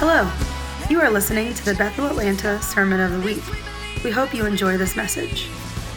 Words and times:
Hello. 0.00 0.30
You 0.88 1.00
are 1.00 1.10
listening 1.10 1.52
to 1.54 1.64
the 1.64 1.74
Bethel 1.74 2.06
Atlanta 2.06 2.62
Sermon 2.62 3.00
of 3.00 3.10
the 3.10 3.18
Week. 3.18 3.42
We 4.04 4.12
hope 4.12 4.32
you 4.32 4.46
enjoy 4.46 4.76
this 4.76 4.94
message. 4.94 5.46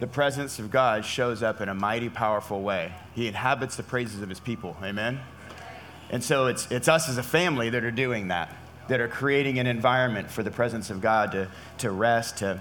The 0.00 0.06
presence 0.06 0.58
of 0.58 0.70
God 0.70 1.02
shows 1.02 1.42
up 1.42 1.62
in 1.62 1.70
a 1.70 1.74
mighty, 1.74 2.10
powerful 2.10 2.60
way. 2.60 2.92
He 3.14 3.26
inhabits 3.26 3.76
the 3.76 3.84
praises 3.84 4.20
of 4.20 4.28
his 4.28 4.38
people. 4.38 4.76
Amen? 4.82 5.18
And 6.10 6.22
so 6.22 6.48
it's, 6.48 6.70
it's 6.70 6.86
us 6.86 7.08
as 7.08 7.16
a 7.16 7.22
family 7.22 7.70
that 7.70 7.84
are 7.84 7.90
doing 7.90 8.28
that, 8.28 8.54
that 8.88 9.00
are 9.00 9.08
creating 9.08 9.58
an 9.58 9.66
environment 9.66 10.30
for 10.30 10.42
the 10.42 10.50
presence 10.50 10.90
of 10.90 11.00
God 11.00 11.32
to, 11.32 11.48
to 11.78 11.90
rest, 11.90 12.36
to, 12.40 12.60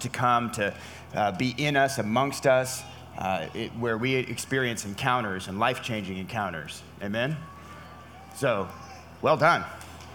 to 0.00 0.08
come, 0.08 0.52
to 0.52 0.72
uh, 1.12 1.32
be 1.32 1.54
in 1.58 1.76
us, 1.76 1.98
amongst 1.98 2.46
us, 2.46 2.82
uh, 3.18 3.44
it, 3.52 3.72
where 3.72 3.98
we 3.98 4.14
experience 4.14 4.86
encounters 4.86 5.48
and 5.48 5.58
life 5.58 5.82
changing 5.82 6.16
encounters. 6.16 6.82
Amen? 7.02 7.36
So, 8.36 8.66
well 9.22 9.36
done. 9.36 9.64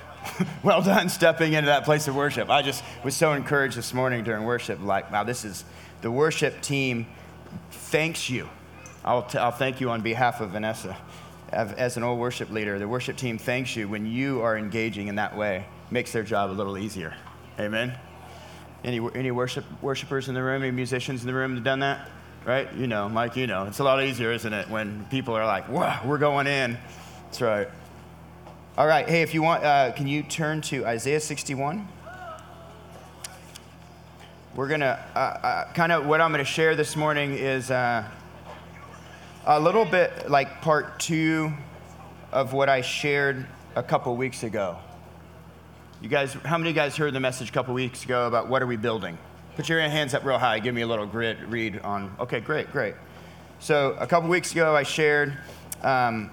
well 0.64 0.82
done 0.82 1.10
stepping 1.10 1.54
into 1.54 1.68
that 1.68 1.86
place 1.86 2.08
of 2.08 2.16
worship. 2.16 2.50
I 2.50 2.62
just 2.62 2.84
was 3.04 3.16
so 3.16 3.34
encouraged 3.34 3.78
this 3.78 3.94
morning 3.94 4.24
during 4.24 4.44
worship. 4.44 4.82
Like, 4.82 5.12
wow, 5.12 5.24
this 5.24 5.46
is 5.46 5.64
the 6.02 6.12
worship 6.12 6.62
team 6.62 7.08
thanks 7.72 8.30
you. 8.30 8.50
I'll, 9.04 9.24
t- 9.24 9.38
I'll 9.38 9.52
thank 9.52 9.80
you 9.80 9.90
on 9.92 10.02
behalf 10.02 10.42
of 10.42 10.52
Vanessa. 10.52 10.98
As 11.52 11.96
an 11.96 12.04
old 12.04 12.20
worship 12.20 12.50
leader, 12.50 12.80
the 12.80 12.88
worship 12.88 13.18
team 13.18 13.38
thanks 13.38 13.76
you 13.76 13.88
when 13.88 14.06
you 14.06 14.42
are 14.42 14.58
engaging 14.58 15.08
in 15.08 15.16
that 15.16 15.38
way. 15.38 15.66
Makes 15.92 16.12
their 16.12 16.24
job 16.24 16.50
a 16.50 16.54
little 16.54 16.78
easier. 16.78 17.14
Amen. 17.60 17.98
Any, 18.84 19.00
any 19.14 19.32
worship, 19.32 19.64
worshipers 19.82 20.28
in 20.28 20.36
the 20.36 20.44
room, 20.44 20.64
any 20.64 20.72
musicians 20.72 21.22
in 21.22 21.28
the 21.28 21.34
room 21.34 21.56
that 21.56 21.64
done 21.64 21.80
that? 21.80 22.10
Right? 22.44 22.72
You 22.74 22.88
know, 22.88 23.08
Mike, 23.08 23.36
you 23.36 23.48
know. 23.48 23.66
It's 23.66 23.80
a 23.80 23.84
lot 23.84 24.04
easier, 24.04 24.32
isn't 24.32 24.54
it, 24.54 24.70
when 24.70 25.06
people 25.06 25.36
are 25.36 25.46
like, 25.46 25.70
wow, 25.70 26.02
we're 26.04 26.18
going 26.18 26.48
in. 26.48 26.78
That's 27.26 27.42
right. 27.42 27.68
All 28.78 28.88
right, 28.88 29.08
hey, 29.08 29.22
if 29.22 29.34
you 29.34 29.42
want, 29.42 29.64
uh, 29.64 29.94
can 29.94 30.06
you 30.06 30.22
turn 30.22 30.60
to 30.64 30.86
Isaiah 30.86 31.22
61? 31.22 31.88
We're 34.54 34.68
going 34.68 34.82
to, 34.82 35.00
uh, 35.16 35.18
uh, 35.18 35.72
kind 35.72 35.94
of 35.94 36.06
what 36.06 36.20
I'm 36.20 36.34
going 36.34 36.44
to 36.44 36.52
share 36.52 36.76
this 36.76 36.98
morning 36.98 37.36
is 37.36 37.72
uh, 37.72 38.04
a 39.46 39.58
little 39.62 39.86
bit 39.86 40.30
like 40.30 40.62
part 40.62 41.00
two 41.00 41.54
of 42.34 42.52
what 42.52 42.68
I 42.68 42.82
shared 42.82 43.46
a 43.78 43.84
couple 43.84 44.14
weeks 44.18 44.44
ago. 44.44 44.78
You 46.02 46.10
guys, 46.10 46.34
how 46.34 46.58
many 46.58 46.72
of 46.72 46.76
you 46.76 46.82
guys 46.82 46.98
heard 46.98 47.14
the 47.14 47.22
message 47.22 47.48
a 47.48 47.54
couple 47.54 47.74
weeks 47.74 48.04
ago 48.04 48.28
about 48.28 48.50
what 48.50 48.62
are 48.62 48.68
we 48.68 48.76
building? 48.76 49.18
Put 49.56 49.70
your 49.70 49.80
hands 49.80 50.14
up 50.14 50.26
real 50.26 50.38
high. 50.38 50.60
Give 50.60 50.76
me 50.76 50.82
a 50.82 50.88
little 50.88 51.06
grid 51.06 51.42
read 51.44 51.80
on. 51.80 52.14
Okay, 52.20 52.42
great, 52.42 52.74
great. 52.74 52.96
So 53.60 53.96
a 54.02 54.06
couple 54.06 54.28
weeks 54.30 54.52
ago, 54.52 54.76
I 54.76 54.84
shared 54.84 55.38
um, 55.82 56.30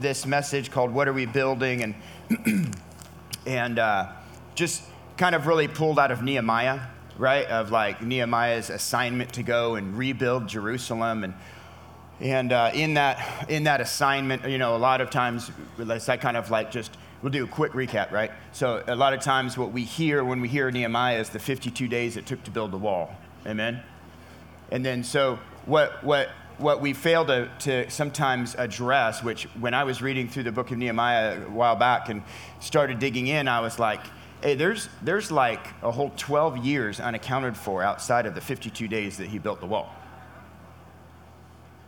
this 0.00 0.26
message 0.26 0.70
called 0.70 0.92
"What 0.92 1.08
Are 1.08 1.12
We 1.12 1.26
Building?" 1.26 1.82
and 1.82 2.74
and 3.46 3.78
uh, 3.78 4.12
just 4.54 4.82
kind 5.16 5.34
of 5.34 5.46
really 5.46 5.68
pulled 5.68 5.98
out 5.98 6.10
of 6.10 6.22
Nehemiah, 6.22 6.80
right? 7.16 7.46
Of 7.46 7.70
like 7.70 8.02
Nehemiah's 8.02 8.70
assignment 8.70 9.32
to 9.34 9.42
go 9.42 9.74
and 9.74 9.96
rebuild 9.96 10.48
Jerusalem, 10.48 11.24
and 11.24 11.34
and 12.20 12.52
uh, 12.52 12.70
in 12.74 12.94
that 12.94 13.48
in 13.48 13.64
that 13.64 13.80
assignment, 13.80 14.48
you 14.48 14.58
know, 14.58 14.76
a 14.76 14.78
lot 14.78 15.00
of 15.00 15.10
times 15.10 15.50
it's 15.78 16.06
that 16.06 16.20
kind 16.20 16.36
of 16.36 16.50
like 16.50 16.70
just 16.70 16.96
we'll 17.22 17.32
do 17.32 17.44
a 17.44 17.48
quick 17.48 17.72
recap, 17.72 18.10
right? 18.10 18.30
So 18.52 18.82
a 18.86 18.96
lot 18.96 19.12
of 19.12 19.20
times 19.20 19.58
what 19.58 19.72
we 19.72 19.84
hear 19.84 20.24
when 20.24 20.40
we 20.40 20.48
hear 20.48 20.70
Nehemiah 20.70 21.18
is 21.18 21.30
the 21.30 21.38
52 21.38 21.88
days 21.88 22.16
it 22.16 22.26
took 22.26 22.42
to 22.44 22.50
build 22.50 22.70
the 22.70 22.78
wall, 22.78 23.14
amen. 23.46 23.82
And 24.70 24.84
then 24.84 25.02
so 25.02 25.38
what 25.66 26.02
what 26.04 26.30
what 26.58 26.80
we 26.80 26.92
fail 26.92 27.24
to, 27.26 27.48
to 27.60 27.88
sometimes 27.90 28.54
address, 28.56 29.22
which 29.22 29.44
when 29.60 29.74
I 29.74 29.84
was 29.84 30.02
reading 30.02 30.28
through 30.28 30.42
the 30.42 30.52
book 30.52 30.70
of 30.70 30.78
Nehemiah 30.78 31.46
a 31.46 31.50
while 31.50 31.76
back 31.76 32.08
and 32.08 32.22
started 32.60 32.98
digging 32.98 33.28
in, 33.28 33.46
I 33.48 33.60
was 33.60 33.78
like, 33.78 34.00
hey, 34.42 34.54
there's, 34.54 34.88
there's 35.02 35.30
like 35.30 35.64
a 35.82 35.90
whole 35.90 36.12
12 36.16 36.58
years 36.58 37.00
unaccounted 37.00 37.56
for 37.56 37.82
outside 37.82 38.26
of 38.26 38.34
the 38.34 38.40
52 38.40 38.88
days 38.88 39.16
that 39.18 39.28
he 39.28 39.38
built 39.38 39.60
the 39.60 39.66
wall. 39.66 39.94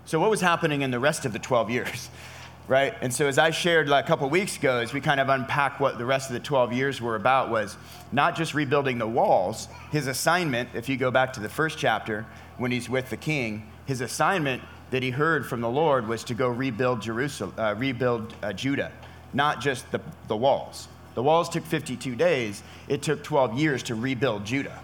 So, 0.04 0.18
what 0.18 0.30
was 0.30 0.40
happening 0.40 0.82
in 0.82 0.90
the 0.90 0.98
rest 0.98 1.24
of 1.24 1.32
the 1.32 1.38
12 1.38 1.70
years? 1.70 2.10
Right? 2.68 2.94
And 3.00 3.12
so, 3.12 3.26
as 3.26 3.36
I 3.36 3.50
shared 3.50 3.88
like 3.88 4.04
a 4.04 4.06
couple 4.06 4.30
weeks 4.30 4.56
ago, 4.56 4.78
as 4.78 4.92
we 4.92 5.00
kind 5.00 5.18
of 5.18 5.28
unpack 5.28 5.80
what 5.80 5.98
the 5.98 6.04
rest 6.04 6.30
of 6.30 6.34
the 6.34 6.40
12 6.40 6.72
years 6.72 7.00
were 7.00 7.16
about, 7.16 7.50
was 7.50 7.76
not 8.12 8.36
just 8.36 8.54
rebuilding 8.54 8.98
the 8.98 9.08
walls. 9.08 9.66
His 9.90 10.06
assignment, 10.06 10.68
if 10.72 10.88
you 10.88 10.96
go 10.96 11.10
back 11.10 11.32
to 11.32 11.40
the 11.40 11.48
first 11.48 11.78
chapter, 11.78 12.26
when 12.58 12.70
he's 12.70 12.88
with 12.88 13.10
the 13.10 13.16
king, 13.16 13.69
his 13.90 14.00
assignment 14.02 14.62
that 14.92 15.02
he 15.02 15.10
heard 15.10 15.44
from 15.44 15.60
the 15.60 15.68
Lord 15.68 16.06
was 16.06 16.22
to 16.24 16.34
go 16.34 16.48
rebuild 16.48 17.02
Jerusalem, 17.02 17.52
uh, 17.58 17.74
rebuild 17.76 18.32
uh, 18.40 18.52
Judah, 18.52 18.92
not 19.34 19.60
just 19.60 19.90
the, 19.90 20.00
the 20.28 20.36
walls. 20.36 20.86
The 21.16 21.22
walls 21.24 21.48
took 21.48 21.64
52 21.64 22.14
days. 22.14 22.62
It 22.86 23.02
took 23.02 23.24
12 23.24 23.58
years 23.58 23.82
to 23.84 23.96
rebuild 23.96 24.44
Judah. 24.44 24.78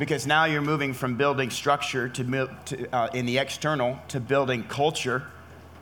Because 0.00 0.26
now 0.26 0.46
you're 0.46 0.62
moving 0.62 0.92
from 0.92 1.14
building 1.14 1.48
structure 1.48 2.08
to, 2.08 2.50
to 2.66 2.92
uh, 2.92 3.08
in 3.14 3.24
the 3.24 3.38
external 3.38 3.96
to 4.08 4.18
building 4.18 4.64
culture 4.64 5.22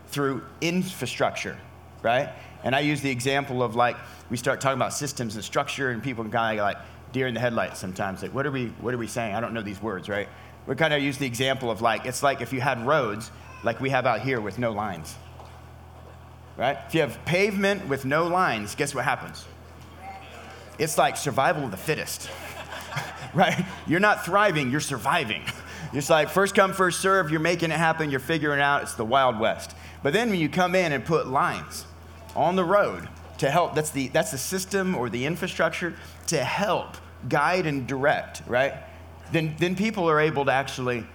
through 0.08 0.42
infrastructure, 0.60 1.56
right? 2.02 2.28
And 2.64 2.76
I 2.76 2.80
use 2.80 3.00
the 3.00 3.10
example 3.10 3.62
of 3.62 3.76
like 3.76 3.96
we 4.28 4.36
start 4.36 4.60
talking 4.60 4.78
about 4.78 4.92
systems 4.92 5.36
and 5.36 5.44
structure, 5.44 5.88
and 5.88 6.02
people 6.02 6.22
kind 6.28 6.60
of 6.60 6.64
like 6.64 6.76
deer 7.12 7.26
in 7.26 7.32
the 7.32 7.40
headlights 7.40 7.78
sometimes. 7.78 8.20
Like, 8.20 8.34
what 8.34 8.46
are 8.46 8.50
we, 8.50 8.66
what 8.82 8.92
are 8.92 8.98
we 8.98 9.06
saying? 9.06 9.34
I 9.34 9.40
don't 9.40 9.54
know 9.54 9.62
these 9.62 9.80
words, 9.80 10.08
right? 10.08 10.28
We 10.68 10.76
kind 10.76 10.92
of 10.92 11.02
use 11.02 11.16
the 11.16 11.26
example 11.26 11.70
of 11.70 11.80
like, 11.80 12.04
it's 12.04 12.22
like 12.22 12.42
if 12.42 12.52
you 12.52 12.60
had 12.60 12.86
roads 12.86 13.30
like 13.64 13.80
we 13.80 13.88
have 13.88 14.04
out 14.04 14.20
here 14.20 14.38
with 14.38 14.58
no 14.58 14.70
lines. 14.70 15.16
Right? 16.58 16.76
If 16.86 16.94
you 16.94 17.00
have 17.00 17.24
pavement 17.24 17.88
with 17.88 18.04
no 18.04 18.26
lines, 18.26 18.74
guess 18.74 18.94
what 18.94 19.04
happens? 19.04 19.46
It's 20.78 20.98
like 20.98 21.16
survival 21.16 21.64
of 21.64 21.70
the 21.70 21.78
fittest. 21.78 22.28
right? 23.34 23.64
You're 23.86 23.98
not 23.98 24.24
thriving, 24.24 24.70
you're 24.70 24.80
surviving. 24.80 25.42
It's 25.94 26.10
like 26.10 26.28
first 26.28 26.54
come, 26.54 26.74
first 26.74 27.00
serve, 27.00 27.30
you're 27.30 27.40
making 27.40 27.70
it 27.70 27.78
happen, 27.78 28.10
you're 28.10 28.20
figuring 28.20 28.58
it 28.58 28.62
out, 28.62 28.82
it's 28.82 28.92
the 28.92 29.06
Wild 29.06 29.40
West. 29.40 29.74
But 30.02 30.12
then 30.12 30.28
when 30.28 30.38
you 30.38 30.50
come 30.50 30.74
in 30.74 30.92
and 30.92 31.02
put 31.02 31.28
lines 31.28 31.86
on 32.36 32.56
the 32.56 32.64
road 32.64 33.08
to 33.38 33.50
help, 33.50 33.74
that's 33.74 33.88
the, 33.88 34.08
that's 34.08 34.30
the 34.30 34.36
system 34.36 34.94
or 34.94 35.08
the 35.08 35.24
infrastructure 35.24 35.94
to 36.26 36.44
help 36.44 36.98
guide 37.30 37.64
and 37.64 37.86
direct, 37.86 38.42
right? 38.46 38.74
Then, 39.32 39.54
then 39.58 39.76
people 39.76 40.08
are 40.08 40.20
able 40.20 40.44
to 40.44 40.52
actually 40.52 41.06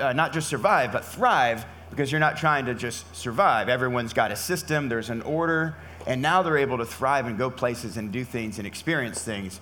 uh, 0.00 0.12
not 0.12 0.32
just 0.32 0.48
survive, 0.48 0.92
but 0.92 1.04
thrive 1.04 1.64
because 1.90 2.10
you're 2.10 2.20
not 2.20 2.36
trying 2.36 2.66
to 2.66 2.74
just 2.74 3.14
survive. 3.14 3.68
Everyone's 3.68 4.12
got 4.12 4.30
a 4.30 4.36
system, 4.36 4.88
there's 4.88 5.10
an 5.10 5.22
order, 5.22 5.76
and 6.06 6.22
now 6.22 6.42
they're 6.42 6.58
able 6.58 6.78
to 6.78 6.86
thrive 6.86 7.26
and 7.26 7.36
go 7.36 7.50
places 7.50 7.96
and 7.96 8.12
do 8.12 8.24
things 8.24 8.58
and 8.58 8.66
experience 8.66 9.22
things 9.22 9.60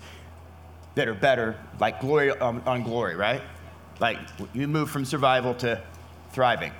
that 0.95 1.07
are 1.07 1.13
better, 1.13 1.57
like 1.79 1.99
glory 1.99 2.31
on, 2.31 2.61
on 2.65 2.83
glory, 2.83 3.15
right? 3.15 3.41
Like 3.99 4.17
you 4.53 4.67
move 4.67 4.89
from 4.89 5.05
survival 5.05 5.53
to 5.55 5.81
thriving. 6.31 6.71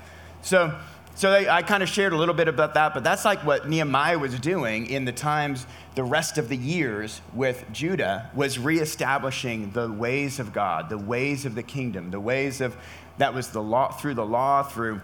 So, 0.41 0.77
so 1.19 1.31
they, 1.31 1.49
I 1.49 1.63
kind 1.63 1.83
of 1.83 1.89
shared 1.89 2.13
a 2.13 2.15
little 2.15 2.33
bit 2.33 2.47
about 2.47 2.75
that, 2.75 2.93
but 2.93 3.03
that's 3.03 3.25
like 3.25 3.45
what 3.45 3.67
Nehemiah 3.67 4.17
was 4.17 4.39
doing 4.39 4.85
in 4.85 5.03
the 5.03 5.11
times, 5.11 5.67
the 5.95 6.03
rest 6.05 6.37
of 6.37 6.47
the 6.47 6.55
years 6.55 7.19
with 7.33 7.65
Judah, 7.73 8.31
was 8.33 8.57
reestablishing 8.57 9.71
the 9.71 9.91
ways 9.91 10.39
of 10.39 10.53
God, 10.53 10.87
the 10.87 10.97
ways 10.97 11.45
of 11.45 11.55
the 11.55 11.61
kingdom, 11.61 12.09
the 12.09 12.21
ways 12.21 12.61
of 12.61 12.77
that 13.17 13.33
was 13.33 13.49
the 13.49 13.61
law 13.61 13.91
through 13.91 14.13
the 14.13 14.25
law, 14.25 14.63
through 14.63 15.01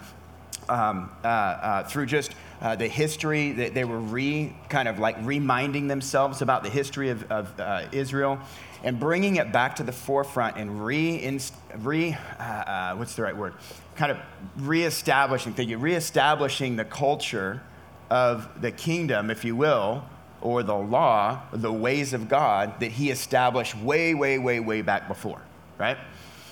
um, 0.69 1.11
uh, 1.21 1.27
uh, 1.27 1.83
through 1.83 2.05
just 2.05 2.33
uh, 2.61 2.77
the 2.77 2.87
history. 2.87 3.51
They, 3.51 3.69
they, 3.71 3.83
were 3.83 3.99
re 3.99 4.55
kind 4.69 4.87
of 4.87 4.99
like 4.99 5.17
reminding 5.19 5.89
themselves 5.89 6.41
about 6.41 6.63
the 6.63 6.69
history 6.69 7.09
of, 7.09 7.29
of 7.29 7.59
uh, 7.59 7.87
Israel 7.91 8.39
and 8.85 8.97
bringing 9.01 9.35
it 9.35 9.51
back 9.51 9.75
to 9.75 9.83
the 9.83 9.91
forefront 9.91 10.55
and 10.55 10.85
re, 10.85 11.39
re 11.79 12.17
uh, 12.39 12.41
uh, 12.41 12.95
what's 12.95 13.15
the 13.15 13.23
right 13.23 13.35
word? 13.35 13.55
Kind 13.95 14.11
of 14.11 14.17
reestablishing, 14.57 15.53
thinking, 15.53 15.79
reestablishing 15.79 16.75
the 16.75 16.85
culture 16.85 17.61
of 18.09 18.61
the 18.61 18.71
kingdom, 18.71 19.29
if 19.29 19.45
you 19.45 19.55
will, 19.55 20.03
or 20.41 20.63
the 20.63 20.75
law, 20.75 21.41
the 21.51 21.71
ways 21.71 22.13
of 22.13 22.29
God 22.29 22.79
that 22.79 22.91
he 22.91 23.09
established 23.09 23.75
way, 23.77 24.13
way, 24.13 24.37
way, 24.37 24.59
way 24.59 24.81
back 24.81 25.07
before, 25.07 25.41
right? 25.77 25.97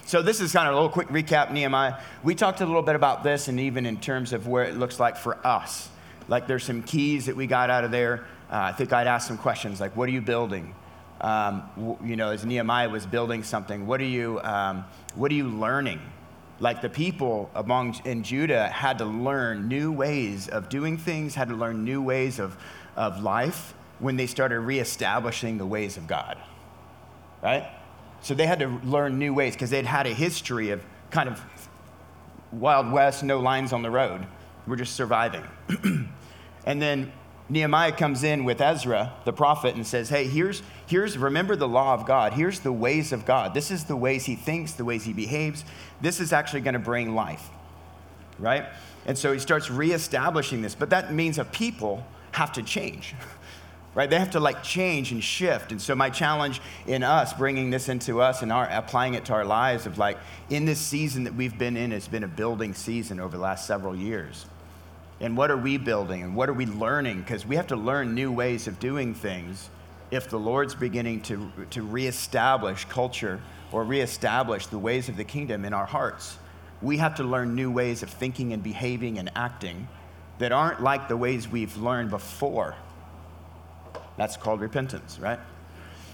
So, 0.05 0.21
this 0.21 0.41
is 0.41 0.51
kind 0.51 0.67
of 0.67 0.73
a 0.73 0.75
little 0.75 0.89
quick 0.89 1.07
recap, 1.07 1.51
Nehemiah. 1.51 1.99
We 2.23 2.35
talked 2.35 2.59
a 2.61 2.65
little 2.65 2.81
bit 2.81 2.95
about 2.95 3.23
this, 3.23 3.47
and 3.47 3.59
even 3.59 3.85
in 3.85 3.99
terms 3.99 4.33
of 4.33 4.47
where 4.47 4.65
it 4.65 4.75
looks 4.75 4.99
like 4.99 5.15
for 5.15 5.45
us. 5.45 5.89
Like, 6.27 6.47
there's 6.47 6.63
some 6.63 6.83
keys 6.83 7.25
that 7.27 7.35
we 7.35 7.47
got 7.47 7.69
out 7.69 7.83
of 7.83 7.91
there. 7.91 8.25
Uh, 8.51 8.57
I 8.57 8.71
think 8.73 8.91
I'd 8.91 9.07
ask 9.07 9.27
some 9.27 9.37
questions 9.37 9.79
like, 9.79 9.95
what 9.95 10.09
are 10.09 10.11
you 10.11 10.21
building? 10.21 10.75
Um, 11.21 11.97
you 12.03 12.15
know, 12.15 12.31
as 12.31 12.45
Nehemiah 12.45 12.89
was 12.89 13.05
building 13.05 13.43
something, 13.43 13.87
what 13.87 14.01
are 14.01 14.05
you, 14.05 14.41
um, 14.41 14.83
what 15.15 15.31
are 15.31 15.35
you 15.35 15.47
learning? 15.47 16.01
Like 16.63 16.81
the 16.81 16.87
people 16.87 17.51
among 17.55 17.99
in 18.05 18.23
Judah 18.23 18.69
had 18.69 18.99
to 18.99 19.05
learn 19.05 19.67
new 19.67 19.91
ways 19.91 20.47
of 20.47 20.69
doing 20.69 20.97
things, 20.97 21.35
had 21.35 21.49
to 21.49 21.55
learn 21.55 21.83
new 21.83 22.01
ways 22.01 22.39
of, 22.39 22.55
of 22.95 23.21
life 23.21 23.73
when 23.99 24.15
they 24.15 24.27
started 24.27 24.61
reestablishing 24.61 25.57
the 25.57 25.65
ways 25.65 25.97
of 25.97 26.07
God. 26.07 26.37
Right? 27.41 27.69
So 28.21 28.33
they 28.33 28.45
had 28.45 28.59
to 28.59 28.79
learn 28.85 29.19
new 29.19 29.33
ways 29.33 29.55
because 29.55 29.71
they'd 29.71 29.85
had 29.85 30.07
a 30.07 30.13
history 30.13 30.69
of 30.69 30.81
kind 31.11 31.27
of 31.27 31.43
Wild 32.53 32.93
West, 32.93 33.25
no 33.25 33.41
lines 33.41 33.73
on 33.73 33.81
the 33.81 33.91
road. 33.91 34.25
We're 34.65 34.77
just 34.77 34.95
surviving. 34.95 35.43
and 36.65 36.81
then 36.81 37.11
Nehemiah 37.49 37.91
comes 37.91 38.23
in 38.23 38.45
with 38.45 38.61
Ezra, 38.61 39.13
the 39.25 39.33
prophet, 39.33 39.75
and 39.75 39.85
says, 39.85 40.09
Hey, 40.09 40.27
here's, 40.27 40.63
here's, 40.87 41.17
remember 41.17 41.55
the 41.55 41.67
law 41.67 41.93
of 41.93 42.05
God. 42.05 42.33
Here's 42.33 42.59
the 42.59 42.71
ways 42.71 43.11
of 43.11 43.25
God. 43.25 43.53
This 43.53 43.69
is 43.69 43.83
the 43.83 43.97
ways 43.97 44.25
he 44.25 44.35
thinks, 44.35 44.73
the 44.73 44.85
ways 44.85 45.03
he 45.03 45.13
behaves. 45.13 45.65
This 46.01 46.19
is 46.19 46.31
actually 46.31 46.61
going 46.61 46.73
to 46.73 46.79
bring 46.79 47.15
life, 47.15 47.49
right? 48.39 48.65
And 49.05 49.17
so 49.17 49.33
he 49.33 49.39
starts 49.39 49.69
reestablishing 49.69 50.61
this. 50.61 50.75
But 50.75 50.89
that 50.91 51.13
means 51.13 51.37
a 51.37 51.45
people 51.45 52.05
have 52.31 52.53
to 52.53 52.63
change. 52.63 53.13
right? 53.95 54.09
They 54.09 54.17
have 54.17 54.31
to 54.31 54.39
like 54.39 54.63
change 54.63 55.11
and 55.11 55.23
shift. 55.23 55.71
And 55.71 55.81
so 55.81 55.95
my 55.95 56.09
challenge 56.09 56.61
in 56.87 57.03
us, 57.03 57.33
bringing 57.33 57.69
this 57.69 57.89
into 57.89 58.21
us 58.21 58.41
and 58.41 58.51
our, 58.51 58.67
applying 58.71 59.13
it 59.13 59.25
to 59.25 59.33
our 59.33 59.45
lives 59.45 59.85
of 59.85 59.97
like, 59.97 60.17
in 60.49 60.65
this 60.65 60.79
season 60.79 61.25
that 61.25 61.35
we've 61.35 61.57
been 61.57 61.77
in, 61.77 61.91
it's 61.91 62.07
been 62.07 62.23
a 62.23 62.27
building 62.27 62.73
season 62.73 63.19
over 63.19 63.35
the 63.37 63.43
last 63.43 63.67
several 63.67 63.95
years. 63.95 64.45
And 65.19 65.37
what 65.37 65.51
are 65.51 65.57
we 65.57 65.77
building 65.77 66.23
and 66.23 66.35
what 66.35 66.49
are 66.49 66.53
we 66.53 66.65
learning? 66.65 67.21
Because 67.21 67.45
we 67.45 67.55
have 67.55 67.67
to 67.67 67.75
learn 67.75 68.13
new 68.13 68.31
ways 68.31 68.67
of 68.67 68.79
doing 68.79 69.13
things 69.13 69.69
if 70.11 70.29
the 70.29 70.39
Lord's 70.39 70.75
beginning 70.75 71.21
to, 71.21 71.51
to 71.71 71.81
reestablish 71.81 72.85
culture 72.85 73.41
or 73.71 73.83
reestablish 73.83 74.67
the 74.67 74.77
ways 74.77 75.09
of 75.09 75.17
the 75.17 75.23
kingdom 75.23 75.65
in 75.65 75.73
our 75.73 75.85
hearts. 75.85 76.37
We 76.81 76.97
have 76.97 77.15
to 77.15 77.23
learn 77.23 77.55
new 77.55 77.71
ways 77.71 78.03
of 78.03 78.09
thinking 78.09 78.53
and 78.53 78.61
behaving 78.61 79.17
and 79.17 79.31
acting 79.35 79.87
that 80.39 80.51
aren't 80.51 80.81
like 80.81 81.07
the 81.07 81.17
ways 81.17 81.47
we've 81.47 81.77
learned 81.77 82.09
before. 82.09 82.75
That's 84.17 84.37
called 84.37 84.61
repentance, 84.61 85.17
right? 85.19 85.39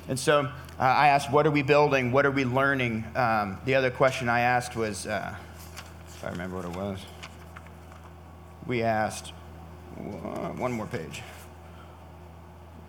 And 0.08 0.18
so 0.18 0.42
uh, 0.42 0.52
I 0.80 1.10
asked, 1.10 1.32
what 1.32 1.46
are 1.46 1.52
we 1.52 1.62
building? 1.62 2.12
What 2.12 2.26
are 2.26 2.32
we 2.32 2.46
learning? 2.46 3.06
Um, 3.16 3.58
the 3.66 3.76
other 3.76 3.92
question 3.92 4.30
I 4.30 4.42
asked 4.42 4.76
was, 4.76 5.06
uh, 5.06 5.36
if 6.08 6.24
I 6.24 6.30
remember 6.30 6.56
what 6.58 6.66
it 6.66 6.76
was, 6.76 7.00
we 8.70 8.84
asked, 8.84 9.34
uh, 9.98 10.50
one 10.50 10.72
more 10.72 10.86
page. 10.86 11.24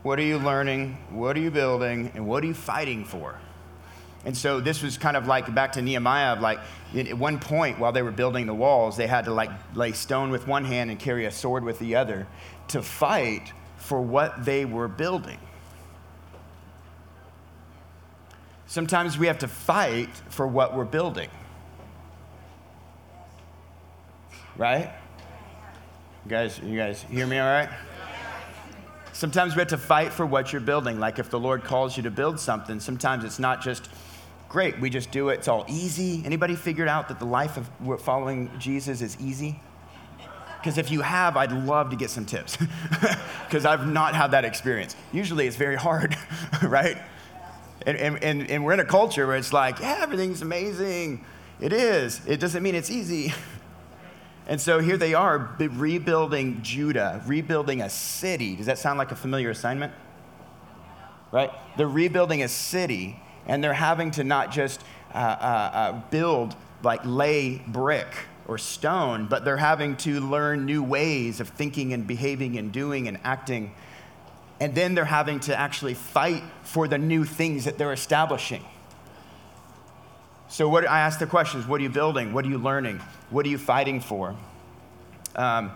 What 0.03 0.19
are 0.19 0.23
you 0.23 0.39
learning? 0.39 0.99
What 1.11 1.37
are 1.37 1.41
you 1.41 1.51
building? 1.51 2.13
And 2.15 2.27
what 2.27 2.45
are 2.45 2.47
you 2.47 2.55
fighting 2.55 3.05
for? 3.05 3.35
And 4.27 4.37
so 4.37 4.61
this 4.61 4.83
was 4.83 4.99
kind 4.99 5.17
of 5.17 5.27
like 5.27 5.53
back 5.55 5.73
to 5.73 5.83
Nehemiah 5.83 6.35
of 6.35 6.41
like 6.41 6.59
at 6.95 7.17
one 7.17 7.39
point 7.39 7.79
while 7.79 7.93
they 7.93 8.03
were 8.03 8.11
building 8.11 8.47
the 8.47 8.55
walls, 8.55 8.99
they 8.99 9.07
had 9.07 9.25
to 9.25 9.33
like 9.33 9.51
lay 9.75 9.93
stone 9.93 10.31
with 10.31 10.47
one 10.47 10.65
hand 10.65 10.91
and 10.91 11.01
carry 11.01 11.25
a 11.25 11.31
sword 11.31 11.65
with 11.65 11.79
the 11.79 11.97
other 11.97 12.27
to 12.69 12.83
fight 12.83 13.53
for 13.79 14.01
what 14.03 14.45
they 14.45 14.67
were 14.67 14.89
building. 14.89 15.39
Sometimes 18.67 19.17
we 19.17 19.27
have 19.27 19.39
to 19.39 19.49
fight 19.49 20.11
for 20.29 20.47
what 20.47 20.77
we're 20.77 20.85
building. 20.85 21.31
Right? 24.59 24.93
You 26.25 26.31
guys, 26.31 26.61
you 26.63 26.77
guys 26.77 27.03
hear 27.03 27.27
me 27.27 27.39
all 27.39 27.49
right? 27.49 27.69
Sometimes 29.13 29.55
we 29.55 29.61
have 29.61 29.69
to 29.69 29.79
fight 29.79 30.13
for 30.13 30.27
what 30.27 30.53
you're 30.53 30.61
building. 30.61 31.01
Like 31.01 31.19
if 31.19 31.31
the 31.31 31.41
Lord 31.41 31.65
calls 31.65 31.97
you 31.97 32.03
to 32.03 32.11
build 32.11 32.39
something, 32.39 32.79
sometimes 32.79 33.25
it's 33.25 33.39
not 33.39 33.63
just 33.63 33.89
great, 34.49 34.79
we 34.81 34.91
just 34.91 35.11
do 35.11 35.31
it. 35.31 35.39
It's 35.39 35.49
all 35.49 35.65
easy. 35.69 36.23
Anybody 36.25 36.57
figured 36.57 36.89
out 36.89 37.09
that 37.09 37.19
the 37.19 37.25
life 37.25 37.57
of 37.57 38.03
following 38.03 38.51
Jesus 38.59 39.01
is 39.01 39.19
easy? 39.21 39.61
Because 40.59 40.77
if 40.77 40.91
you 40.91 41.01
have, 41.01 41.39
I'd 41.39 41.53
love 41.53 41.89
to 41.89 41.97
get 41.97 42.11
some 42.11 42.27
tips 42.27 42.59
because 43.47 43.65
I've 43.65 43.87
not 43.87 44.15
had 44.15 44.33
that 44.33 44.45
experience. 44.45 44.95
Usually 45.13 45.47
it's 45.47 45.57
very 45.57 45.77
hard, 45.77 46.17
right? 46.63 46.99
And, 47.87 47.97
and, 47.97 48.51
and 48.51 48.63
we're 48.63 48.75
in 48.75 48.81
a 48.81 48.85
culture 48.85 49.27
where 49.27 49.37
it's 49.37 49.55
like, 49.55 49.81
yeah, 49.81 50.01
everything's 50.01 50.43
amazing. 50.43 51.25
It 51.61 51.73
is. 51.73 52.21
It 52.27 52.41
doesn't 52.41 52.63
mean 52.63 52.75
it's 52.75 52.91
easy. 52.91 53.33
And 54.51 54.61
so 54.61 54.81
here 54.81 54.97
they 54.97 55.15
are 55.15 55.57
rebuilding 55.59 56.61
Judah, 56.63 57.23
rebuilding 57.25 57.83
a 57.83 57.89
city. 57.89 58.57
Does 58.57 58.67
that 58.67 58.79
sound 58.79 58.99
like 58.99 59.13
a 59.13 59.17
familiar 59.17 59.49
assignment? 59.51 59.93
Right? 61.31 61.53
They're 61.77 61.87
rebuilding 61.87 62.43
a 62.43 62.49
city, 62.49 63.21
and 63.47 63.63
they're 63.63 63.73
having 63.73 64.11
to 64.11 64.25
not 64.25 64.51
just 64.51 64.83
uh, 65.15 65.19
uh, 65.19 65.21
uh, 65.21 66.01
build, 66.11 66.57
like 66.83 67.01
lay 67.05 67.59
brick 67.69 68.13
or 68.49 68.59
stone, 68.59 69.27
but 69.27 69.45
they're 69.45 69.57
having 69.57 69.97
to 69.99 70.19
learn 70.19 70.67
new 70.67 70.83
ways 70.83 71.39
of 71.39 71.51
thinking 71.51 71.93
and 71.93 72.05
behaving 72.05 72.59
and 72.59 72.73
doing 72.73 73.07
and 73.07 73.21
acting. 73.23 73.73
And 74.59 74.75
then 74.75 74.97
they're 74.97 75.05
having 75.05 75.39
to 75.41 75.57
actually 75.57 75.95
fight 75.95 76.43
for 76.63 76.89
the 76.89 76.99
new 76.99 77.25
things 77.25 77.67
that 77.67 77.79
they're 77.79 77.93
establishing. 77.93 78.65
So, 80.51 80.69
what 80.69 80.85
I 80.85 80.99
ask 80.99 81.21
the 81.21 81.29
questions 81.29 81.69
what 81.69 81.81
are 81.81 81.85
you 81.85 81.91
building? 81.91 82.33
What 82.33 82.45
are 82.45 82.49
you 82.49 82.59
learning? 82.59 83.01
What 83.31 83.47
are 83.47 83.49
you 83.49 83.57
fighting 83.57 84.01
for? 84.01 84.35
Um, 85.37 85.71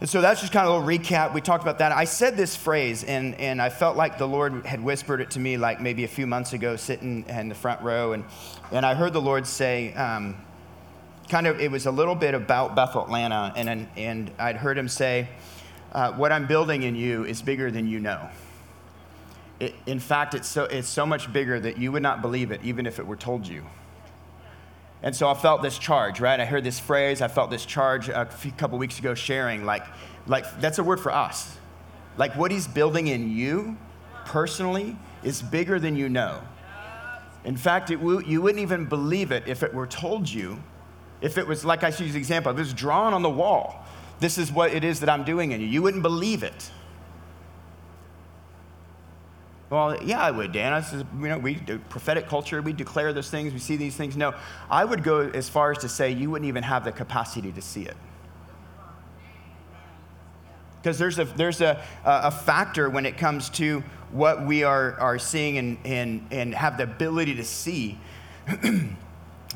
and 0.00 0.08
so 0.08 0.22
that's 0.22 0.40
just 0.40 0.50
kind 0.50 0.66
of 0.66 0.72
a 0.72 0.78
little 0.78 0.98
recap. 0.98 1.34
We 1.34 1.42
talked 1.42 1.62
about 1.62 1.78
that. 1.80 1.92
I 1.92 2.04
said 2.04 2.38
this 2.38 2.56
phrase, 2.56 3.04
and, 3.04 3.34
and 3.34 3.60
I 3.60 3.68
felt 3.68 3.98
like 3.98 4.16
the 4.16 4.26
Lord 4.26 4.64
had 4.64 4.82
whispered 4.82 5.20
it 5.20 5.32
to 5.32 5.40
me 5.40 5.58
like 5.58 5.78
maybe 5.78 6.04
a 6.04 6.08
few 6.08 6.26
months 6.26 6.54
ago, 6.54 6.74
sitting 6.76 7.26
in 7.28 7.50
the 7.50 7.54
front 7.54 7.82
row. 7.82 8.12
And, 8.12 8.24
and 8.72 8.86
I 8.86 8.94
heard 8.94 9.12
the 9.12 9.20
Lord 9.20 9.46
say, 9.46 9.92
um, 9.92 10.38
kind 11.28 11.46
of, 11.46 11.60
it 11.60 11.70
was 11.70 11.84
a 11.84 11.90
little 11.90 12.14
bit 12.14 12.32
about 12.32 12.74
Bethel 12.74 13.04
Atlanta, 13.04 13.52
and, 13.56 13.86
and 13.94 14.30
I'd 14.38 14.56
heard 14.56 14.78
him 14.78 14.88
say, 14.88 15.28
uh, 15.92 16.12
What 16.12 16.32
I'm 16.32 16.46
building 16.46 16.82
in 16.82 16.94
you 16.94 17.26
is 17.26 17.42
bigger 17.42 17.70
than 17.70 17.86
you 17.86 18.00
know. 18.00 18.26
It, 19.60 19.74
in 19.86 20.00
fact, 20.00 20.34
it's 20.34 20.48
so, 20.48 20.64
it's 20.64 20.88
so 20.88 21.06
much 21.06 21.32
bigger 21.32 21.60
that 21.60 21.78
you 21.78 21.92
would 21.92 22.02
not 22.02 22.22
believe 22.22 22.50
it 22.50 22.60
even 22.64 22.86
if 22.86 22.98
it 22.98 23.06
were 23.06 23.16
told 23.16 23.46
you. 23.46 23.64
And 25.02 25.14
so 25.14 25.28
I 25.28 25.34
felt 25.34 25.62
this 25.62 25.78
charge, 25.78 26.20
right? 26.20 26.38
I 26.40 26.44
heard 26.44 26.64
this 26.64 26.78
phrase, 26.78 27.22
I 27.22 27.28
felt 27.28 27.50
this 27.50 27.64
charge 27.64 28.08
a 28.08 28.26
few, 28.26 28.52
couple 28.52 28.78
weeks 28.78 28.98
ago 28.98 29.14
sharing, 29.14 29.64
like, 29.64 29.84
like 30.26 30.60
that's 30.60 30.78
a 30.78 30.84
word 30.84 31.00
for 31.00 31.12
us. 31.12 31.56
Like 32.16 32.36
what 32.36 32.50
he's 32.50 32.66
building 32.66 33.06
in 33.06 33.30
you 33.30 33.76
personally 34.24 34.96
is 35.22 35.40
bigger 35.42 35.78
than 35.78 35.96
you 35.96 36.08
know. 36.08 36.40
In 37.44 37.56
fact, 37.56 37.90
it, 37.90 38.00
you 38.00 38.42
wouldn't 38.42 38.60
even 38.60 38.86
believe 38.86 39.30
it 39.32 39.44
if 39.46 39.62
it 39.62 39.72
were 39.72 39.86
told 39.86 40.28
you 40.28 40.62
if 41.20 41.36
it 41.38 41.46
was, 41.46 41.64
like 41.64 41.84
I 41.84 41.88
use 41.88 42.12
the 42.12 42.18
example, 42.18 42.50
if 42.52 42.58
it 42.58 42.60
was 42.60 42.74
drawn 42.74 43.12
on 43.12 43.22
the 43.22 43.30
wall, 43.30 43.84
this 44.20 44.38
is 44.38 44.50
what 44.52 44.72
it 44.72 44.84
is 44.84 45.00
that 45.00 45.08
I'm 45.08 45.24
doing 45.24 45.52
in 45.52 45.60
you, 45.60 45.66
you 45.66 45.82
wouldn't 45.82 46.02
believe 46.02 46.42
it. 46.42 46.70
Well, 49.70 50.02
yeah, 50.02 50.20
I 50.20 50.32
would, 50.32 50.50
Dan. 50.50 50.72
Is, 50.74 50.92
you 50.92 51.28
know, 51.28 51.38
we 51.38 51.54
prophetic 51.88 52.26
culture, 52.26 52.60
we 52.60 52.72
declare 52.72 53.12
those 53.12 53.30
things, 53.30 53.52
we 53.52 53.60
see 53.60 53.76
these 53.76 53.96
things. 53.96 54.16
No, 54.16 54.34
I 54.68 54.84
would 54.84 55.04
go 55.04 55.20
as 55.20 55.48
far 55.48 55.70
as 55.70 55.78
to 55.78 55.88
say 55.88 56.10
you 56.10 56.28
wouldn't 56.30 56.48
even 56.48 56.64
have 56.64 56.84
the 56.84 56.92
capacity 56.92 57.52
to 57.52 57.62
see 57.62 57.84
it. 57.84 57.96
Because 60.82 60.98
there's 60.98 61.18
a, 61.18 61.24
there's 61.24 61.60
a, 61.60 61.82
a 62.04 62.30
factor 62.30 62.90
when 62.90 63.06
it 63.06 63.16
comes 63.16 63.48
to 63.50 63.84
what 64.10 64.44
we 64.44 64.64
are, 64.64 64.98
are 64.98 65.18
seeing 65.18 65.58
and, 65.58 65.78
and, 65.84 66.26
and 66.30 66.54
have 66.54 66.76
the 66.76 66.84
ability 66.84 67.36
to 67.36 67.44
see. 67.44 67.98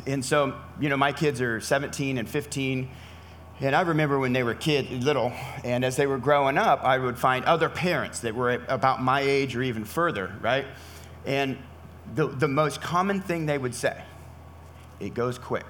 And 0.07 0.25
so, 0.25 0.55
you 0.81 0.89
know, 0.89 0.97
my 0.97 1.13
kids 1.13 1.41
are 1.41 1.61
17 1.61 2.19
and 2.19 2.29
15. 2.29 2.89
And 3.61 3.75
I 3.75 3.83
remember 3.83 4.19
when 4.19 4.33
they 4.33 4.43
were 4.43 4.55
kid, 4.55 5.05
little, 5.05 5.33
and 5.63 5.85
as 5.85 5.97
they 5.97 6.07
were 6.07 6.19
growing 6.19 6.59
up, 6.59 6.83
I 6.83 6.99
would 6.99 7.19
find 7.19 7.45
other 7.45 7.69
parents 7.69 8.21
that 8.21 8.35
were 8.35 8.61
about 8.69 9.01
my 9.01 9.21
age 9.21 9.55
or 9.55 9.63
even 9.63 9.85
further, 9.85 10.35
right? 10.41 10.67
And 11.25 11.57
the, 12.15 12.27
the 12.27 12.49
most 12.49 12.83
common 12.83 13.21
thing 13.21 13.47
they 13.47 13.59
would 13.59 13.75
say, 13.75 14.03
it 14.99 15.15
goes 15.15 15.39
quick, 15.39 15.67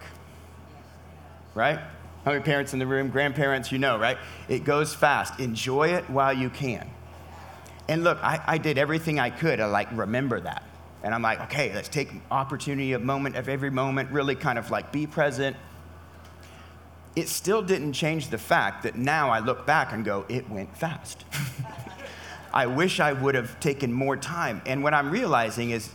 right? 1.55 1.79
How 2.25 2.31
many 2.31 2.43
parents 2.43 2.73
in 2.73 2.79
the 2.79 2.87
room, 2.87 3.11
grandparents, 3.11 3.71
you 3.71 3.79
know, 3.79 3.99
right? 3.99 4.17
It 4.49 4.65
goes 4.65 4.95
fast. 4.95 5.39
Enjoy 5.39 5.89
it 5.89 6.09
while 6.09 6.33
you 6.33 6.49
can. 6.49 6.91
And 7.87 8.03
look, 8.03 8.19
I, 8.23 8.43
I 8.47 8.59
did 8.59 8.79
everything 8.79 9.19
I 9.19 9.29
could 9.29 9.59
to 9.59 9.69
like 9.69 9.89
remember 9.93 10.41
that. 10.41 10.63
And 11.03 11.15
I'm 11.15 11.21
like, 11.21 11.41
okay, 11.43 11.75
let's 11.75 11.91
take 11.91 12.09
opportunity, 12.31 12.95
a 12.95 12.99
moment 12.99 13.37
of 13.37 13.51
every 13.51 13.69
moment, 13.69 14.11
really 14.11 14.35
kind 14.35 14.59
of 14.59 14.71
like 14.71 14.91
be 14.91 15.07
present. 15.07 15.55
It 17.17 17.29
still 17.29 17.63
didn't 17.63 17.93
change 17.93 18.29
the 18.29 18.39
fact 18.39 18.83
that 18.83 18.97
now 18.97 19.31
I 19.31 19.39
look 19.39 19.67
back 19.67 19.93
and 19.93 20.05
go, 20.05 20.25
it 20.29 20.49
went 20.51 20.77
fast. 20.77 21.25
I 22.55 22.67
wish 22.67 23.01
I 23.01 23.13
would 23.13 23.35
have 23.35 23.59
taken 23.61 23.93
more 23.93 24.17
time. 24.17 24.63
And 24.67 24.83
what 24.83 24.95
I'm 24.95 25.11
realizing 25.11 25.71
is 25.71 25.91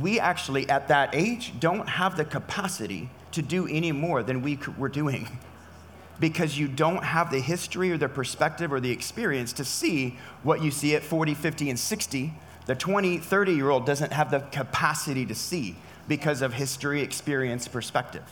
we 0.00 0.20
actually, 0.20 0.68
at 0.68 0.88
that 0.88 1.14
age, 1.14 1.52
don't 1.58 1.88
have 1.88 2.16
the 2.16 2.24
capacity 2.24 3.10
to 3.32 3.42
do 3.42 3.66
any 3.66 3.92
more 3.92 4.22
than 4.22 4.42
we 4.42 4.58
were 4.76 4.88
doing 4.88 5.38
because 6.20 6.58
you 6.58 6.68
don't 6.68 7.02
have 7.02 7.30
the 7.30 7.40
history 7.40 7.90
or 7.90 7.96
the 7.96 8.08
perspective 8.08 8.72
or 8.72 8.80
the 8.80 8.90
experience 8.90 9.52
to 9.54 9.64
see 9.64 10.18
what 10.42 10.62
you 10.62 10.70
see 10.70 10.94
at 10.94 11.02
40, 11.02 11.34
50, 11.34 11.70
and 11.70 11.78
60. 11.78 12.34
The 12.66 12.74
20, 12.74 13.18
30 13.18 13.52
year 13.52 13.70
old 13.70 13.86
doesn't 13.86 14.12
have 14.12 14.30
the 14.30 14.40
capacity 14.40 15.24
to 15.26 15.34
see 15.34 15.76
because 16.06 16.42
of 16.42 16.54
history, 16.54 17.02
experience, 17.02 17.66
perspective. 17.66 18.24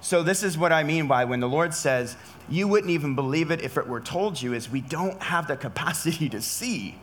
So, 0.00 0.22
this 0.22 0.42
is 0.42 0.56
what 0.56 0.72
I 0.72 0.84
mean 0.84 1.08
by 1.08 1.24
when 1.24 1.40
the 1.40 1.48
Lord 1.48 1.74
says, 1.74 2.16
you 2.48 2.68
wouldn't 2.68 2.90
even 2.90 3.14
believe 3.14 3.50
it 3.50 3.62
if 3.62 3.76
it 3.76 3.86
were 3.86 4.00
told 4.00 4.40
you, 4.40 4.54
is 4.54 4.70
we 4.70 4.80
don't 4.80 5.20
have 5.22 5.48
the 5.48 5.56
capacity 5.56 6.28
to 6.28 6.40
see. 6.40 6.96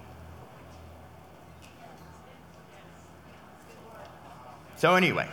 So, 4.78 4.96
anyway, 4.96 5.28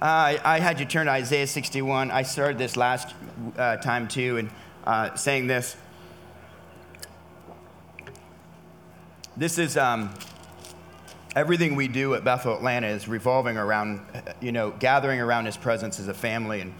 uh, 0.00 0.38
I 0.44 0.60
had 0.60 0.80
you 0.80 0.86
turn 0.86 1.06
to 1.06 1.12
Isaiah 1.12 1.46
61. 1.46 2.10
I 2.10 2.22
started 2.22 2.56
this 2.56 2.76
last 2.76 3.14
uh, 3.56 3.76
time 3.76 4.08
too, 4.08 4.38
and 4.38 4.50
uh, 4.84 5.14
saying 5.16 5.48
this. 5.48 5.76
This 9.36 9.58
is 9.58 9.76
um, 9.76 10.14
everything 11.36 11.76
we 11.76 11.88
do 11.88 12.14
at 12.14 12.24
Bethel 12.24 12.54
Atlanta 12.54 12.86
is 12.86 13.08
revolving 13.08 13.56
around, 13.56 14.00
you 14.40 14.52
know, 14.52 14.70
gathering 14.70 15.20
around 15.20 15.46
His 15.46 15.56
presence 15.56 16.00
as 16.00 16.08
a 16.08 16.14
family 16.14 16.60
and, 16.60 16.74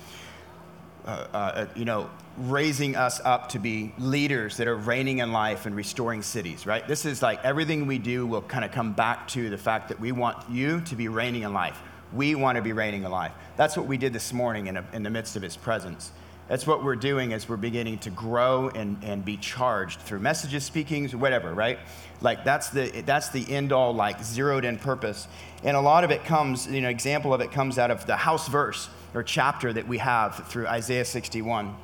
uh, 1.06 1.26
uh, 1.32 1.66
you 1.74 1.84
know, 1.84 2.10
raising 2.38 2.96
us 2.96 3.20
up 3.24 3.48
to 3.50 3.58
be 3.58 3.92
leaders 3.98 4.56
that 4.58 4.68
are 4.68 4.76
reigning 4.76 5.18
in 5.18 5.32
life 5.32 5.66
and 5.66 5.74
restoring 5.74 6.22
cities, 6.22 6.66
right? 6.66 6.86
This 6.86 7.04
is 7.04 7.20
like 7.22 7.44
everything 7.44 7.86
we 7.86 7.98
do 7.98 8.26
will 8.26 8.42
kind 8.42 8.64
of 8.64 8.70
come 8.70 8.92
back 8.92 9.26
to 9.28 9.50
the 9.50 9.58
fact 9.58 9.88
that 9.88 9.98
we 9.98 10.12
want 10.12 10.48
you 10.50 10.80
to 10.82 10.96
be 10.96 11.08
reigning 11.08 11.42
in 11.42 11.52
life. 11.52 11.80
We 12.12 12.34
want 12.34 12.56
to 12.56 12.62
be 12.62 12.72
reigning 12.72 13.04
in 13.04 13.10
life. 13.10 13.32
That's 13.56 13.76
what 13.76 13.86
we 13.86 13.98
did 13.98 14.12
this 14.12 14.32
morning 14.32 14.68
in, 14.68 14.76
a, 14.76 14.84
in 14.92 15.02
the 15.02 15.10
midst 15.10 15.36
of 15.36 15.42
His 15.42 15.56
presence. 15.56 16.12
That's 16.48 16.66
what 16.66 16.82
we're 16.82 16.96
doing 16.96 17.34
as 17.34 17.46
we're 17.46 17.58
beginning 17.58 17.98
to 17.98 18.10
grow 18.10 18.70
and, 18.70 18.96
and 19.04 19.22
be 19.22 19.36
charged 19.36 20.00
through 20.00 20.20
messages, 20.20 20.64
speakings, 20.64 21.14
whatever, 21.14 21.52
right? 21.52 21.78
Like 22.22 22.42
that's 22.42 22.70
the, 22.70 23.02
that's 23.02 23.28
the 23.28 23.50
end 23.52 23.70
all, 23.70 23.92
like 23.92 24.22
zeroed 24.24 24.64
in 24.64 24.78
purpose. 24.78 25.28
And 25.62 25.76
a 25.76 25.80
lot 25.80 26.04
of 26.04 26.10
it 26.10 26.24
comes, 26.24 26.66
you 26.66 26.80
know, 26.80 26.88
example 26.88 27.34
of 27.34 27.42
it 27.42 27.52
comes 27.52 27.78
out 27.78 27.90
of 27.90 28.06
the 28.06 28.16
house 28.16 28.48
verse 28.48 28.88
or 29.12 29.22
chapter 29.22 29.74
that 29.74 29.86
we 29.86 29.98
have 29.98 30.48
through 30.48 30.66
Isaiah 30.66 31.04
61. 31.04 31.76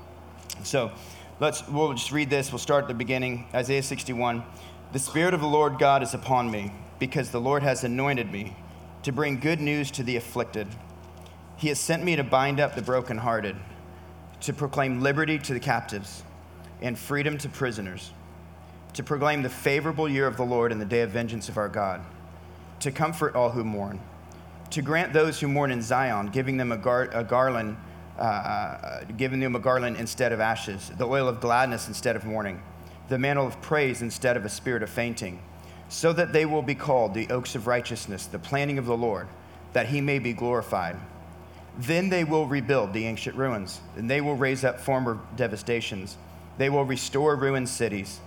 So 0.62 0.92
let's, 1.40 1.66
we'll 1.68 1.92
just 1.92 2.10
read 2.10 2.30
this. 2.30 2.50
We'll 2.50 2.58
start 2.58 2.84
at 2.84 2.88
the 2.88 2.94
beginning. 2.94 3.46
Isaiah 3.52 3.82
61. 3.82 4.42
The 4.92 4.98
Spirit 4.98 5.34
of 5.34 5.40
the 5.40 5.46
Lord 5.46 5.78
God 5.78 6.02
is 6.02 6.14
upon 6.14 6.50
me 6.50 6.72
because 6.98 7.30
the 7.30 7.40
Lord 7.40 7.62
has 7.62 7.84
anointed 7.84 8.32
me 8.32 8.56
to 9.02 9.12
bring 9.12 9.40
good 9.40 9.60
news 9.60 9.90
to 9.90 10.02
the 10.02 10.16
afflicted. 10.16 10.68
He 11.58 11.68
has 11.68 11.78
sent 11.78 12.02
me 12.02 12.16
to 12.16 12.24
bind 12.24 12.60
up 12.60 12.74
the 12.74 12.82
brokenhearted 12.82 13.56
to 14.44 14.52
proclaim 14.52 15.00
liberty 15.00 15.38
to 15.38 15.54
the 15.54 15.60
captives 15.60 16.22
and 16.82 16.98
freedom 16.98 17.38
to 17.38 17.48
prisoners, 17.48 18.10
to 18.92 19.02
proclaim 19.02 19.42
the 19.42 19.48
favorable 19.48 20.06
year 20.06 20.26
of 20.26 20.36
the 20.36 20.44
Lord 20.44 20.70
and 20.70 20.78
the 20.78 20.86
day 20.86 21.00
of 21.00 21.10
vengeance 21.10 21.48
of 21.48 21.56
our 21.56 21.68
God, 21.68 22.02
to 22.80 22.90
comfort 22.90 23.34
all 23.34 23.50
who 23.50 23.64
mourn, 23.64 24.00
to 24.68 24.82
grant 24.82 25.14
those 25.14 25.40
who 25.40 25.48
mourn 25.48 25.70
in 25.70 25.80
Zion, 25.80 26.28
giving 26.28 26.58
them 26.58 26.72
a, 26.72 26.76
gar- 26.76 27.08
a 27.12 27.24
garland, 27.24 27.78
uh, 28.18 28.22
uh, 28.22 29.04
giving 29.16 29.40
them 29.40 29.56
a 29.56 29.58
garland 29.58 29.96
instead 29.96 30.30
of 30.30 30.40
ashes, 30.40 30.92
the 30.98 31.06
oil 31.06 31.26
of 31.26 31.40
gladness 31.40 31.88
instead 31.88 32.14
of 32.14 32.26
mourning, 32.26 32.62
the 33.08 33.18
mantle 33.18 33.46
of 33.46 33.60
praise 33.62 34.02
instead 34.02 34.36
of 34.36 34.44
a 34.44 34.50
spirit 34.50 34.82
of 34.82 34.90
fainting, 34.90 35.40
so 35.88 36.12
that 36.12 36.34
they 36.34 36.44
will 36.44 36.62
be 36.62 36.74
called 36.74 37.14
the 37.14 37.28
oaks 37.30 37.54
of 37.54 37.66
righteousness, 37.66 38.26
the 38.26 38.38
planting 38.38 38.76
of 38.76 38.84
the 38.84 38.96
Lord, 38.96 39.26
that 39.72 39.86
he 39.86 40.02
may 40.02 40.18
be 40.18 40.34
glorified. 40.34 40.96
Then 41.78 42.08
they 42.08 42.24
will 42.24 42.46
rebuild 42.46 42.92
the 42.92 43.06
ancient 43.06 43.36
ruins, 43.36 43.80
and 43.96 44.08
they 44.08 44.20
will 44.20 44.36
raise 44.36 44.64
up 44.64 44.80
former 44.80 45.18
devastations. 45.36 46.16
They 46.56 46.70
will 46.70 46.84
restore 46.84 47.34
ruined 47.34 47.68
cities, 47.68 48.20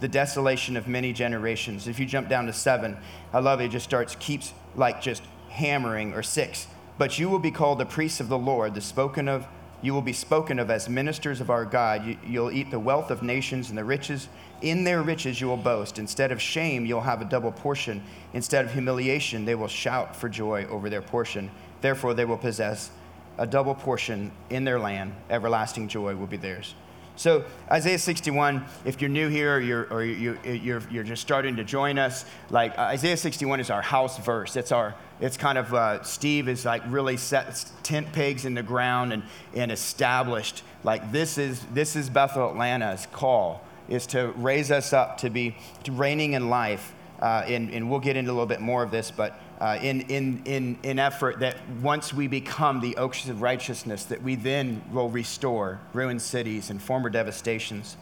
the 0.00 0.08
desolation 0.08 0.76
of 0.76 0.88
many 0.88 1.12
generations. 1.12 1.86
If 1.86 2.00
you 2.00 2.06
jump 2.06 2.28
down 2.28 2.46
to 2.46 2.52
seven, 2.52 2.96
I 3.32 3.38
love 3.38 3.60
it. 3.60 3.66
It 3.66 3.70
just 3.70 3.84
starts, 3.84 4.16
keeps 4.16 4.52
like 4.74 5.00
just 5.00 5.22
hammering, 5.48 6.12
or 6.12 6.22
six. 6.22 6.66
But 6.98 7.18
you 7.18 7.28
will 7.28 7.38
be 7.38 7.52
called 7.52 7.78
the 7.78 7.86
priests 7.86 8.18
of 8.18 8.28
the 8.28 8.38
Lord, 8.38 8.74
the 8.74 8.80
spoken 8.80 9.28
of, 9.28 9.46
you 9.80 9.94
will 9.94 10.02
be 10.02 10.12
spoken 10.12 10.58
of 10.58 10.70
as 10.70 10.88
ministers 10.88 11.40
of 11.40 11.50
our 11.50 11.64
God. 11.64 12.04
You, 12.04 12.18
you'll 12.26 12.50
eat 12.50 12.70
the 12.70 12.80
wealth 12.80 13.10
of 13.12 13.22
nations 13.22 13.68
and 13.68 13.78
the 13.78 13.84
riches. 13.84 14.28
In 14.60 14.82
their 14.82 15.02
riches 15.02 15.40
you 15.40 15.46
will 15.46 15.56
boast. 15.56 16.00
Instead 16.00 16.32
of 16.32 16.42
shame, 16.42 16.84
you'll 16.84 17.00
have 17.00 17.22
a 17.22 17.24
double 17.24 17.52
portion. 17.52 18.02
Instead 18.32 18.64
of 18.64 18.72
humiliation, 18.72 19.44
they 19.44 19.54
will 19.54 19.68
shout 19.68 20.16
for 20.16 20.28
joy 20.28 20.66
over 20.66 20.90
their 20.90 21.02
portion. 21.02 21.48
Therefore, 21.80 22.14
they 22.14 22.24
will 22.24 22.38
possess 22.38 22.90
a 23.38 23.46
double 23.46 23.74
portion 23.74 24.32
in 24.50 24.64
their 24.64 24.78
land. 24.80 25.14
Everlasting 25.30 25.88
joy 25.88 26.16
will 26.16 26.26
be 26.26 26.36
theirs. 26.36 26.74
So, 27.18 27.44
Isaiah 27.68 27.98
61, 27.98 28.64
if 28.84 29.00
you're 29.00 29.10
new 29.10 29.28
here 29.28 29.56
or, 29.56 29.60
you're, 29.60 29.92
or 29.92 30.04
you, 30.04 30.38
you're, 30.44 30.80
you're 30.88 31.02
just 31.02 31.20
starting 31.20 31.56
to 31.56 31.64
join 31.64 31.98
us, 31.98 32.24
like 32.48 32.78
Isaiah 32.78 33.16
61 33.16 33.58
is 33.58 33.70
our 33.70 33.82
house 33.82 34.18
verse. 34.18 34.54
It's 34.54 34.70
our, 34.70 34.94
it's 35.20 35.36
kind 35.36 35.58
of, 35.58 35.74
uh, 35.74 36.00
Steve 36.04 36.48
is 36.48 36.64
like 36.64 36.80
really 36.86 37.16
set 37.16 37.64
tent 37.82 38.12
pegs 38.12 38.44
in 38.44 38.54
the 38.54 38.62
ground 38.62 39.12
and, 39.12 39.24
and 39.52 39.72
established, 39.72 40.62
like 40.84 41.10
this 41.10 41.38
is, 41.38 41.60
this 41.74 41.96
is 41.96 42.08
Bethel 42.08 42.50
Atlanta's 42.50 43.08
call, 43.10 43.64
is 43.88 44.06
to 44.08 44.28
raise 44.36 44.70
us 44.70 44.92
up 44.92 45.18
to 45.18 45.28
be 45.28 45.56
to 45.82 45.90
reigning 45.90 46.34
in 46.34 46.48
life. 46.50 46.94
Uh, 47.20 47.44
and, 47.46 47.70
and 47.70 47.90
we'll 47.90 48.00
get 48.00 48.16
into 48.16 48.30
a 48.30 48.32
little 48.32 48.46
bit 48.46 48.60
more 48.60 48.82
of 48.82 48.90
this, 48.90 49.10
but 49.10 49.40
uh, 49.60 49.78
in, 49.82 50.02
in, 50.02 50.40
in, 50.44 50.78
in 50.84 50.98
effort 50.98 51.40
that 51.40 51.56
once 51.82 52.14
we 52.14 52.28
become 52.28 52.80
the 52.80 52.96
oaks 52.96 53.28
of 53.28 53.42
righteousness, 53.42 54.04
that 54.04 54.22
we 54.22 54.36
then 54.36 54.82
will 54.92 55.08
restore 55.10 55.80
ruined 55.92 56.22
cities 56.22 56.70
and 56.70 56.80
former 56.80 57.10
devastations. 57.10 57.96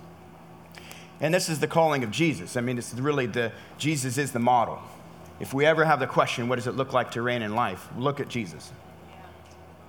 And 1.21 1.33
this 1.33 1.49
is 1.49 1.61
the 1.61 1.67
calling 1.67 2.05
of 2.05 2.11
Jesus. 2.11 2.57
I 2.57 2.61
mean, 2.61 2.77
it's 2.77 2.93
really 2.93 3.27
the, 3.27 3.53
Jesus 3.79 4.19
is 4.19 4.33
the 4.33 4.39
model. 4.39 4.79
If 5.41 5.55
we 5.55 5.65
ever 5.65 5.85
have 5.85 6.01
the 6.01 6.07
question, 6.07 6.49
what 6.49 6.57
does 6.57 6.67
it 6.67 6.77
look 6.77 6.93
like 6.93 7.13
to 7.13 7.23
reign 7.23 7.43
in 7.43 7.55
life? 7.55 7.89
Look 7.97 8.21
at 8.21 8.29
Jesus. 8.29 8.71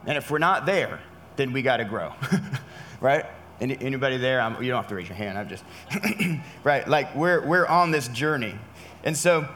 And 0.05 0.17
if 0.17 0.31
we're 0.31 0.39
not 0.39 0.65
there, 0.65 1.01
then 1.35 1.51
we 1.51 1.61
got 1.61 1.77
to 1.77 1.85
grow, 1.85 2.13
right? 3.01 3.25
Any, 3.59 3.77
anybody 3.81 4.17
there? 4.17 4.39
I'm, 4.39 4.61
you 4.61 4.69
don't 4.69 4.81
have 4.81 4.89
to 4.89 4.95
raise 4.95 5.09
your 5.09 5.17
hand. 5.17 5.37
I'm 5.37 5.49
just, 5.49 5.63
right? 6.63 6.87
Like 6.87 7.13
we're, 7.15 7.45
we're 7.45 7.65
on 7.65 7.91
this 7.91 8.07
journey. 8.09 8.55
And 9.03 9.15
so, 9.15 9.47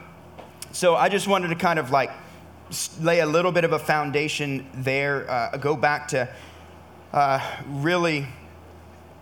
so 0.72 0.94
I 0.96 1.08
just 1.08 1.26
wanted 1.26 1.48
to 1.48 1.54
kind 1.54 1.78
of 1.78 1.90
like 1.90 2.10
lay 3.00 3.20
a 3.20 3.26
little 3.26 3.52
bit 3.52 3.64
of 3.64 3.72
a 3.72 3.78
foundation 3.78 4.66
there, 4.74 5.30
uh, 5.30 5.56
go 5.58 5.76
back 5.76 6.08
to 6.08 6.28
uh, 7.12 7.56
really 7.68 8.26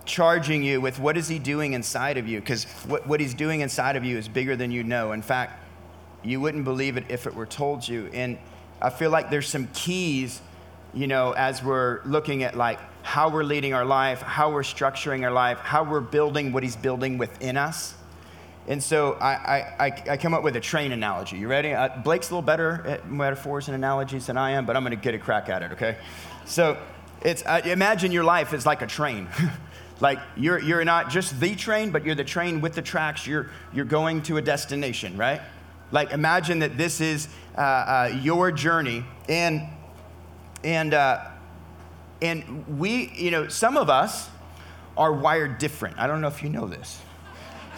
charging 0.05 0.62
you 0.62 0.81
with 0.81 0.99
what 0.99 1.17
is 1.17 1.29
he 1.29 1.39
doing 1.39 1.73
inside 1.73 2.17
of 2.17 2.27
you 2.27 2.41
because 2.41 2.65
what, 2.87 3.07
what 3.07 3.21
he's 3.21 3.35
doing 3.35 3.61
inside 3.61 3.97
of 3.97 4.05
you 4.05 4.17
is 4.17 4.29
bigger 4.29 4.57
than 4.57 4.71
you 4.71 4.83
know. 4.83 5.12
In 5.12 5.23
fact 5.23 5.65
you 6.23 6.41
wouldn't 6.41 6.65
believe 6.65 6.97
it 6.97 7.05
if 7.09 7.27
it 7.27 7.35
were 7.35 7.47
told 7.47 7.87
you. 7.87 8.11
And 8.12 8.39
i 8.83 8.91
feel 8.91 9.11
like 9.11 9.31
there's 9.31 9.49
some 9.49 9.69
keys 9.75 10.41
you 10.95 11.07
know 11.07 11.33
as 11.33 11.62
we're 11.62 12.00
looking 12.05 12.43
at 12.43 12.57
like 12.57 12.79
how 13.03 13.29
we're 13.29 13.45
leading 13.45 13.75
our 13.75 13.85
life 13.85 14.23
how 14.23 14.50
we're 14.50 14.62
structuring 14.62 15.23
our 15.23 15.31
life 15.31 15.59
how 15.59 15.85
we're 15.85 16.00
building 16.00 16.53
what 16.53 16.62
he's 16.62 16.77
building 16.77 17.19
within 17.19 17.57
us 17.57 17.95
and 18.71 18.81
so 18.81 19.15
I, 19.15 19.33
I, 19.81 20.03
I 20.11 20.17
come 20.17 20.33
up 20.33 20.45
with 20.45 20.55
a 20.55 20.61
train 20.61 20.93
analogy. 20.93 21.37
You 21.37 21.49
ready? 21.49 21.75
Uh, 21.75 21.89
Blake's 22.05 22.31
a 22.31 22.35
little 22.35 22.41
better 22.41 22.87
at 22.87 23.11
metaphors 23.11 23.67
and 23.67 23.75
analogies 23.75 24.29
than 24.29 24.37
I 24.37 24.53
am, 24.53 24.65
but 24.65 24.77
I'm 24.77 24.85
going 24.85 24.97
to 24.97 25.03
get 25.03 25.12
a 25.12 25.19
crack 25.19 25.49
at 25.49 25.62
it, 25.62 25.73
okay? 25.73 25.97
So 26.45 26.79
it's, 27.21 27.43
uh, 27.45 27.62
imagine 27.65 28.12
your 28.12 28.23
life 28.23 28.55
is 28.55 28.67
like 28.67 28.81
a 28.81 28.87
train. 28.87 29.27
like 30.00 30.21
you're, 30.37 30.61
you're 30.61 30.85
not 30.85 31.11
just 31.11 31.41
the 31.41 31.57
train, 31.57 31.91
but 31.91 32.05
you're 32.05 32.15
the 32.15 32.23
train 32.23 32.61
with 32.61 32.75
the 32.75 32.83
tracks. 32.83 33.27
You're, 33.27 33.50
you're 33.73 33.85
going 33.85 34.23
to 34.23 34.37
a 34.37 34.43
destination, 34.43 35.17
right? 35.17 35.41
Like 35.91 36.12
imagine 36.12 36.61
that 36.61 36.79
this 36.79 37.00
is 37.00 37.27
uh, 37.59 37.61
uh 37.61 38.19
your 38.23 38.53
journey. 38.53 39.05
And, 39.29 39.62
and, 40.62 40.95
uh, 40.95 41.27
and 42.23 42.79
we, 42.79 43.11
you 43.17 43.33
know, 43.33 43.49
some 43.49 43.77
of 43.77 43.91
us 43.91 44.31
are 44.97 45.12
wired 45.12 45.59
different. 45.59 45.99
I 45.99 46.07
don't 46.07 46.21
know 46.21 46.29
if 46.29 46.41
you 46.45 46.50
know 46.50 46.69
this 46.69 47.03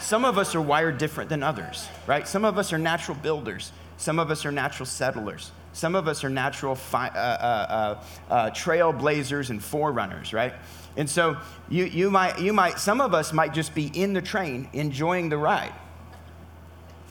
some 0.03 0.25
of 0.25 0.39
us 0.39 0.55
are 0.55 0.61
wired 0.61 0.99
different 0.99 1.31
than 1.31 1.43
others, 1.43 1.89
right? 2.07 2.27
Some 2.27 2.45
of 2.45 2.59
us 2.59 2.73
are 2.73 2.79
natural 2.79 3.17
builders. 3.17 3.73
Some 3.97 4.19
of 4.19 4.31
us 4.31 4.45
are 4.45 4.53
natural 4.53 4.87
settlers. 4.87 5.53
Some 5.73 5.95
of 5.95 6.09
us 6.09 6.25
are 6.25 6.29
natural 6.29 6.75
fi- 6.75 7.09
uh, 7.09 7.19
uh, 7.19 7.97
uh, 8.29 8.33
uh, 8.33 8.51
trailblazers 8.51 9.51
and 9.51 9.63
forerunners, 9.63 10.33
right? 10.33 10.53
And 10.97 11.09
so 11.09 11.37
you, 11.69 11.85
you, 11.85 12.11
might, 12.11 12.39
you 12.39 12.53
might, 12.53 12.79
some 12.79 13.01
of 13.01 13.15
us 13.15 13.33
might 13.33 13.55
just 13.55 13.75
be 13.75 13.87
in 13.87 14.13
the 14.13 14.21
train 14.21 14.69
enjoying 14.73 15.29
the 15.29 15.39
ride, 15.39 15.73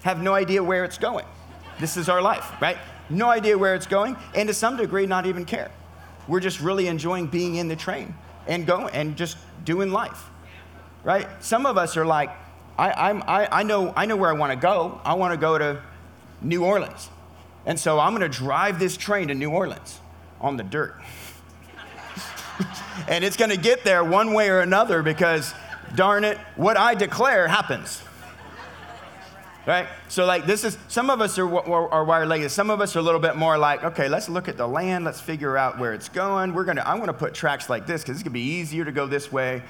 have 0.03 0.21
no 0.21 0.33
idea 0.33 0.63
where 0.63 0.83
it's 0.83 0.97
going. 0.97 1.25
This 1.79 1.97
is 1.97 2.09
our 2.09 2.21
life, 2.21 2.61
right? 2.61 2.77
No 3.09 3.29
idea 3.29 3.57
where 3.57 3.73
it's 3.73 3.87
going, 3.87 4.15
and 4.35 4.47
to 4.47 4.53
some 4.53 4.77
degree, 4.77 5.05
not 5.05 5.25
even 5.25 5.45
care. 5.45 5.71
We're 6.27 6.39
just 6.39 6.61
really 6.61 6.87
enjoying 6.87 7.27
being 7.27 7.55
in 7.55 7.67
the 7.67 7.75
train 7.75 8.13
and 8.47 8.65
going 8.65 8.93
and 8.93 9.15
just 9.15 9.37
doing 9.65 9.91
life, 9.91 10.29
right? 11.03 11.27
Some 11.43 11.65
of 11.65 11.77
us 11.77 11.97
are 11.97 12.05
like, 12.05 12.29
I, 12.77 12.89
I, 13.11 13.59
I, 13.59 13.63
know, 13.63 13.93
I 13.95 14.05
know 14.05 14.15
where 14.15 14.29
I 14.29 14.33
want 14.33 14.51
to 14.51 14.57
go. 14.57 14.99
I 15.03 15.13
want 15.13 15.33
to 15.33 15.37
go 15.37 15.57
to 15.57 15.81
New 16.41 16.63
Orleans. 16.63 17.09
And 17.65 17.79
so 17.79 17.99
I'm 17.99 18.15
going 18.15 18.29
to 18.29 18.37
drive 18.37 18.79
this 18.79 18.97
train 18.97 19.27
to 19.27 19.35
New 19.35 19.51
Orleans 19.51 19.99
on 20.39 20.57
the 20.57 20.63
dirt. 20.63 20.99
and 23.07 23.23
it's 23.23 23.37
going 23.37 23.51
to 23.51 23.57
get 23.57 23.83
there 23.83 24.03
one 24.03 24.33
way 24.33 24.49
or 24.49 24.59
another 24.59 25.03
because, 25.03 25.53
darn 25.95 26.23
it, 26.23 26.37
what 26.55 26.77
I 26.77 26.95
declare 26.95 27.47
happens. 27.47 28.01
Right? 29.67 29.87
So, 30.07 30.25
like, 30.25 30.47
this 30.47 30.63
is, 30.63 30.75
some 30.87 31.11
of 31.11 31.21
us 31.21 31.37
are, 31.37 31.47
are, 31.47 32.07
are 32.09 32.25
like 32.25 32.41
this. 32.41 32.51
Some 32.51 32.71
of 32.71 32.81
us 32.81 32.95
are 32.95 32.99
a 32.99 33.03
little 33.03 33.19
bit 33.19 33.35
more 33.35 33.59
like, 33.59 33.83
okay, 33.83 34.09
let's 34.09 34.27
look 34.27 34.47
at 34.47 34.57
the 34.57 34.67
land, 34.67 35.05
let's 35.05 35.21
figure 35.21 35.55
out 35.55 35.77
where 35.77 35.93
it's 35.93 36.09
going. 36.09 36.55
We're 36.55 36.63
gonna, 36.63 36.83
I'm 36.83 36.99
gonna 36.99 37.13
put 37.13 37.35
tracks 37.35 37.69
like 37.69 37.85
this 37.85 38.01
because 38.01 38.15
it's 38.15 38.23
gonna 38.23 38.33
be 38.33 38.41
easier 38.41 38.83
to 38.83 38.91
go 38.91 39.05
this 39.05 39.31
way, 39.31 39.61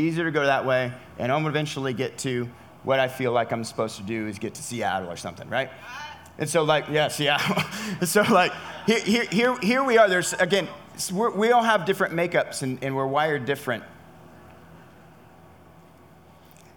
easier 0.00 0.24
to 0.24 0.30
go 0.30 0.44
that 0.44 0.64
way, 0.64 0.92
and 1.18 1.30
I'm 1.30 1.40
gonna 1.40 1.48
eventually 1.48 1.94
get 1.94 2.18
to 2.18 2.48
what 2.82 3.00
I 3.00 3.08
feel 3.08 3.32
like 3.32 3.52
I'm 3.52 3.64
supposed 3.64 3.96
to 3.96 4.02
do 4.02 4.26
is 4.26 4.38
get 4.38 4.54
to 4.54 4.62
Seattle 4.62 5.10
or 5.10 5.16
something, 5.16 5.48
right? 5.48 5.70
And 6.38 6.48
so, 6.48 6.62
like, 6.64 6.88
yeah, 6.88 7.08
Seattle. 7.08 7.62
so, 8.06 8.22
like, 8.22 8.52
here, 8.86 9.24
here, 9.26 9.58
here, 9.60 9.84
we 9.84 9.98
are. 9.98 10.08
There's, 10.08 10.32
again, 10.34 10.68
we 11.12 11.52
all 11.52 11.62
have 11.62 11.84
different 11.84 12.14
makeups 12.14 12.62
and, 12.62 12.82
and 12.82 12.94
we're 12.94 13.06
wired 13.06 13.46
different. 13.46 13.84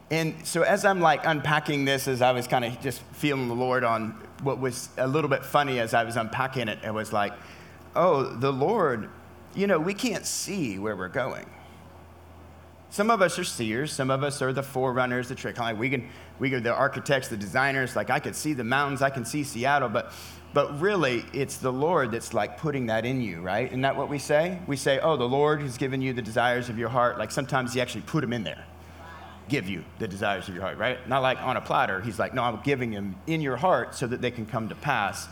And 0.10 0.36
so, 0.46 0.62
as 0.62 0.86
I'm 0.86 1.02
like 1.02 1.26
unpacking 1.26 1.84
this, 1.86 2.08
as 2.08 2.22
I 2.22 2.32
was 2.32 2.48
kind 2.48 2.64
of 2.64 2.80
just 2.80 3.02
feeling 3.12 3.48
the 3.50 3.56
Lord 3.56 3.84
on 3.84 4.12
what 4.42 4.60
was 4.60 4.90
a 4.98 5.08
little 5.08 5.30
bit 5.30 5.44
funny 5.44 5.80
as 5.80 5.94
I 5.94 6.04
was 6.04 6.16
unpacking 6.16 6.70
it, 6.70 6.80
it 6.86 6.94
was 6.94 7.12
like, 7.12 7.34
oh, 7.96 8.24
the 8.24 8.54
Lord, 8.54 9.10
you 9.56 9.68
know, 9.68 9.80
we 9.80 9.94
can't 9.94 10.26
see 10.26 10.80
where 10.80 10.96
we're 10.96 11.10
going. 11.10 11.46
Some 12.90 13.12
of 13.12 13.22
us 13.22 13.38
are 13.38 13.44
seers, 13.44 13.92
some 13.92 14.10
of 14.10 14.24
us 14.24 14.42
are 14.42 14.54
the 14.54 14.64
forerunners, 14.64 15.28
the 15.28 15.36
trick. 15.36 15.58
Like 15.58 15.78
we 15.78 15.90
can, 15.90 16.10
we 16.40 16.54
are 16.54 16.60
the 16.60 16.74
architects, 16.74 17.28
the 17.28 17.38
designers. 17.38 17.96
Like 17.96 18.10
I 18.10 18.20
could 18.20 18.36
see 18.36 18.54
the 18.54 18.64
mountains, 18.64 19.02
I 19.02 19.10
can 19.10 19.26
see 19.26 19.44
Seattle, 19.44 19.90
but 19.90 20.14
but 20.54 20.80
really 20.80 21.26
it's 21.34 21.58
the 21.58 21.72
Lord 21.72 22.12
that's 22.12 22.34
like 22.34 22.58
putting 22.58 22.86
that 22.88 23.06
in 23.06 23.22
you, 23.22 23.42
right? 23.42 23.68
Isn't 23.68 23.82
that 23.82 23.96
what 23.96 24.10
we 24.10 24.18
say? 24.18 24.60
We 24.66 24.78
say, 24.78 25.00
oh, 25.00 25.18
the 25.18 25.28
Lord 25.28 25.62
has 25.62 25.78
given 25.78 26.02
you 26.02 26.14
the 26.14 26.22
desires 26.22 26.70
of 26.70 26.80
your 26.80 26.90
heart. 26.90 27.20
Like 27.20 27.32
sometimes 27.32 27.74
He 27.74 27.82
actually 27.82 28.02
put 28.02 28.22
them 28.22 28.34
in 28.34 28.44
there 28.44 28.64
give 29.50 29.70
you 29.70 29.84
the 30.00 30.08
desires 30.08 30.48
of 30.48 30.54
your 30.54 30.64
heart, 30.64 30.78
right? 30.78 31.08
Not 31.08 31.22
like 31.22 31.42
on 31.42 31.58
a 31.58 31.62
platter. 31.62 32.02
He's 32.02 32.20
like, 32.20 32.34
no, 32.34 32.44
I'm 32.44 32.60
giving 32.64 32.92
them 32.92 33.16
in 33.28 33.42
your 33.42 33.56
heart 33.56 33.96
so 33.96 34.08
that 34.08 34.22
they 34.22 34.32
can 34.32 34.46
come 34.46 34.70
to 34.70 34.76
pass. 34.76 35.28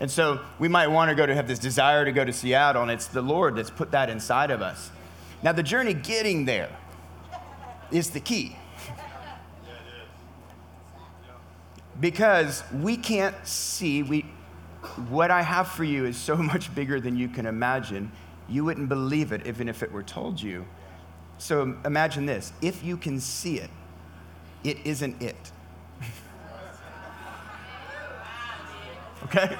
And 0.00 0.10
so 0.10 0.40
we 0.58 0.68
might 0.68 0.88
want 0.88 1.10
to 1.10 1.14
go 1.14 1.26
to 1.26 1.34
have 1.34 1.46
this 1.46 1.58
desire 1.58 2.04
to 2.04 2.12
go 2.12 2.24
to 2.24 2.32
Seattle, 2.32 2.82
and 2.82 2.90
it's 2.90 3.06
the 3.06 3.22
Lord 3.22 3.56
that's 3.56 3.70
put 3.70 3.90
that 3.92 4.08
inside 4.08 4.50
of 4.50 4.62
us. 4.62 4.90
Now, 5.42 5.52
the 5.52 5.62
journey 5.62 5.94
getting 5.94 6.44
there 6.46 6.70
is 7.90 8.10
the 8.10 8.20
key. 8.20 8.56
Because 11.98 12.62
we 12.72 12.96
can't 12.96 13.34
see, 13.46 14.02
we, 14.02 14.22
what 15.08 15.30
I 15.30 15.42
have 15.42 15.68
for 15.68 15.84
you 15.84 16.06
is 16.06 16.16
so 16.16 16.36
much 16.36 16.74
bigger 16.74 17.00
than 17.00 17.16
you 17.16 17.28
can 17.28 17.46
imagine. 17.46 18.12
You 18.48 18.64
wouldn't 18.64 18.88
believe 18.88 19.32
it 19.32 19.46
even 19.46 19.68
if 19.68 19.82
it 19.82 19.92
were 19.92 20.02
told 20.02 20.40
you. 20.40 20.66
So 21.38 21.76
imagine 21.84 22.26
this 22.26 22.52
if 22.60 22.84
you 22.84 22.96
can 22.96 23.20
see 23.20 23.58
it, 23.58 23.70
it 24.62 24.78
isn't 24.84 25.22
it. 25.22 25.36
okay? 29.24 29.56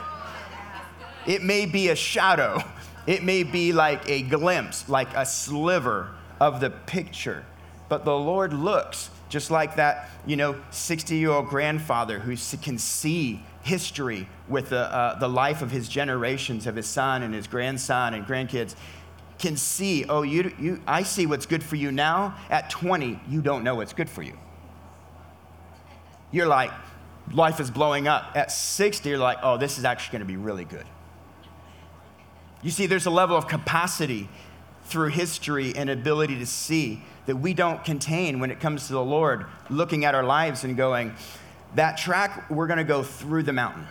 It 1.26 1.42
may 1.42 1.66
be 1.66 1.88
a 1.88 1.96
shadow, 1.96 2.62
it 3.06 3.22
may 3.22 3.44
be 3.44 3.72
like 3.72 4.08
a 4.08 4.22
glimpse, 4.22 4.88
like 4.88 5.14
a 5.14 5.24
sliver 5.24 6.10
of 6.38 6.60
the 6.60 6.70
picture. 6.70 7.44
But 7.90 8.04
the 8.04 8.16
Lord 8.16 8.52
looks 8.54 9.10
just 9.28 9.50
like 9.50 9.76
that, 9.76 10.08
you 10.24 10.36
know, 10.36 10.56
60 10.70 11.16
year 11.16 11.30
old 11.30 11.48
grandfather 11.48 12.20
who 12.20 12.36
can 12.62 12.78
see 12.78 13.42
history 13.62 14.28
with 14.48 14.70
the, 14.70 14.80
uh, 14.80 15.18
the 15.18 15.28
life 15.28 15.60
of 15.60 15.72
his 15.72 15.88
generations, 15.88 16.68
of 16.68 16.76
his 16.76 16.86
son 16.86 17.22
and 17.22 17.34
his 17.34 17.48
grandson 17.48 18.14
and 18.14 18.24
grandkids 18.24 18.76
can 19.40 19.56
see, 19.56 20.04
oh, 20.08 20.22
you, 20.22 20.54
you, 20.58 20.80
I 20.86 21.02
see 21.02 21.26
what's 21.26 21.46
good 21.46 21.64
for 21.64 21.74
you 21.74 21.90
now. 21.90 22.36
At 22.48 22.70
20, 22.70 23.18
you 23.28 23.42
don't 23.42 23.64
know 23.64 23.74
what's 23.74 23.92
good 23.92 24.08
for 24.08 24.22
you. 24.22 24.38
You're 26.30 26.46
like, 26.46 26.70
life 27.32 27.58
is 27.58 27.72
blowing 27.72 28.06
up. 28.06 28.30
At 28.36 28.52
60, 28.52 29.08
you're 29.08 29.18
like, 29.18 29.38
oh, 29.42 29.56
this 29.56 29.78
is 29.78 29.84
actually 29.84 30.12
going 30.12 30.28
to 30.28 30.32
be 30.32 30.36
really 30.36 30.64
good. 30.64 30.86
You 32.62 32.70
see, 32.70 32.86
there's 32.86 33.06
a 33.06 33.10
level 33.10 33.36
of 33.36 33.48
capacity 33.48 34.28
through 34.84 35.08
history 35.08 35.72
and 35.74 35.88
ability 35.88 36.38
to 36.38 36.46
see 36.46 37.02
that 37.30 37.36
we 37.36 37.54
don't 37.54 37.84
contain 37.84 38.40
when 38.40 38.50
it 38.50 38.58
comes 38.58 38.88
to 38.88 38.92
the 38.92 39.04
Lord, 39.04 39.46
looking 39.68 40.04
at 40.04 40.16
our 40.16 40.24
lives 40.24 40.64
and 40.64 40.76
going, 40.76 41.14
that 41.76 41.96
track, 41.96 42.50
we're 42.50 42.66
going 42.66 42.78
to 42.78 42.84
go 42.84 43.04
through 43.04 43.44
the 43.44 43.52
mountain. 43.52 43.86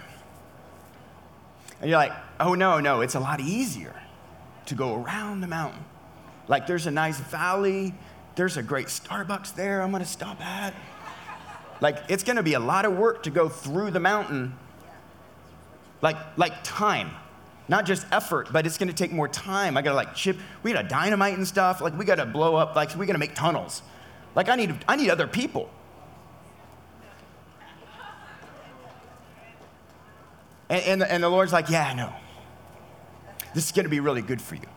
And 1.80 1.90
you're 1.90 1.98
like, 1.98 2.12
oh, 2.38 2.54
no, 2.54 2.82
no, 2.82 3.00
it's 3.00 3.16
a 3.16 3.20
lot 3.22 3.40
easier 3.40 3.96
to 4.66 4.76
go 4.76 5.02
around 5.02 5.40
the 5.40 5.48
mountain. 5.48 5.86
Like 6.50 6.68
there's 6.68 6.86
a 6.86 6.92
nice 6.92 7.18
valley, 7.18 7.94
there's 8.36 8.58
a 8.58 8.64
great 8.64 8.88
Starbucks 8.88 9.56
there 9.56 9.82
I'm 9.82 9.92
gonna 9.94 10.04
stop 10.04 10.42
at. 10.42 10.74
Like 11.80 12.04
it's 12.10 12.24
gonna 12.24 12.44
be 12.44 12.56
a 12.56 12.60
lot 12.60 12.84
of 12.84 12.98
work 12.98 13.24
to 13.24 13.30
go 13.30 13.48
through 13.48 13.92
the 13.92 14.02
mountain. 14.02 14.54
Like, 16.02 16.18
like 16.38 16.62
time, 16.64 17.12
not 17.70 17.86
just 17.86 18.06
effort, 18.12 18.52
but 18.52 18.66
it's 18.66 18.78
gonna 18.78 18.92
take 18.92 19.12
more 19.12 19.28
time. 19.28 19.78
I 19.78 19.82
gotta 19.82 19.96
like 19.96 20.14
chip, 20.16 20.38
we 20.64 20.74
gotta 20.74 20.88
dynamite 20.88 21.38
and 21.38 21.48
stuff. 21.48 21.80
Like 21.80 21.98
we 21.98 22.04
gotta 22.04 22.26
blow 22.26 22.56
up, 22.56 22.76
like 22.76 22.96
we 22.96 23.06
gotta 23.06 23.20
make 23.20 23.36
tunnels. 23.36 23.82
Like 24.36 24.50
I 24.50 24.56
need, 24.56 24.84
I 24.88 24.96
need 24.96 25.10
other 25.10 25.28
people. 25.28 25.70
And, 30.70 30.84
and, 30.84 31.02
the, 31.02 31.12
and 31.12 31.24
the 31.24 31.30
Lord's 31.30 31.52
like, 31.52 31.70
yeah, 31.70 31.88
I 31.88 31.94
know 31.94 32.14
this 33.54 33.66
is 33.66 33.72
going 33.72 33.86
to 33.86 33.90
be 33.90 34.00
really 34.00 34.22
good 34.22 34.42
for 34.42 34.56
you. 34.56 34.68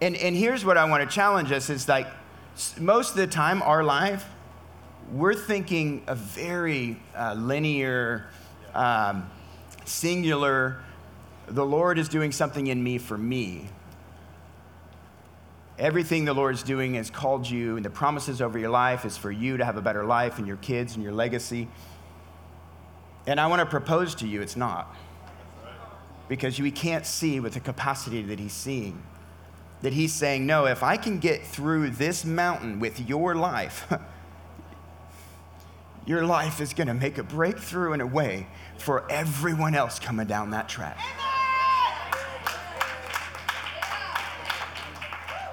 And, 0.00 0.16
and 0.16 0.36
here's 0.36 0.64
what 0.64 0.76
I 0.76 0.84
want 0.84 1.08
to 1.08 1.12
challenge 1.12 1.50
us 1.50 1.70
is 1.70 1.88
like 1.88 2.06
most 2.78 3.10
of 3.10 3.16
the 3.16 3.26
time, 3.26 3.62
our 3.62 3.82
life, 3.82 4.24
we're 5.12 5.34
thinking 5.34 6.02
a 6.06 6.14
very 6.14 7.00
uh, 7.16 7.34
linear, 7.34 8.26
um, 8.74 9.28
singular, 9.84 10.82
the 11.50 11.64
Lord 11.64 11.98
is 11.98 12.08
doing 12.08 12.32
something 12.32 12.66
in 12.66 12.82
me 12.82 12.98
for 12.98 13.18
me. 13.18 13.68
Everything 15.78 16.24
the 16.24 16.34
Lord 16.34 16.54
is 16.54 16.62
doing 16.62 16.94
has 16.94 17.08
called 17.08 17.48
you, 17.48 17.76
and 17.76 17.84
the 17.84 17.90
promises 17.90 18.42
over 18.42 18.58
your 18.58 18.70
life 18.70 19.04
is 19.04 19.16
for 19.16 19.30
you 19.30 19.56
to 19.56 19.64
have 19.64 19.76
a 19.76 19.82
better 19.82 20.04
life 20.04 20.38
and 20.38 20.46
your 20.46 20.56
kids 20.56 20.94
and 20.94 21.04
your 21.04 21.12
legacy. 21.12 21.68
And 23.26 23.38
I 23.38 23.46
want 23.46 23.60
to 23.60 23.66
propose 23.66 24.14
to 24.16 24.26
you, 24.26 24.42
it's 24.42 24.56
not 24.56 24.94
because 26.28 26.60
we 26.60 26.70
can't 26.70 27.06
see 27.06 27.40
with 27.40 27.54
the 27.54 27.60
capacity 27.60 28.22
that 28.22 28.38
he's 28.38 28.52
seeing. 28.52 29.02
That 29.82 29.92
he's 29.92 30.12
saying, 30.12 30.46
No, 30.46 30.66
if 30.66 30.82
I 30.82 30.96
can 30.96 31.18
get 31.18 31.44
through 31.44 31.90
this 31.90 32.24
mountain 32.24 32.80
with 32.80 33.08
your 33.08 33.34
life, 33.34 33.92
your 36.06 36.26
life 36.26 36.60
is 36.60 36.74
going 36.74 36.88
to 36.88 36.94
make 36.94 37.18
a 37.18 37.22
breakthrough 37.22 37.92
in 37.92 38.00
a 38.00 38.06
way 38.06 38.46
for 38.76 39.10
everyone 39.10 39.74
else 39.74 39.98
coming 39.98 40.26
down 40.26 40.50
that 40.50 40.68
track. 40.68 40.98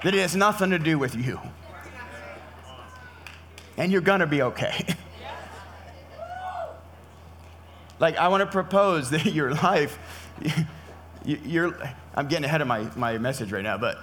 That 0.03 0.13
it 0.13 0.19
has 0.19 0.35
nothing 0.35 0.71
to 0.71 0.79
do 0.79 0.99
with 0.99 1.15
you. 1.15 1.39
And 3.77 3.91
you're 3.91 4.01
going 4.01 4.21
to 4.21 4.27
be 4.27 4.41
okay. 4.41 4.85
like, 7.99 8.17
I 8.17 8.29
want 8.29 8.41
to 8.41 8.47
propose 8.47 9.09
that 9.09 9.25
your 9.25 9.53
life 9.53 9.99
you're, 11.25 11.77
I'm 12.13 12.27
getting 12.27 12.45
ahead 12.45 12.61
of 12.61 12.67
my, 12.67 12.89
my 12.95 13.17
message 13.17 13.51
right 13.51 13.63
now, 13.63 13.77
but 13.77 13.97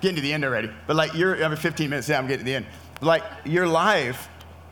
getting 0.00 0.16
to 0.16 0.22
the 0.22 0.32
end 0.32 0.44
already. 0.44 0.70
But 0.86 0.96
like 0.96 1.14
you're, 1.14 1.42
I'm 1.42 1.56
15 1.56 1.90
minutes 1.90 2.08
in, 2.08 2.16
I'm 2.16 2.26
getting 2.26 2.40
to 2.40 2.44
the 2.44 2.56
end. 2.56 2.66
Like 3.00 3.22
your 3.44 3.66
life 3.66 4.28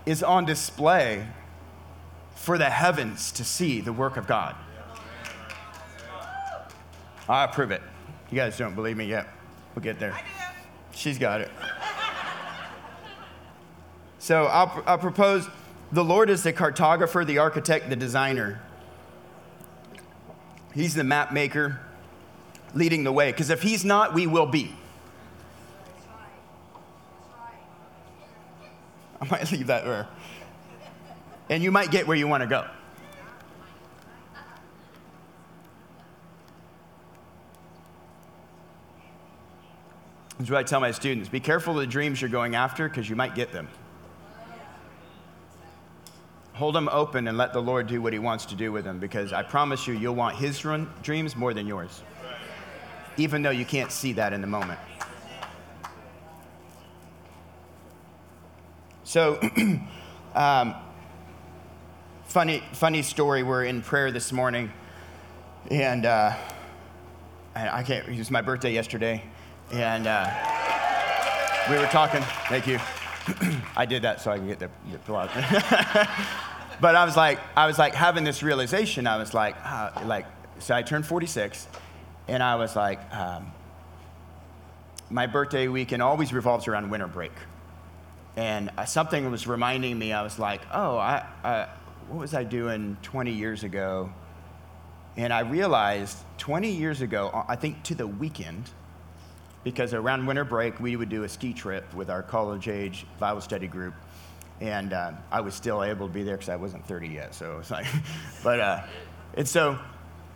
is 0.07 0.23
on 0.23 0.45
display 0.45 1.27
for 2.35 2.59
the 2.59 2.69
heavens 2.69 3.33
to 3.33 3.45
see 3.45 3.81
the 3.81 3.93
work 3.93 4.17
of 4.17 4.27
God. 4.27 4.55
I 7.29 7.45
approve 7.45 7.71
it. 7.71 7.81
You 8.31 8.37
guys 8.37 8.59
don't 8.59 8.75
believe 8.75 8.97
me 8.97 9.07
yet. 9.07 9.29
We'll 9.75 9.83
get 9.83 9.99
there. 9.99 10.19
She's 10.95 11.19
got 11.19 11.41
it. 11.41 11.51
So 14.19 14.47
I'll, 14.47 14.83
I'll 14.87 14.99
propose 14.99 15.49
the 15.93 16.05
Lord 16.05 16.31
is 16.31 16.43
the 16.43 16.53
cartographer, 16.53 17.27
the 17.27 17.39
architect, 17.39 17.91
the 17.91 17.97
designer. 17.97 18.61
He's 20.73 20.95
the 20.95 21.05
map 21.05 21.33
maker, 21.33 21.79
leading 22.75 23.05
the 23.05 23.13
way. 23.13 23.31
Because 23.31 23.51
if 23.51 23.63
He's 23.63 23.85
not, 23.85 24.15
we 24.15 24.27
will 24.27 24.47
be. 24.47 24.75
I 29.21 29.27
might 29.31 29.53
leave 29.53 29.69
that 29.69 29.85
there. 29.85 30.09
And 31.51 31.63
you 31.63 31.71
might 31.71 31.91
get 31.91 32.07
where 32.07 32.17
you 32.17 32.27
want 32.27 32.43
to 32.43 32.49
go. 32.49 32.67
That's 40.39 40.51
what 40.51 40.59
I 40.59 40.63
tell 40.65 40.81
my 40.81 40.91
students 40.91 41.29
be 41.29 41.41
careful 41.41 41.75
of 41.75 41.81
the 41.81 41.87
dreams 41.87 42.21
you're 42.21 42.31
going 42.31 42.55
after 42.57 42.89
because 42.89 43.09
you 43.09 43.17
might 43.17 43.35
get 43.35 43.53
them. 43.53 43.69
Hold 46.55 46.75
them 46.75 46.89
open 46.93 47.27
and 47.27 47.37
let 47.37 47.53
the 47.53 47.61
Lord 47.61 47.89
do 47.89 48.01
what 48.01 48.13
He 48.13 48.19
wants 48.19 48.47
to 48.47 48.55
do 48.55 48.71
with 48.71 48.85
them 48.85 48.99
because 48.99 49.33
I 49.33 49.43
promise 49.43 49.87
you, 49.87 49.95
you'll 49.95 50.15
want 50.15 50.37
His 50.37 50.65
dreams 51.03 51.37
more 51.37 51.53
than 51.53 51.67
yours, 51.67 52.03
even 53.17 53.43
though 53.43 53.51
you 53.51 53.65
can't 53.65 53.91
see 53.91 54.13
that 54.15 54.33
in 54.33 54.41
the 54.41 54.47
moment. 54.47 54.79
So, 59.03 59.39
um, 60.35 60.75
funny, 62.25 62.63
funny 62.73 63.03
story. 63.03 63.43
We're 63.43 63.65
in 63.65 63.83
prayer 63.83 64.11
this 64.11 64.33
morning, 64.33 64.73
and 65.71 66.07
uh, 66.07 66.35
I 67.55 67.83
can't. 67.83 68.09
It 68.09 68.19
was 68.19 68.31
my 68.31 68.43
birthday 68.43 68.73
yesterday, 68.73 69.23
and 69.73 70.07
uh, 70.07 70.31
we 71.71 71.77
were 71.77 71.87
talking. 71.87 72.23
Thank 72.49 72.67
you. 72.67 72.79
I 73.77 73.87
did 73.87 74.03
that 74.03 74.21
so 74.21 74.31
I 74.31 74.39
can 74.39 74.47
get 74.47 74.59
the, 74.59 74.71
the 74.93 74.99
but 76.81 76.95
I 76.95 77.05
was 77.05 77.17
like, 77.17 77.41
I 77.57 77.67
was 77.67 77.79
like 77.79 77.95
having 77.95 78.25
this 78.25 78.43
realization. 78.43 79.07
I 79.07 79.17
was 79.17 79.33
like, 79.33 79.57
uh, 79.65 79.91
like, 80.05 80.27
so 80.59 80.75
I 80.75 80.83
turned 80.83 81.07
46, 81.07 81.67
and 82.29 82.43
I 82.43 82.57
was 82.57 82.77
like, 82.77 83.01
um, 83.15 83.51
my 85.11 85.27
birthday 85.27 85.69
weekend 85.69 86.03
always 86.03 86.33
revolves 86.33 86.69
around 86.69 86.91
winter 86.91 87.07
break. 87.07 87.33
And 88.37 88.71
uh, 88.77 88.85
something 88.85 89.31
was 89.31 89.47
reminding 89.47 89.99
me, 89.99 90.13
I 90.13 90.23
was 90.23 90.39
like, 90.39 90.61
oh, 90.73 90.99
I, 90.99 91.25
I, 91.45 91.69
what 92.09 92.19
was 92.19 92.35
I 92.35 92.45
doing 92.45 92.97
20 93.03 93.31
years 93.31 93.63
ago? 93.63 94.13
And 95.17 95.33
I 95.33 95.41
realized 95.41 96.19
20 96.39 96.71
years 96.71 97.01
ago, 97.01 97.31
uh, 97.33 97.45
I 97.49 97.57
think 97.57 97.83
to 97.85 97.95
the 97.95 98.07
weekend, 98.07 98.71
because 99.65 99.95
around 99.95 100.27
winter 100.27 100.45
break, 100.45 100.79
we 100.79 100.95
would 100.95 101.09
do 101.09 101.25
a 101.25 101.29
ski 101.29 101.53
trip 101.53 101.93
with 101.95 102.11
our 102.11 102.23
college 102.23 102.69
age 102.69 103.07
Bible 103.19 103.41
study 103.41 103.67
group. 103.67 103.95
And 104.61 104.93
uh, 104.93 105.13
I 105.33 105.41
was 105.41 105.55
still 105.55 105.83
able 105.83 106.07
to 106.07 106.13
be 106.13 106.23
there 106.23 106.37
because 106.37 106.51
I 106.51 106.57
wasn't 106.57 106.87
30 106.87 107.09
yet. 107.09 107.35
So 107.35 107.59
it's 107.59 107.71
like, 107.71 107.87
but, 108.45 108.61
uh, 108.61 108.83
and 109.37 109.49
so 109.49 109.79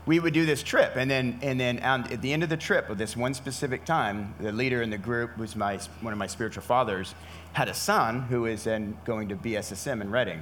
we 0.07 0.19
would 0.19 0.33
do 0.33 0.47
this 0.47 0.62
trip. 0.62 0.97
And 0.97 1.11
then, 1.11 1.38
and 1.43 1.61
then 1.61 1.79
at 1.79 2.21
the 2.23 2.33
end 2.33 2.43
of 2.43 2.49
the 2.49 2.57
trip, 2.57 2.88
of 2.88 2.99
this 2.99 3.17
one 3.17 3.35
specific 3.35 3.85
time, 3.85 4.35
the 4.41 4.51
leader 4.51 4.83
in 4.83 4.91
the 4.91 4.99
group 4.99 5.37
was 5.37 5.55
my, 5.55 5.79
one 6.01 6.12
of 6.12 6.19
my 6.19 6.27
spiritual 6.27 6.62
fathers, 6.62 7.14
had 7.53 7.69
a 7.69 7.75
son 7.75 8.23
who 8.23 8.47
is 8.47 8.64
then 8.64 8.97
going 9.05 9.29
to 9.29 9.37
BSSM 9.37 10.01
in 10.01 10.11
Redding. 10.11 10.41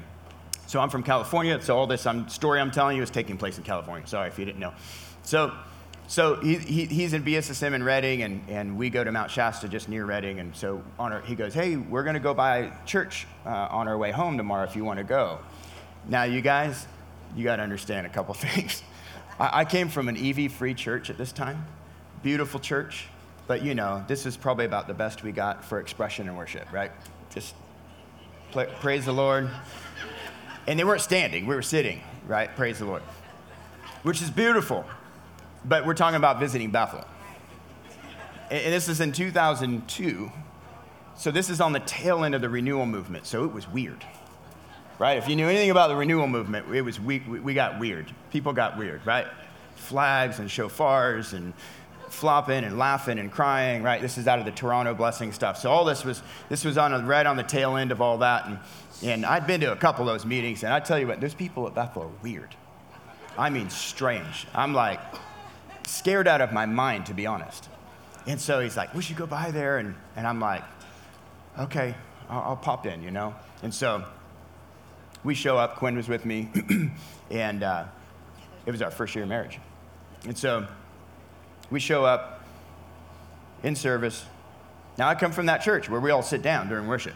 So 0.68 0.80
I'm 0.80 0.90
from 0.90 1.02
California. 1.02 1.60
So 1.60 1.76
all 1.76 1.86
this 1.86 2.06
I'm, 2.06 2.28
story 2.28 2.60
I'm 2.60 2.70
telling 2.70 2.96
you 2.96 3.02
is 3.02 3.10
taking 3.10 3.36
place 3.36 3.58
in 3.58 3.64
California. 3.64 4.06
Sorry 4.06 4.28
if 4.28 4.38
you 4.38 4.44
didn't 4.44 4.60
know. 4.60 4.72
So 5.22 5.52
so 6.08 6.36
he, 6.36 6.56
he, 6.56 6.84
he's 6.84 7.12
in 7.12 7.24
BSSM 7.24 7.72
in 7.72 7.82
Redding, 7.82 8.22
and, 8.22 8.42
and 8.48 8.76
we 8.76 8.90
go 8.90 9.02
to 9.02 9.10
Mount 9.10 9.30
Shasta 9.30 9.68
just 9.68 9.88
near 9.88 10.04
Redding. 10.04 10.38
And 10.38 10.54
so 10.54 10.82
on 10.98 11.12
our, 11.12 11.20
he 11.22 11.34
goes, 11.34 11.52
Hey, 11.52 11.76
we're 11.76 12.04
going 12.04 12.14
to 12.14 12.20
go 12.20 12.32
by 12.32 12.72
church 12.84 13.26
uh, 13.44 13.68
on 13.70 13.88
our 13.88 13.98
way 13.98 14.12
home 14.12 14.36
tomorrow 14.36 14.64
if 14.64 14.76
you 14.76 14.84
want 14.84 14.98
to 14.98 15.04
go. 15.04 15.38
Now, 16.08 16.22
you 16.22 16.40
guys, 16.40 16.86
you 17.34 17.42
got 17.42 17.56
to 17.56 17.62
understand 17.62 18.06
a 18.06 18.10
couple 18.10 18.34
things. 18.34 18.82
I, 19.40 19.60
I 19.60 19.64
came 19.64 19.88
from 19.88 20.08
an 20.08 20.16
EV 20.16 20.52
free 20.52 20.74
church 20.74 21.10
at 21.10 21.18
this 21.18 21.32
time, 21.32 21.66
beautiful 22.22 22.60
church, 22.60 23.08
but 23.48 23.62
you 23.62 23.74
know, 23.74 24.04
this 24.06 24.26
is 24.26 24.36
probably 24.36 24.64
about 24.64 24.86
the 24.86 24.94
best 24.94 25.24
we 25.24 25.32
got 25.32 25.64
for 25.64 25.80
expression 25.80 26.28
and 26.28 26.36
worship, 26.36 26.72
right? 26.72 26.92
Just 27.30 27.54
play, 28.52 28.68
praise 28.80 29.06
the 29.06 29.12
Lord. 29.12 29.50
And 30.68 30.78
they 30.78 30.84
weren't 30.84 31.00
standing, 31.00 31.46
we 31.46 31.54
were 31.54 31.62
sitting, 31.62 32.00
right? 32.26 32.54
Praise 32.54 32.78
the 32.78 32.86
Lord, 32.86 33.02
which 34.02 34.22
is 34.22 34.30
beautiful. 34.30 34.84
But 35.68 35.84
we're 35.84 35.94
talking 35.94 36.16
about 36.16 36.38
visiting 36.38 36.70
Bethel. 36.70 37.04
And 38.50 38.72
this 38.72 38.88
is 38.88 39.00
in 39.00 39.12
2002. 39.12 40.30
So 41.16 41.30
this 41.30 41.50
is 41.50 41.60
on 41.60 41.72
the 41.72 41.80
tail 41.80 42.24
end 42.24 42.34
of 42.34 42.40
the 42.40 42.48
renewal 42.48 42.86
movement. 42.86 43.26
So 43.26 43.44
it 43.44 43.52
was 43.52 43.68
weird. 43.68 44.04
Right? 44.98 45.18
If 45.18 45.28
you 45.28 45.36
knew 45.36 45.48
anything 45.48 45.70
about 45.70 45.88
the 45.88 45.96
renewal 45.96 46.26
movement, 46.26 46.72
it 46.74 46.82
was 46.82 47.00
we, 47.00 47.18
we 47.18 47.52
got 47.52 47.78
weird. 47.78 48.12
People 48.30 48.52
got 48.52 48.78
weird, 48.78 49.04
right? 49.04 49.26
Flags 49.74 50.38
and 50.38 50.48
shofars 50.48 51.34
and 51.34 51.52
flopping 52.08 52.64
and 52.64 52.78
laughing 52.78 53.18
and 53.18 53.30
crying, 53.30 53.82
right? 53.82 54.00
This 54.00 54.16
is 54.16 54.26
out 54.26 54.38
of 54.38 54.44
the 54.44 54.52
Toronto 54.52 54.94
blessing 54.94 55.32
stuff. 55.32 55.58
So 55.58 55.70
all 55.70 55.84
this 55.84 56.04
was 56.04 56.22
this 56.48 56.64
was 56.64 56.78
on 56.78 56.94
a, 56.94 57.00
right 57.00 57.26
on 57.26 57.36
the 57.36 57.42
tail 57.42 57.76
end 57.76 57.92
of 57.92 58.00
all 58.00 58.18
that. 58.18 58.46
And, 58.46 58.58
and 59.02 59.26
I'd 59.26 59.46
been 59.46 59.60
to 59.60 59.72
a 59.72 59.76
couple 59.76 60.08
of 60.08 60.14
those 60.14 60.24
meetings, 60.24 60.64
and 60.64 60.72
I 60.72 60.80
tell 60.80 60.98
you 60.98 61.06
what, 61.06 61.20
those 61.20 61.34
people 61.34 61.66
at 61.66 61.74
Bethel 61.74 62.04
are 62.04 62.22
weird. 62.22 62.54
I 63.36 63.50
mean, 63.50 63.68
strange. 63.68 64.46
I'm 64.54 64.72
like, 64.72 65.00
scared 65.86 66.28
out 66.28 66.40
of 66.40 66.52
my 66.52 66.66
mind, 66.66 67.06
to 67.06 67.14
be 67.14 67.26
honest. 67.26 67.68
And 68.26 68.40
so 68.40 68.60
he's 68.60 68.76
like, 68.76 68.94
we 68.94 69.02
should 69.02 69.16
go 69.16 69.26
by 69.26 69.50
there. 69.50 69.78
And, 69.78 69.94
and 70.16 70.26
I'm 70.26 70.40
like, 70.40 70.64
okay, 71.58 71.94
I'll, 72.28 72.42
I'll 72.42 72.56
pop 72.56 72.86
in, 72.86 73.02
you 73.02 73.10
know? 73.10 73.34
And 73.62 73.72
so 73.72 74.04
we 75.24 75.34
show 75.34 75.56
up. 75.56 75.76
Quinn 75.76 75.96
was 75.96 76.08
with 76.08 76.24
me. 76.24 76.50
and 77.30 77.62
uh, 77.62 77.84
it 78.66 78.70
was 78.70 78.82
our 78.82 78.90
first 78.90 79.14
year 79.14 79.24
of 79.24 79.28
marriage. 79.28 79.58
And 80.24 80.36
so 80.36 80.66
we 81.70 81.80
show 81.80 82.04
up 82.04 82.44
in 83.62 83.76
service. 83.76 84.24
Now, 84.98 85.08
I 85.08 85.14
come 85.14 85.32
from 85.32 85.46
that 85.46 85.62
church 85.62 85.88
where 85.88 86.00
we 86.00 86.10
all 86.10 86.22
sit 86.22 86.42
down 86.42 86.68
during 86.68 86.86
worship, 86.86 87.14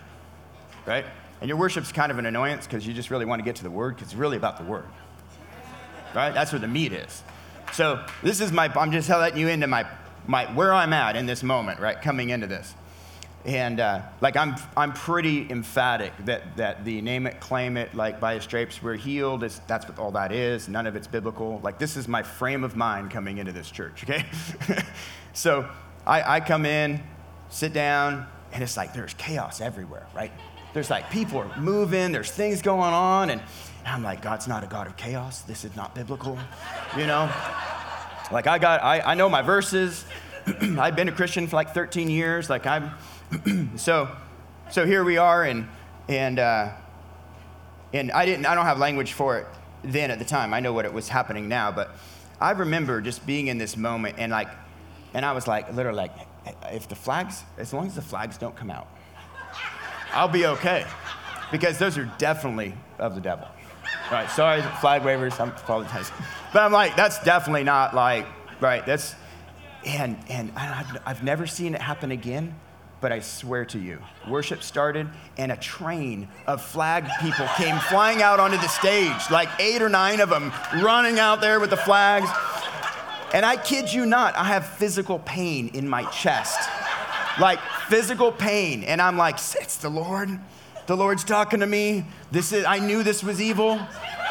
right? 0.87 1.05
And 1.41 1.49
your 1.49 1.57
worship's 1.57 1.93
kind 1.93 2.13
of 2.13 2.19
an 2.19 2.27
annoyance 2.27 2.67
because 2.67 2.87
you 2.87 2.93
just 2.93 3.11
really 3.11 3.25
want 3.25 3.41
to 3.41 3.45
get 3.45 3.57
to 3.57 3.63
the 3.63 3.71
word 3.71 3.97
because 3.97 4.09
it's 4.09 4.17
really 4.17 4.37
about 4.37 4.59
the 4.59 4.65
word, 4.65 4.87
right? 6.15 6.33
That's 6.33 6.53
where 6.53 6.59
the 6.59 6.69
meat 6.69 6.93
is. 6.93 7.23
So 7.73 8.05
this 8.23 8.41
is 8.41 8.53
my, 8.53 8.71
I'm 8.77 8.93
just 8.93 9.09
letting 9.09 9.39
you 9.39 9.49
into 9.49 9.67
my, 9.67 9.87
my, 10.27 10.47
where 10.55 10.73
I'm 10.73 10.93
at 10.93 11.17
in 11.17 11.27
this 11.27 11.43
moment, 11.43 11.81
right, 11.81 12.01
coming 12.01 12.31
into 12.31 12.47
this. 12.47 12.75
And 13.45 13.81
uh, 13.81 14.03
like 14.21 14.37
I'm, 14.37 14.57
I'm 14.77 14.93
pretty 14.93 15.51
emphatic 15.51 16.13
that, 16.27 16.57
that 16.59 16.85
the 16.85 17.01
name 17.01 17.27
it, 17.27 17.41
claim 17.41 17.77
it, 17.77 17.95
like 17.95 18.21
by 18.21 18.35
his 18.35 18.45
stripes 18.45 18.83
we're 18.83 18.97
healed, 18.97 19.45
is, 19.45 19.61
that's 19.67 19.89
what 19.89 19.99
all 19.99 20.11
that 20.13 20.31
is. 20.31 20.69
None 20.69 20.87
of 20.87 20.95
it's 20.95 21.07
biblical. 21.07 21.59
Like 21.63 21.79
this 21.79 21.97
is 21.97 22.07
my 22.07 22.23
frame 22.23 22.65
of 22.65 22.77
mind 22.77 23.11
coming 23.11 23.39
into 23.39 23.53
this 23.53 23.71
church, 23.71 24.05
okay? 24.05 24.27
so 25.33 25.67
I, 26.07 26.37
I 26.37 26.41
come 26.41 26.67
in, 26.67 27.03
sit 27.49 27.73
down, 27.73 28.27
and 28.53 28.63
it's 28.63 28.77
like 28.77 28.93
there's 28.93 29.15
chaos 29.15 29.61
everywhere, 29.61 30.07
right? 30.15 30.33
There's 30.75 30.91
like 30.91 31.11
people 31.11 31.39
are 31.39 31.59
moving, 31.59 32.13
there's 32.13 32.31
things 32.31 32.61
going 32.63 32.93
on, 32.93 33.31
and 33.31 33.41
and 33.85 33.89
I'm 33.89 34.03
like, 34.03 34.23
God's 34.23 34.47
not 34.47 34.65
a 34.65 34.67
God 34.67 34.87
of 34.87 34.97
chaos. 34.97 35.43
This 35.43 35.65
is 35.65 35.75
not 35.75 35.95
biblical, 35.95 36.39
you 36.97 37.07
know? 37.07 37.31
Like, 38.31 38.47
I 38.47 38.59
got, 38.59 38.83
I, 38.83 39.01
I 39.01 39.15
know 39.15 39.29
my 39.29 39.43
verses. 39.43 40.05
I've 40.79 40.97
been 40.97 41.09
a 41.09 41.13
Christian 41.13 41.47
for 41.47 41.57
like 41.57 41.75
13 41.75 42.09
years. 42.09 42.49
Like, 42.49 42.67
I'm, 42.67 42.93
so, 43.77 44.09
so 44.71 44.87
here 44.87 45.03
we 45.03 45.17
are, 45.17 45.45
and, 45.45 45.67
and, 46.09 46.39
uh, 46.39 46.71
and 47.93 48.13
I 48.13 48.25
didn't, 48.27 48.47
I 48.47 48.55
don't 48.55 48.67
have 48.67 48.79
language 48.79 49.13
for 49.15 49.39
it 49.39 49.47
then 49.83 50.11
at 50.11 50.19
the 50.19 50.25
time. 50.25 50.55
I 50.55 50.61
know 50.61 50.73
what 50.73 50.85
it 50.85 50.93
was 50.93 51.09
happening 51.09 51.49
now, 51.49 51.73
but 51.73 51.91
I 52.41 52.53
remember 52.53 53.01
just 53.01 53.27
being 53.27 53.49
in 53.49 53.59
this 53.59 53.77
moment 53.77 54.17
and 54.19 54.31
like, 54.31 54.49
and 55.13 55.25
I 55.25 55.33
was 55.33 55.49
like, 55.49 55.73
literally 55.75 55.97
like, 55.97 56.13
if 56.73 56.89
the 56.89 56.95
flags, 56.95 57.43
as 57.59 57.73
long 57.73 57.87
as 57.87 57.95
the 57.95 58.03
flags 58.03 58.39
don't 58.39 58.55
come 58.55 58.71
out, 58.71 58.89
I'll 60.13 60.29
be 60.29 60.47
okay. 60.47 60.87
Because 61.51 61.79
those 61.79 61.99
are 61.99 62.11
definitely 62.19 62.75
of 62.99 63.15
the 63.15 63.21
devil. 63.21 63.49
Right, 64.11 64.29
sorry, 64.31 64.63
flag 64.81 65.05
wavers, 65.05 65.39
I'm 65.39 65.51
apologizing. 65.51 66.15
But 66.53 66.63
I'm 66.63 66.73
like, 66.73 66.97
that's 66.97 67.23
definitely 67.23 67.65
not 67.65 67.95
like, 67.95 68.27
right, 68.61 68.85
that's, 68.85 69.15
and, 69.87 70.19
and 70.29 70.51
I've, 70.57 70.99
I've 71.07 71.23
never 71.23 71.47
seen 71.47 71.75
it 71.75 71.81
happen 71.81 72.11
again, 72.11 72.57
but 73.01 73.13
I 73.13 73.21
swear 73.21 73.65
to 73.67 73.79
you, 73.79 73.99
worship 74.29 74.63
started 74.63 75.09
and 75.39 75.53
a 75.53 75.57
train 75.57 76.29
of 76.47 76.63
flag 76.63 77.07
people 77.21 77.47
came 77.57 77.79
flying 77.89 78.21
out 78.21 78.41
onto 78.41 78.57
the 78.57 78.69
stage, 78.69 79.31
like 79.31 79.49
eight 79.61 79.81
or 79.81 79.89
nine 79.89 80.21
of 80.21 80.29
them 80.29 80.53
running 80.83 81.19
out 81.19 81.41
there 81.41 81.61
with 81.61 81.71
the 81.71 81.77
flags. 81.77 82.29
And 83.33 83.47
I 83.47 83.57
kid 83.57 83.93
you 83.93 84.07
not, 84.07 84.37
I 84.37 84.45
have 84.45 84.67
physical 84.67 85.21
pain 85.21 85.69
in 85.69 85.89
my 85.89 86.03
chest. 86.11 86.69
Like 87.39 87.61
physical 87.89 88.33
pain. 88.33 88.83
And 88.83 89.01
I'm 89.01 89.17
like, 89.17 89.37
it's 89.37 89.77
the 89.77 89.89
Lord 89.89 90.39
the 90.91 90.97
Lord's 90.97 91.23
talking 91.23 91.61
to 91.61 91.67
me. 91.67 92.05
This 92.33 92.53
is, 92.53 92.65
I 92.65 92.81
knew 92.81 93.05
this 93.05 93.23
was 93.23 93.41
evil, 93.41 93.79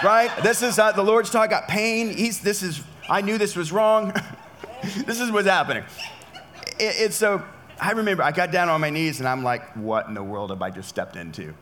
right? 0.04 0.30
This 0.44 0.62
is, 0.62 0.78
uh, 0.78 0.92
the 0.92 1.02
Lord's 1.04 1.30
talking, 1.30 1.54
I 1.54 1.60
got 1.62 1.70
pain. 1.70 2.10
He's, 2.10 2.42
this 2.42 2.62
is, 2.62 2.84
I 3.10 3.22
knew 3.22 3.38
this 3.38 3.56
was 3.56 3.72
wrong. 3.72 4.14
this 5.06 5.22
is 5.22 5.32
what's 5.32 5.48
happening. 5.48 5.86
It, 6.78 6.96
it's 6.98 7.16
so, 7.16 7.42
I 7.80 7.92
remember 7.92 8.24
I 8.24 8.34
got 8.34 8.52
down 8.52 8.68
on 8.68 8.82
my 8.82 8.90
knees 8.90 9.20
and 9.20 9.30
I'm 9.30 9.42
like, 9.42 9.74
what 9.78 10.08
in 10.08 10.14
the 10.14 10.22
world 10.22 10.50
have 10.50 10.62
I 10.62 10.70
just 10.70 10.90
stepped 10.90 11.16
into? 11.16 11.54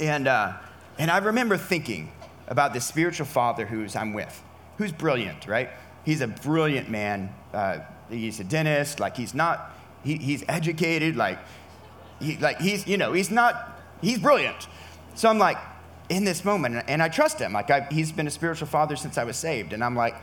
And, 0.00 0.26
uh, 0.26 0.54
and 0.98 1.12
I 1.12 1.18
remember 1.18 1.56
thinking 1.56 2.10
about 2.48 2.74
this 2.74 2.84
spiritual 2.84 3.26
father 3.26 3.66
who's 3.66 3.94
I'm 3.94 4.14
with, 4.14 4.42
who's 4.78 4.90
brilliant, 4.90 5.46
right? 5.46 5.70
he's 6.08 6.22
a 6.22 6.26
brilliant 6.26 6.88
man. 6.88 7.32
Uh, 7.52 7.80
he's 8.08 8.40
a 8.40 8.44
dentist. 8.44 8.98
Like 8.98 9.14
he's 9.16 9.34
not, 9.34 9.72
he, 10.02 10.16
he's 10.16 10.42
educated. 10.48 11.16
Like, 11.16 11.38
he, 12.18 12.38
like 12.38 12.60
he's, 12.60 12.86
you 12.86 12.96
know, 12.96 13.12
he's 13.12 13.30
not, 13.30 13.77
he's 14.00 14.18
brilliant. 14.18 14.68
So 15.14 15.28
I'm 15.28 15.38
like, 15.38 15.58
in 16.08 16.24
this 16.24 16.44
moment, 16.44 16.84
and 16.88 17.02
I 17.02 17.08
trust 17.08 17.38
him. 17.38 17.52
Like 17.52 17.70
I, 17.70 17.86
he's 17.90 18.12
been 18.12 18.26
a 18.26 18.30
spiritual 18.30 18.66
father 18.66 18.96
since 18.96 19.18
I 19.18 19.24
was 19.24 19.36
saved. 19.36 19.72
And 19.72 19.84
I'm 19.84 19.94
like, 19.94 20.14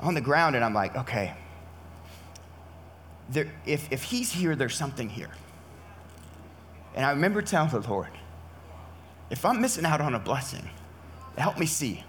on 0.00 0.14
the 0.14 0.20
ground, 0.20 0.56
and 0.56 0.64
I'm 0.64 0.74
like, 0.74 0.96
okay, 0.96 1.34
there, 3.28 3.52
if, 3.66 3.92
if 3.92 4.02
he's 4.02 4.32
here, 4.32 4.56
there's 4.56 4.74
something 4.74 5.08
here. 5.08 5.30
And 6.94 7.04
I 7.04 7.10
remember 7.10 7.42
telling 7.42 7.70
the 7.70 7.80
Lord, 7.88 8.08
if 9.30 9.44
I'm 9.44 9.60
missing 9.60 9.84
out 9.84 10.00
on 10.00 10.14
a 10.14 10.18
blessing, 10.18 10.68
help 11.38 11.58
me 11.58 11.66
see. 11.66 12.04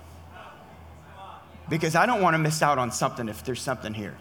Because 1.70 1.96
I 1.96 2.06
don't 2.06 2.22
want 2.22 2.34
to 2.34 2.40
miss 2.40 2.62
out 2.62 2.80
on 2.80 2.92
something 2.92 3.30
if 3.30 3.44
there's 3.44 3.62
something 3.62 3.94
here. 3.94 4.18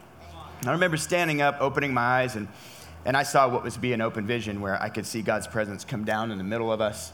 And 0.61 0.69
I 0.69 0.73
remember 0.73 0.99
standing 0.99 1.41
up, 1.41 1.57
opening 1.61 1.95
my 1.95 2.03
eyes, 2.03 2.37
and, 2.37 2.47
and 3.05 3.17
I 3.17 3.23
saw 3.23 3.49
what 3.49 3.63
was 3.63 3.77
be 3.77 3.93
an 3.93 4.01
open 4.01 4.27
vision 4.27 4.61
where 4.61 4.81
I 4.81 4.89
could 4.89 5.07
see 5.07 5.23
God's 5.23 5.47
presence 5.47 5.85
come 5.85 6.05
down 6.05 6.31
in 6.31 6.39
the 6.39 6.45
middle 6.45 6.73
of 6.73 6.81
us. 6.81 7.13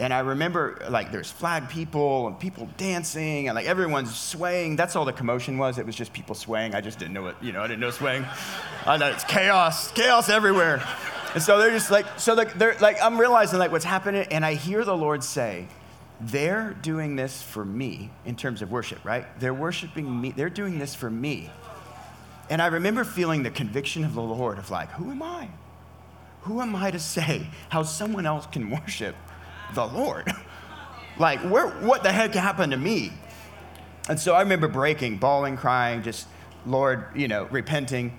And 0.00 0.12
I 0.12 0.20
remember 0.20 0.82
like 0.88 1.12
there's 1.12 1.30
flag 1.30 1.68
people 1.68 2.26
and 2.26 2.38
people 2.38 2.68
dancing 2.76 3.48
and 3.48 3.54
like 3.54 3.66
everyone's 3.66 4.16
swaying. 4.16 4.76
That's 4.76 4.96
all 4.96 5.04
the 5.04 5.12
commotion 5.12 5.58
was. 5.58 5.78
It 5.78 5.86
was 5.86 5.94
just 5.94 6.12
people 6.12 6.34
swaying. 6.34 6.74
I 6.74 6.80
just 6.80 6.98
didn't 6.98 7.14
know 7.14 7.26
it, 7.28 7.36
you 7.40 7.52
know, 7.52 7.60
I 7.60 7.68
didn't 7.68 7.80
know 7.80 7.90
swaying. 7.90 8.24
I 8.86 8.96
know 8.96 9.10
it's 9.10 9.24
chaos, 9.24 9.92
chaos 9.92 10.28
everywhere. 10.28 10.82
And 11.34 11.42
so 11.42 11.58
they're 11.58 11.70
just 11.70 11.90
like, 11.90 12.06
so 12.18 12.34
they're 12.34 12.76
like, 12.80 13.00
I'm 13.02 13.18
realizing 13.18 13.58
like 13.58 13.72
what's 13.72 13.84
happening, 13.84 14.26
and 14.30 14.44
I 14.44 14.54
hear 14.54 14.84
the 14.84 14.96
Lord 14.96 15.24
say, 15.24 15.66
they're 16.20 16.76
doing 16.82 17.16
this 17.16 17.42
for 17.42 17.64
me 17.64 18.10
in 18.26 18.36
terms 18.36 18.60
of 18.60 18.70
worship, 18.70 19.02
right? 19.04 19.24
They're 19.40 19.54
worshiping 19.54 20.20
me, 20.20 20.32
they're 20.32 20.50
doing 20.50 20.78
this 20.78 20.94
for 20.94 21.10
me. 21.10 21.50
And 22.50 22.60
I 22.60 22.66
remember 22.66 23.04
feeling 23.04 23.42
the 23.42 23.50
conviction 23.50 24.04
of 24.04 24.14
the 24.14 24.22
Lord 24.22 24.58
of 24.58 24.70
like, 24.70 24.90
who 24.92 25.10
am 25.10 25.22
I? 25.22 25.48
Who 26.42 26.60
am 26.60 26.74
I 26.74 26.90
to 26.90 26.98
say 26.98 27.46
how 27.68 27.82
someone 27.82 28.26
else 28.26 28.46
can 28.46 28.70
worship 28.70 29.14
the 29.74 29.86
Lord? 29.86 30.30
like, 31.18 31.40
where, 31.40 31.68
what 31.68 32.02
the 32.02 32.12
heck 32.12 32.34
happened 32.34 32.72
to 32.72 32.78
me? 32.78 33.12
And 34.08 34.18
so 34.18 34.34
I 34.34 34.40
remember 34.40 34.68
breaking, 34.68 35.18
bawling, 35.18 35.56
crying, 35.56 36.02
just, 36.02 36.26
Lord, 36.66 37.06
you 37.14 37.28
know, 37.28 37.44
repenting. 37.44 38.18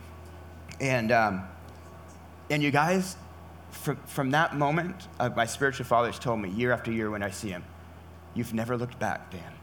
And, 0.79 1.11
um, 1.11 1.43
and 2.49 2.63
you 2.63 2.71
guys, 2.71 3.17
from, 3.71 3.97
from 4.05 4.31
that 4.31 4.55
moment, 4.55 5.07
uh, 5.19 5.29
my 5.35 5.45
spiritual 5.45 5.85
fathers 5.85 6.17
told 6.17 6.39
me 6.39 6.49
year 6.49 6.71
after 6.71 6.91
year 6.91 7.11
when 7.11 7.23
I 7.23 7.29
see 7.29 7.49
him, 7.49 7.63
You've 8.35 8.53
never 8.53 8.77
looked 8.77 8.99
back, 8.99 9.31
Dan. 9.31 9.53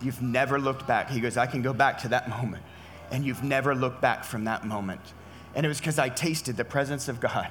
You've 0.00 0.20
never 0.20 0.58
looked 0.58 0.86
back. 0.86 1.10
He 1.10 1.20
goes, 1.20 1.36
I 1.36 1.46
can 1.46 1.62
go 1.62 1.72
back 1.72 1.98
to 1.98 2.08
that 2.08 2.28
moment. 2.42 2.62
And 3.10 3.24
you've 3.24 3.42
never 3.42 3.74
looked 3.74 4.00
back 4.00 4.24
from 4.24 4.44
that 4.44 4.66
moment. 4.66 5.00
And 5.54 5.64
it 5.64 5.68
was 5.68 5.78
because 5.78 5.98
I 5.98 6.08
tasted 6.08 6.56
the 6.56 6.64
presence 6.64 7.08
of 7.08 7.20
God. 7.20 7.48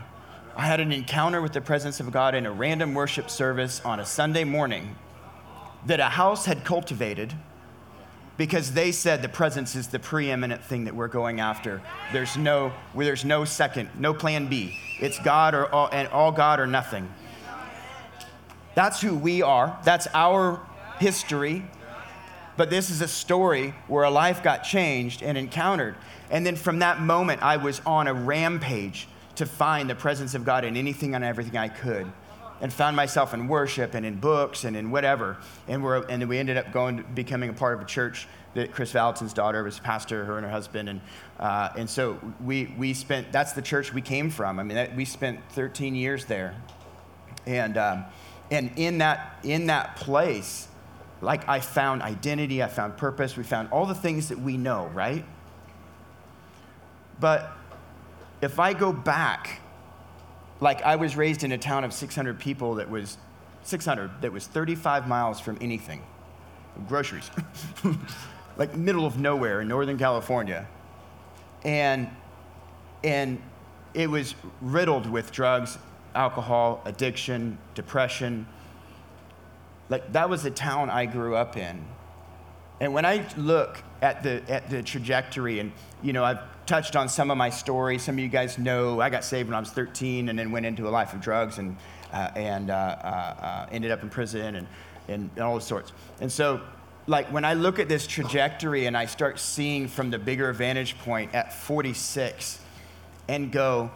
I 0.56 0.66
had 0.66 0.80
an 0.80 0.92
encounter 0.92 1.42
with 1.42 1.54
the 1.54 1.62
presence 1.62 2.00
of 2.00 2.12
God 2.12 2.36
in 2.36 2.46
a 2.46 2.52
random 2.52 2.94
worship 2.94 3.30
service 3.30 3.82
on 3.84 4.00
a 4.00 4.06
Sunday 4.06 4.44
morning 4.44 4.96
that 5.86 6.00
a 6.00 6.06
house 6.06 6.46
had 6.46 6.64
cultivated 6.64 7.34
because 8.38 8.74
they 8.74 8.92
said 8.92 9.22
the 9.22 9.30
presence 9.30 9.76
is 9.76 9.88
the 9.88 10.00
preeminent 10.00 10.64
thing 10.64 10.86
that 10.86 10.96
we're 10.96 11.08
going 11.08 11.40
after. 11.40 11.82
There's 12.12 12.36
no, 12.38 12.74
there's 12.96 13.24
no 13.24 13.46
second, 13.46 13.90
no 13.98 14.14
plan 14.14 14.48
B. 14.48 14.78
It's 15.00 15.20
God 15.20 15.54
or 15.54 15.74
all, 15.74 15.90
and 15.92 16.08
all 16.10 16.32
God 16.32 16.60
or 16.60 16.68
nothing. 16.68 17.12
That's 18.76 19.00
who 19.00 19.16
we 19.16 19.42
are. 19.42 19.80
That's 19.84 20.08
our 20.14 20.62
history. 21.00 21.66
But 22.58 22.70
this 22.70 22.90
is 22.90 23.02
a 23.02 23.08
story 23.08 23.74
where 23.88 24.04
a 24.04 24.10
life 24.10 24.42
got 24.42 24.64
changed 24.64 25.22
and 25.22 25.38
encountered. 25.38 25.96
And 26.30 26.46
then 26.46 26.56
from 26.56 26.80
that 26.80 27.02
moment, 27.02 27.44
I 27.44 27.58
was 27.58 27.82
on 27.86 28.08
a 28.08 28.14
rampage 28.14 29.08
to 29.36 29.46
find 29.46 29.90
the 29.90 29.96
presence 29.96 30.34
of 30.34 30.46
God 30.46 30.64
in 30.64 30.78
anything 30.78 31.16
and 31.16 31.24
everything 31.24 31.58
I 31.58 31.68
could 31.68 32.12
and 32.62 32.72
found 32.72 32.96
myself 32.96 33.34
in 33.34 33.48
worship 33.48 33.94
and 33.94 34.06
in 34.06 34.16
books 34.16 34.64
and 34.64 34.78
in 34.78 34.90
whatever. 34.90 35.38
And, 35.68 35.84
we're, 35.84 36.06
and 36.08 36.28
we 36.30 36.38
ended 36.38 36.58
up 36.58 36.72
going, 36.72 37.04
becoming 37.14 37.50
a 37.50 37.54
part 37.54 37.76
of 37.76 37.82
a 37.82 37.86
church 37.86 38.28
that 38.54 38.72
Kris 38.72 38.94
Vallotton's 38.94 39.34
daughter 39.34 39.62
was 39.64 39.80
pastor, 39.80 40.24
her 40.24 40.38
and 40.38 40.46
her 40.46 40.52
husband. 40.52 40.88
And, 40.88 41.02
uh, 41.40 41.70
and 41.76 41.90
so 41.90 42.18
we, 42.44 42.74
we 42.78 42.94
spent, 42.94 43.32
that's 43.32 43.52
the 43.52 43.62
church 43.62 43.94
we 43.94 44.02
came 44.02 44.30
from. 44.30 44.60
I 44.60 44.64
mean, 44.64 44.76
that, 44.76 44.96
we 44.96 45.04
spent 45.04 45.40
13 45.52 45.96
years 45.96 46.26
there. 46.26 46.56
And, 47.46 47.78
um, 47.78 48.06
and 48.50 48.72
in 48.78 49.00
that, 49.00 49.40
in 49.44 49.68
that 49.68 49.98
place, 49.98 50.70
like 51.26 51.50
I 51.50 51.60
found 51.60 52.04
identity, 52.04 52.62
I 52.62 52.68
found 52.68 52.98
purpose, 52.98 53.36
we 53.36 53.44
found 53.44 53.70
all 53.72 53.88
the 53.88 53.96
things 53.96 54.30
that 54.30 54.40
we 54.40 54.58
know, 54.58 54.86
right? 54.94 55.26
But 57.20 57.52
if 58.42 58.60
I 58.60 58.74
go 58.74 58.94
back 58.94 59.62
like 60.62 60.84
I 60.84 60.96
was 60.96 61.18
raised 61.18 61.44
in 61.44 61.52
a 61.52 61.58
town 61.58 61.84
of 61.84 61.94
600 61.94 62.40
people 62.40 62.76
that 62.76 62.90
was 62.90 63.18
600 63.64 64.22
that 64.22 64.32
was 64.32 64.46
35 64.46 65.08
miles 65.08 65.40
from 65.40 65.58
anything, 65.62 66.04
groceries, 66.88 67.32
like 68.58 68.76
middle 68.76 69.06
of 69.06 69.18
nowhere 69.20 69.62
in 69.62 69.68
Northern 69.68 69.98
California, 69.98 70.68
and 71.64 72.08
and 73.04 73.42
it 73.96 74.10
was 74.10 74.36
riddled 74.62 75.10
with 75.10 75.32
drugs, 75.32 75.80
alcohol, 76.14 76.82
addiction, 76.86 77.58
depression. 77.74 78.46
Like 79.90 80.14
that 80.14 80.30
was 80.30 80.44
the 80.44 80.52
town 80.52 80.90
I 80.90 81.06
grew 81.06 81.36
up 81.36 81.58
in. 81.58 81.86
And 82.80 82.94
when 82.94 83.06
I 83.06 83.26
look 83.38 83.82
at 84.02 84.24
the, 84.24 84.44
at 84.50 84.70
the 84.70 84.84
trajectory, 84.84 85.60
and 85.60 85.72
you 86.04 86.14
know, 86.14 86.24
I've 86.24 86.40
touched 86.66 86.96
on 86.96 87.08
some 87.08 87.32
of 87.32 87.38
my 87.38 87.50
story. 87.50 87.98
Some 87.98 88.16
of 88.16 88.20
you 88.20 88.28
guys 88.28 88.58
know 88.58 89.00
I 89.00 89.10
got 89.10 89.24
saved 89.24 89.50
when 89.50 89.56
I 89.56 89.60
was 89.60 89.72
13 89.72 90.30
and 90.30 90.38
then 90.38 90.52
went 90.52 90.66
into 90.66 90.88
a 90.88 90.90
life 90.90 91.14
of 91.14 91.22
drugs 91.22 91.58
and, 91.58 91.78
uh, 92.12 92.32
and 92.36 92.70
uh, 92.70 92.74
uh, 92.74 93.08
uh 93.08 93.68
ended 93.72 93.92
up 93.92 94.04
in 94.04 94.10
prison 94.10 94.56
and, 94.56 94.68
and, 95.08 95.30
and 95.36 95.44
all 95.44 95.60
sorts. 95.60 95.94
And 96.20 96.32
so, 96.32 96.62
like, 97.08 97.32
when 97.32 97.46
I 97.46 97.54
look 97.54 97.78
at 97.78 97.88
this 97.88 98.08
trajectory 98.08 98.88
and 98.88 98.98
I 98.98 99.06
start 99.06 99.40
seeing 99.40 99.88
from 99.88 100.10
the 100.10 100.18
bigger 100.18 100.52
vantage 100.54 100.98
point 101.00 101.36
at 101.36 101.54
46 101.54 102.60
and 103.28 103.52
go, 103.52 103.92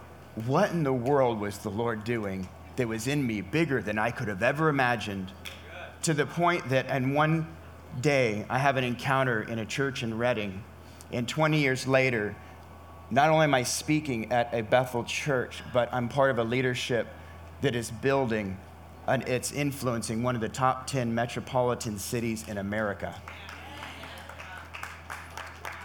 what 0.45 0.71
in 0.71 0.83
the 0.83 0.93
world 0.93 1.39
was 1.39 1.57
the 1.57 1.71
Lord 1.71 2.03
doing 2.03 2.47
that 2.75 2.87
was 2.87 3.07
in 3.07 3.25
me 3.25 3.41
bigger 3.41 3.81
than 3.81 3.97
I 3.97 4.11
could 4.11 4.27
have 4.27 4.43
ever 4.43 4.69
imagined? 4.69 5.31
To 6.03 6.13
the 6.13 6.25
point 6.25 6.69
that 6.69 6.89
in 6.89 7.13
one 7.13 7.47
day, 8.01 8.45
I 8.49 8.59
have 8.59 8.77
an 8.77 8.83
encounter 8.83 9.41
in 9.41 9.59
a 9.59 9.65
church 9.65 10.03
in 10.03 10.17
Redding. 10.17 10.63
And 11.11 11.27
20 11.27 11.59
years 11.59 11.87
later, 11.87 12.35
not 13.11 13.29
only 13.29 13.45
am 13.45 13.53
I 13.53 13.63
speaking 13.63 14.31
at 14.31 14.53
a 14.53 14.61
Bethel 14.61 15.03
church, 15.03 15.63
but 15.73 15.89
I'm 15.91 16.07
part 16.07 16.31
of 16.31 16.37
a 16.37 16.43
leadership 16.43 17.07
that 17.61 17.75
is 17.75 17.91
building 17.91 18.57
and 19.07 19.27
it's 19.27 19.51
influencing 19.51 20.21
one 20.21 20.35
of 20.35 20.41
the 20.41 20.49
top 20.49 20.85
10 20.85 21.13
metropolitan 21.13 21.97
cities 21.97 22.47
in 22.47 22.59
America. 22.59 23.19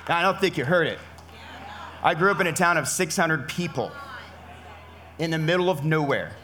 Now, 0.09 0.19
I 0.19 0.23
don't 0.23 0.39
think 0.39 0.59
you 0.59 0.65
heard 0.67 0.87
it. 0.87 0.99
I 2.03 2.15
grew 2.15 2.31
up 2.31 2.41
in 2.41 2.47
a 2.47 2.53
town 2.53 2.77
of 2.77 2.87
600 2.87 3.49
people 3.49 3.91
in 5.19 5.31
the 5.31 5.39
middle 5.39 5.71
of 5.71 5.85
nowhere. 5.85 6.37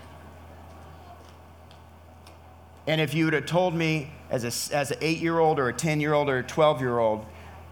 And 2.90 3.00
if 3.00 3.14
you 3.14 3.26
would 3.26 3.34
have 3.34 3.46
told 3.46 3.72
me 3.72 4.10
as, 4.30 4.42
a, 4.42 4.74
as 4.74 4.90
an 4.90 4.98
eight 5.00 5.18
year 5.18 5.38
old 5.38 5.60
or 5.60 5.68
a 5.68 5.72
10 5.72 6.00
year 6.00 6.12
old 6.12 6.28
or 6.28 6.38
a 6.38 6.42
12 6.42 6.80
year 6.80 6.98
old, 6.98 7.24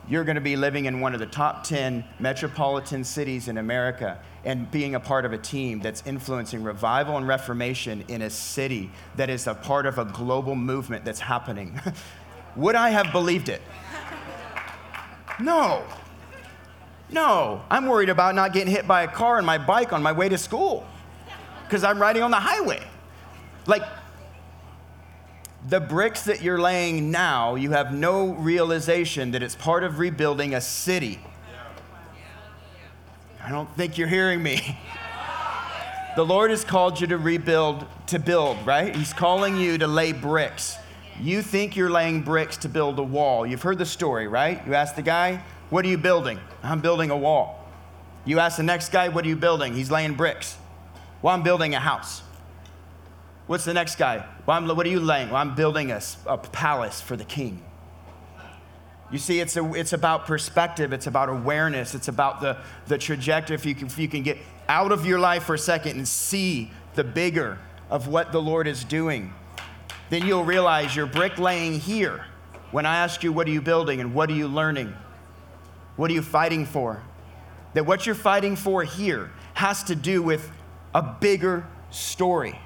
you're 0.09 0.23
going 0.23 0.37
to 0.37 0.41
be 0.41 0.55
living 0.55 0.85
in 0.85 1.01
one 1.01 1.13
of 1.13 1.19
the 1.19 1.27
top 1.27 1.65
10 1.65 2.05
metropolitan 2.21 3.03
cities 3.03 3.49
in 3.49 3.59
America 3.59 4.21
and 4.45 4.71
being 4.71 4.95
a 4.95 5.01
part 5.01 5.25
of 5.25 5.33
a 5.33 5.37
team 5.37 5.81
that's 5.81 6.07
influencing 6.07 6.63
revival 6.63 7.17
and 7.17 7.27
reformation 7.27 8.05
in 8.07 8.23
a 8.23 8.31
city 8.31 8.93
that 9.17 9.29
is 9.29 9.49
a 9.49 9.55
part 9.55 9.87
of 9.87 9.99
a 9.99 10.05
global 10.05 10.55
movement 10.55 11.05
that's 11.05 11.19
happening. 11.19 11.81
Would 12.55 12.77
I 12.77 12.91
have 12.91 13.11
believed 13.11 13.49
it? 13.49 13.61
No. 15.41 15.83
No. 17.11 17.65
I'm 17.69 17.87
worried 17.87 18.09
about 18.09 18.37
not 18.37 18.53
getting 18.53 18.73
hit 18.73 18.87
by 18.87 19.03
a 19.03 19.09
car 19.09 19.39
on 19.39 19.45
my 19.45 19.59
bike 19.59 19.93
on 19.93 20.01
my 20.01 20.13
way 20.13 20.29
to 20.29 20.39
school 20.39 20.87
because 21.65 21.83
I'm 21.83 22.01
riding 22.01 22.23
on 22.23 22.31
the 22.31 22.39
highway. 22.39 22.87
Like, 23.67 23.83
the 25.69 25.81
bricks 25.81 26.23
that 26.23 26.41
you're 26.41 26.61
laying 26.61 27.11
now, 27.11 27.55
you 27.55 27.73
have 27.73 27.93
no 27.93 28.33
realization 28.35 29.33
that 29.33 29.43
it's 29.43 29.55
part 29.55 29.85
of 29.85 29.99
rebuilding 29.99 30.55
a 30.55 30.61
city. 30.61 31.21
I 33.45 33.51
don't 33.51 33.71
think 33.77 33.99
you're 33.99 34.09
hearing 34.09 34.43
me. 34.43 34.79
The 36.17 36.25
Lord 36.25 36.51
has 36.51 36.65
called 36.65 37.01
you 37.01 37.07
to 37.09 37.19
rebuild, 37.19 37.87
to 38.09 38.19
build, 38.19 38.67
right? 38.67 38.97
He's 38.97 39.13
calling 39.13 39.57
you 39.57 39.79
to 39.79 39.87
lay 39.87 40.13
bricks. 40.13 40.77
You 41.21 41.43
think 41.43 41.77
you're 41.77 41.91
laying 41.91 42.23
bricks 42.23 42.57
to 42.59 42.69
build 42.69 42.99
a 42.99 43.03
wall. 43.05 43.47
You've 43.47 43.63
heard 43.63 43.79
the 43.79 43.87
story, 43.87 44.27
right? 44.27 44.61
You 44.67 44.75
ask 44.75 44.97
the 44.97 45.03
guy, 45.03 45.43
What 45.71 45.85
are 45.85 45.89
you 45.89 45.99
building? 45.99 46.41
I'm 46.63 46.81
building 46.81 47.11
a 47.11 47.17
wall. 47.17 47.69
You 48.25 48.41
ask 48.41 48.57
the 48.57 48.65
next 48.65 48.91
guy, 48.91 49.11
What 49.11 49.25
are 49.25 49.29
you 49.29 49.37
building? 49.37 49.75
He's 49.75 49.93
laying 49.93 50.15
bricks. 50.15 50.57
Well, 51.23 51.35
I'm 51.35 51.43
building 51.45 51.75
a 51.75 51.81
house. 51.81 52.23
What's 53.49 53.65
the 53.65 53.73
next 53.73 53.97
guy? 53.97 54.27
Well, 54.45 54.77
what 54.77 54.85
are 54.85 54.91
you 54.91 55.01
laying? 55.01 55.29
Well, 55.31 55.39
I'm 55.39 55.55
building 55.55 55.91
a, 55.91 56.03
a 56.27 56.37
palace 56.37 57.01
for 57.01 57.17
the 57.17 57.25
king. 57.25 57.63
You 59.11 59.17
see, 59.17 59.41
it's, 59.41 59.57
a, 59.57 59.73
it's 59.73 59.95
about 59.95 60.27
perspective, 60.27 60.93
it's 60.93 61.07
about 61.07 61.31
awareness, 61.31 61.95
it's 61.95 62.09
about 62.09 62.43
the, 62.43 62.59
the 62.89 62.99
trajectory. 62.99 63.55
If 63.55 63.65
you, 63.65 63.75
can, 63.75 63.87
if 63.87 63.99
you 63.99 64.07
can 64.07 64.23
get 64.23 64.37
out 64.69 64.93
of 64.93 65.07
your 65.07 65.19
life 65.19 65.45
for 65.45 65.55
a 65.55 65.59
second 65.59 65.97
and 65.97 66.07
see 66.07 66.71
the 66.95 67.03
bigger 67.03 67.59
of 67.89 68.07
what 68.07 68.33
the 68.33 68.43
Lord 68.43 68.67
is 68.67 68.85
doing, 68.85 69.33
then 70.11 70.27
you'll 70.27 70.45
realize 70.45 70.95
you're 70.95 71.07
bricklaying 71.07 71.81
here. 71.81 72.27
When 72.71 72.85
I 72.85 72.99
ask 72.99 73.25
you, 73.25 73.33
what 73.33 73.47
are 73.47 73.51
you 73.51 73.63
building 73.63 74.03
and 74.03 74.13
what 74.13 74.29
are 74.29 74.35
you 74.35 74.47
learning? 74.47 74.93
What 75.97 76.11
are 76.11 76.15
you 76.15 76.21
fighting 76.21 76.67
for? 76.67 77.03
That 77.73 77.87
what 77.87 78.05
you're 78.05 78.15
fighting 78.15 78.57
for 78.57 78.85
here 78.85 79.31
has 79.55 79.85
to 79.85 79.95
do 79.95 80.23
with 80.23 80.51
a 80.95 81.01
bigger 81.03 81.67
story 81.91 82.59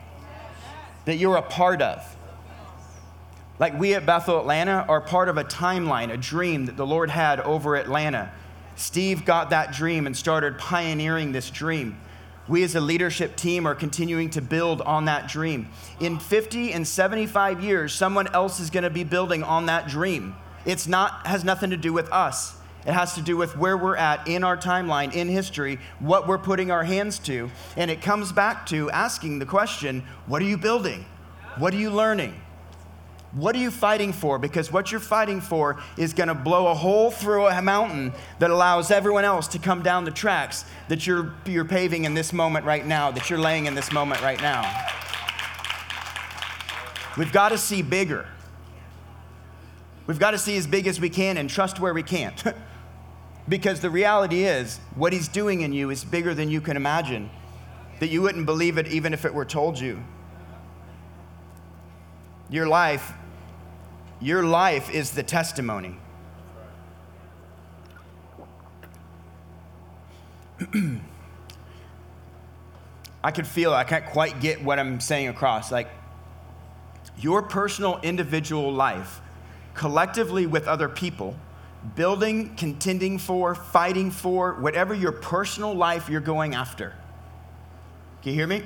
that 1.04 1.16
you're 1.16 1.36
a 1.36 1.42
part 1.42 1.82
of. 1.82 2.16
Like 3.58 3.78
we 3.78 3.94
at 3.94 4.06
Bethel 4.06 4.40
Atlanta 4.40 4.84
are 4.88 5.00
part 5.00 5.28
of 5.28 5.36
a 5.36 5.44
timeline, 5.44 6.12
a 6.12 6.16
dream 6.16 6.66
that 6.66 6.76
the 6.76 6.86
Lord 6.86 7.10
had 7.10 7.40
over 7.40 7.76
Atlanta. 7.76 8.32
Steve 8.76 9.24
got 9.24 9.50
that 9.50 9.72
dream 9.72 10.06
and 10.06 10.16
started 10.16 10.58
pioneering 10.58 11.32
this 11.32 11.50
dream. 11.50 12.00
We 12.48 12.64
as 12.64 12.74
a 12.74 12.80
leadership 12.80 13.36
team 13.36 13.66
are 13.66 13.74
continuing 13.74 14.30
to 14.30 14.40
build 14.40 14.80
on 14.82 15.04
that 15.04 15.28
dream. 15.28 15.68
In 16.00 16.18
50 16.18 16.72
and 16.72 16.86
75 16.86 17.62
years, 17.62 17.94
someone 17.94 18.26
else 18.34 18.58
is 18.58 18.70
going 18.70 18.82
to 18.82 18.90
be 18.90 19.04
building 19.04 19.44
on 19.44 19.66
that 19.66 19.86
dream. 19.86 20.34
It's 20.64 20.88
not 20.88 21.26
has 21.26 21.44
nothing 21.44 21.70
to 21.70 21.76
do 21.76 21.92
with 21.92 22.10
us. 22.10 22.56
It 22.84 22.92
has 22.92 23.14
to 23.14 23.22
do 23.22 23.36
with 23.36 23.56
where 23.56 23.76
we're 23.76 23.96
at 23.96 24.26
in 24.26 24.42
our 24.42 24.56
timeline, 24.56 25.12
in 25.14 25.28
history, 25.28 25.78
what 26.00 26.26
we're 26.26 26.38
putting 26.38 26.70
our 26.72 26.82
hands 26.82 27.18
to. 27.20 27.50
And 27.76 27.90
it 27.90 28.02
comes 28.02 28.32
back 28.32 28.66
to 28.66 28.90
asking 28.90 29.38
the 29.38 29.46
question 29.46 30.02
what 30.26 30.42
are 30.42 30.46
you 30.46 30.56
building? 30.56 31.04
What 31.58 31.74
are 31.74 31.78
you 31.78 31.90
learning? 31.90 32.34
What 33.32 33.54
are 33.54 33.60
you 33.60 33.70
fighting 33.70 34.12
for? 34.12 34.38
Because 34.38 34.70
what 34.70 34.90
you're 34.90 35.00
fighting 35.00 35.40
for 35.40 35.80
is 35.96 36.12
going 36.12 36.28
to 36.28 36.34
blow 36.34 36.66
a 36.66 36.74
hole 36.74 37.10
through 37.10 37.46
a 37.46 37.62
mountain 37.62 38.12
that 38.40 38.50
allows 38.50 38.90
everyone 38.90 39.24
else 39.24 39.48
to 39.48 39.58
come 39.58 39.82
down 39.82 40.04
the 40.04 40.10
tracks 40.10 40.64
that 40.88 41.06
you're, 41.06 41.32
you're 41.46 41.64
paving 41.64 42.04
in 42.04 42.12
this 42.12 42.32
moment 42.32 42.66
right 42.66 42.84
now, 42.84 43.10
that 43.10 43.30
you're 43.30 43.38
laying 43.38 43.66
in 43.66 43.74
this 43.74 43.90
moment 43.90 44.20
right 44.20 44.40
now. 44.42 44.62
We've 47.16 47.32
got 47.32 47.50
to 47.50 47.58
see 47.58 47.80
bigger. 47.80 48.26
We've 50.06 50.18
got 50.18 50.32
to 50.32 50.38
see 50.38 50.56
as 50.56 50.66
big 50.66 50.86
as 50.86 51.00
we 51.00 51.08
can 51.08 51.36
and 51.38 51.48
trust 51.48 51.80
where 51.80 51.94
we 51.94 52.02
can't. 52.02 52.42
because 53.48 53.80
the 53.80 53.90
reality 53.90 54.44
is, 54.44 54.78
what 54.94 55.12
He's 55.12 55.28
doing 55.28 55.62
in 55.62 55.72
you 55.72 55.90
is 55.90 56.04
bigger 56.04 56.34
than 56.34 56.48
you 56.48 56.60
can 56.60 56.76
imagine, 56.76 57.30
that 58.00 58.08
you 58.08 58.22
wouldn't 58.22 58.46
believe 58.46 58.78
it 58.78 58.86
even 58.88 59.12
if 59.12 59.24
it 59.24 59.34
were 59.34 59.44
told 59.44 59.78
you. 59.78 60.02
Your 62.50 62.66
life 62.66 63.12
your 64.22 64.44
life 64.44 64.88
is 64.94 65.10
the 65.10 65.24
testimony. 65.24 65.96
I 73.24 73.32
could 73.32 73.48
feel, 73.48 73.74
I 73.74 73.82
can't 73.82 74.06
quite 74.06 74.40
get 74.40 74.62
what 74.62 74.78
I'm 74.78 75.00
saying 75.00 75.26
across. 75.28 75.72
Like, 75.72 75.88
your 77.18 77.42
personal 77.42 77.98
individual 78.04 78.72
life, 78.72 79.20
collectively 79.74 80.46
with 80.46 80.68
other 80.68 80.88
people, 80.88 81.36
building, 81.94 82.54
contending 82.56 83.18
for, 83.18 83.54
fighting 83.54 84.10
for, 84.10 84.54
whatever 84.54 84.94
your 84.94 85.12
personal 85.12 85.74
life 85.74 86.08
you're 86.08 86.20
going 86.20 86.54
after. 86.54 86.94
Can 88.22 88.32
you 88.32 88.38
hear 88.38 88.46
me? 88.46 88.62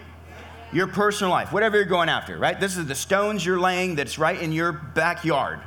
your 0.73 0.87
personal 0.87 1.31
life, 1.31 1.53
whatever 1.53 1.77
you're 1.77 1.85
going 1.85 2.09
after, 2.09 2.37
right? 2.37 2.59
This 2.59 2.77
is 2.77 2.87
the 2.87 2.95
stones 2.95 3.45
you're 3.45 3.61
laying 3.61 3.95
that's 3.95 4.19
right 4.19 4.41
in 4.41 4.53
your 4.53 4.73
backyard. 4.73 5.61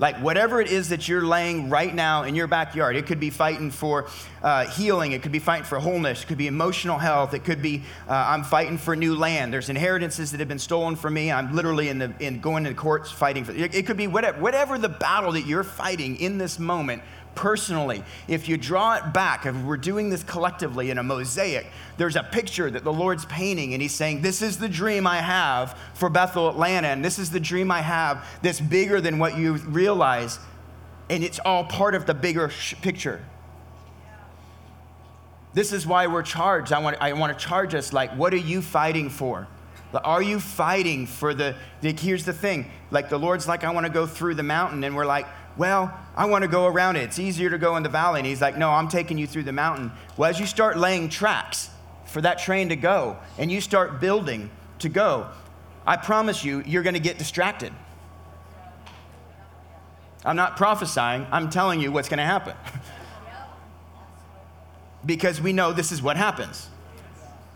Like 0.00 0.16
whatever 0.16 0.62
it 0.62 0.72
is 0.72 0.88
that 0.88 1.08
you're 1.08 1.26
laying 1.26 1.68
right 1.68 1.94
now 1.94 2.22
in 2.22 2.34
your 2.34 2.46
backyard, 2.46 2.96
it 2.96 3.04
could 3.04 3.20
be 3.20 3.28
fighting 3.28 3.70
for 3.70 4.08
uh, 4.42 4.66
healing, 4.66 5.12
it 5.12 5.22
could 5.22 5.30
be 5.30 5.38
fighting 5.38 5.66
for 5.66 5.78
wholeness, 5.78 6.22
it 6.22 6.26
could 6.26 6.38
be 6.38 6.46
emotional 6.46 6.96
health, 6.96 7.34
it 7.34 7.44
could 7.44 7.60
be 7.60 7.82
uh, 8.08 8.12
I'm 8.28 8.42
fighting 8.42 8.78
for 8.78 8.96
new 8.96 9.14
land. 9.14 9.52
There's 9.52 9.68
inheritances 9.68 10.30
that 10.30 10.40
have 10.40 10.48
been 10.48 10.58
stolen 10.58 10.96
from 10.96 11.12
me. 11.12 11.30
I'm 11.30 11.54
literally 11.54 11.90
in 11.90 11.98
the 11.98 12.14
in 12.18 12.40
going 12.40 12.64
to 12.64 12.70
the 12.70 12.76
courts 12.76 13.10
fighting 13.12 13.44
for. 13.44 13.52
It, 13.52 13.74
it 13.74 13.86
could 13.86 13.98
be 13.98 14.06
whatever, 14.06 14.40
whatever 14.40 14.78
the 14.78 14.88
battle 14.88 15.32
that 15.32 15.46
you're 15.46 15.64
fighting 15.64 16.16
in 16.16 16.38
this 16.38 16.58
moment 16.58 17.02
personally. 17.34 18.02
If 18.28 18.48
you 18.48 18.56
draw 18.56 18.96
it 18.96 19.12
back, 19.12 19.46
if 19.46 19.54
we're 19.56 19.76
doing 19.76 20.10
this 20.10 20.22
collectively 20.22 20.90
in 20.90 20.98
a 20.98 21.02
mosaic, 21.02 21.66
there's 21.96 22.16
a 22.16 22.22
picture 22.22 22.70
that 22.70 22.84
the 22.84 22.92
Lord's 22.92 23.24
painting, 23.26 23.72
and 23.72 23.82
He's 23.82 23.94
saying, 23.94 24.22
This 24.22 24.42
is 24.42 24.58
the 24.58 24.68
dream 24.68 25.06
I 25.06 25.18
have 25.18 25.78
for 25.94 26.08
Bethel, 26.08 26.48
Atlanta, 26.48 26.88
and 26.88 27.04
this 27.04 27.18
is 27.18 27.30
the 27.30 27.40
dream 27.40 27.70
I 27.70 27.80
have 27.80 28.24
that's 28.42 28.60
bigger 28.60 29.00
than 29.00 29.18
what 29.18 29.36
you 29.36 29.54
realize, 29.54 30.38
and 31.08 31.24
it's 31.24 31.38
all 31.40 31.64
part 31.64 31.94
of 31.94 32.06
the 32.06 32.14
bigger 32.14 32.50
picture. 32.82 33.24
This 35.52 35.72
is 35.72 35.86
why 35.86 36.06
we're 36.06 36.22
charged. 36.22 36.72
I 36.72 36.78
want, 36.78 36.96
I 37.00 37.12
want 37.14 37.36
to 37.36 37.44
charge 37.44 37.74
us 37.74 37.92
like, 37.92 38.12
what 38.16 38.32
are 38.32 38.38
you 38.38 38.62
fighting 38.62 39.10
for? 39.10 39.48
Are 39.92 40.22
you 40.22 40.38
fighting 40.38 41.06
for 41.06 41.34
the, 41.34 41.56
the, 41.80 41.92
here's 41.92 42.24
the 42.24 42.32
thing, 42.32 42.70
like 42.92 43.08
the 43.08 43.18
Lord's 43.18 43.48
like, 43.48 43.64
I 43.64 43.72
want 43.72 43.86
to 43.86 43.92
go 43.92 44.06
through 44.06 44.34
the 44.36 44.44
mountain, 44.44 44.84
and 44.84 44.94
we're 44.94 45.06
like, 45.06 45.26
well, 45.60 45.92
I 46.16 46.24
want 46.24 46.40
to 46.40 46.48
go 46.48 46.64
around 46.64 46.96
it. 46.96 47.02
It's 47.02 47.18
easier 47.18 47.50
to 47.50 47.58
go 47.58 47.76
in 47.76 47.82
the 47.82 47.90
valley. 47.90 48.20
And 48.20 48.26
he's 48.26 48.40
like, 48.40 48.56
No, 48.56 48.70
I'm 48.70 48.88
taking 48.88 49.18
you 49.18 49.26
through 49.26 49.42
the 49.42 49.52
mountain. 49.52 49.92
Well, 50.16 50.30
as 50.30 50.40
you 50.40 50.46
start 50.46 50.78
laying 50.78 51.10
tracks 51.10 51.68
for 52.06 52.22
that 52.22 52.38
train 52.38 52.70
to 52.70 52.76
go 52.76 53.18
and 53.36 53.52
you 53.52 53.60
start 53.60 54.00
building 54.00 54.48
to 54.78 54.88
go, 54.88 55.28
I 55.86 55.98
promise 55.98 56.46
you, 56.46 56.62
you're 56.64 56.82
going 56.82 56.94
to 56.94 57.00
get 57.00 57.18
distracted. 57.18 57.74
I'm 60.24 60.34
not 60.34 60.56
prophesying, 60.56 61.26
I'm 61.30 61.50
telling 61.50 61.78
you 61.78 61.92
what's 61.92 62.08
going 62.08 62.20
to 62.20 62.24
happen. 62.24 62.56
because 65.04 65.42
we 65.42 65.52
know 65.52 65.74
this 65.74 65.92
is 65.92 66.00
what 66.00 66.16
happens. 66.16 66.70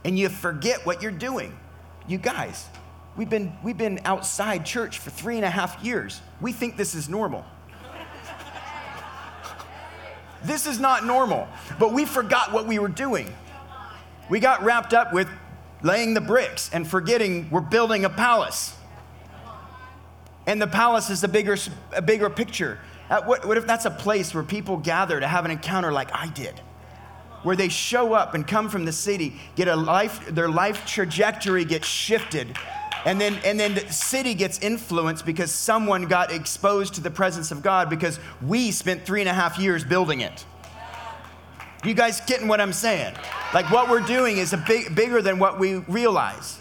And 0.04 0.18
you 0.18 0.28
forget 0.28 0.84
what 0.84 1.00
you're 1.00 1.10
doing. 1.10 1.56
You 2.06 2.18
guys, 2.18 2.66
we've 3.16 3.30
been, 3.30 3.54
we've 3.62 3.78
been 3.78 3.98
outside 4.04 4.66
church 4.66 4.98
for 4.98 5.08
three 5.08 5.36
and 5.36 5.44
a 5.46 5.50
half 5.50 5.82
years. 5.82 6.20
We 6.42 6.52
think 6.52 6.76
this 6.76 6.94
is 6.94 7.08
normal. 7.08 7.46
This 10.44 10.66
is 10.66 10.78
not 10.78 11.04
normal. 11.04 11.48
But 11.78 11.92
we 11.92 12.04
forgot 12.04 12.52
what 12.52 12.66
we 12.66 12.78
were 12.78 12.88
doing. 12.88 13.34
We 14.28 14.40
got 14.40 14.62
wrapped 14.62 14.94
up 14.94 15.12
with 15.12 15.28
laying 15.82 16.14
the 16.14 16.20
bricks 16.20 16.70
and 16.72 16.86
forgetting 16.86 17.50
we're 17.50 17.60
building 17.60 18.04
a 18.04 18.10
palace. 18.10 18.74
And 20.46 20.60
the 20.60 20.66
palace 20.66 21.10
is 21.10 21.24
a 21.24 21.28
bigger, 21.28 21.56
a 21.92 22.02
bigger 22.02 22.28
picture. 22.30 22.78
Uh, 23.08 23.22
what, 23.22 23.46
what 23.46 23.56
if 23.56 23.66
that's 23.66 23.84
a 23.84 23.90
place 23.90 24.34
where 24.34 24.44
people 24.44 24.76
gather 24.76 25.20
to 25.20 25.26
have 25.26 25.44
an 25.44 25.50
encounter 25.50 25.92
like 25.92 26.10
I 26.14 26.28
did? 26.28 26.58
Where 27.42 27.56
they 27.56 27.68
show 27.68 28.14
up 28.14 28.34
and 28.34 28.46
come 28.46 28.70
from 28.70 28.86
the 28.86 28.92
city, 28.92 29.34
get 29.56 29.68
a 29.68 29.76
life, 29.76 30.26
their 30.26 30.48
life 30.48 30.86
trajectory 30.86 31.64
gets 31.64 31.86
shifted 31.86 32.56
and 33.04 33.20
then, 33.20 33.38
and 33.44 33.60
then 33.60 33.74
the 33.74 33.92
city 33.92 34.34
gets 34.34 34.58
influenced 34.60 35.26
because 35.26 35.50
someone 35.50 36.06
got 36.06 36.32
exposed 36.32 36.94
to 36.94 37.00
the 37.00 37.10
presence 37.10 37.50
of 37.50 37.62
God 37.62 37.90
because 37.90 38.18
we 38.42 38.70
spent 38.70 39.04
three 39.04 39.20
and 39.20 39.28
a 39.28 39.34
half 39.34 39.58
years 39.58 39.84
building 39.84 40.20
it. 40.20 40.44
You 41.84 41.92
guys 41.92 42.20
getting 42.22 42.48
what 42.48 42.62
I'm 42.62 42.72
saying? 42.72 43.14
Like 43.52 43.70
what 43.70 43.90
we're 43.90 44.00
doing 44.00 44.38
is 44.38 44.54
a 44.54 44.56
big, 44.56 44.94
bigger 44.94 45.20
than 45.20 45.38
what 45.38 45.58
we 45.58 45.74
realize. 45.74 46.58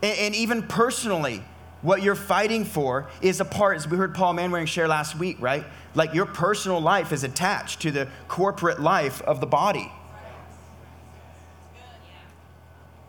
And, 0.00 0.16
and 0.18 0.34
even 0.36 0.62
personally, 0.62 1.42
what 1.82 2.02
you're 2.02 2.14
fighting 2.14 2.64
for 2.64 3.08
is 3.20 3.40
a 3.40 3.44
part, 3.44 3.76
as 3.76 3.88
we 3.88 3.96
heard 3.96 4.14
Paul 4.14 4.34
Manwaring 4.34 4.68
share 4.68 4.86
last 4.86 5.16
week, 5.16 5.38
right? 5.40 5.64
Like 5.94 6.14
your 6.14 6.26
personal 6.26 6.80
life 6.80 7.12
is 7.12 7.24
attached 7.24 7.82
to 7.82 7.90
the 7.90 8.08
corporate 8.28 8.80
life 8.80 9.20
of 9.22 9.40
the 9.40 9.46
body. 9.46 9.92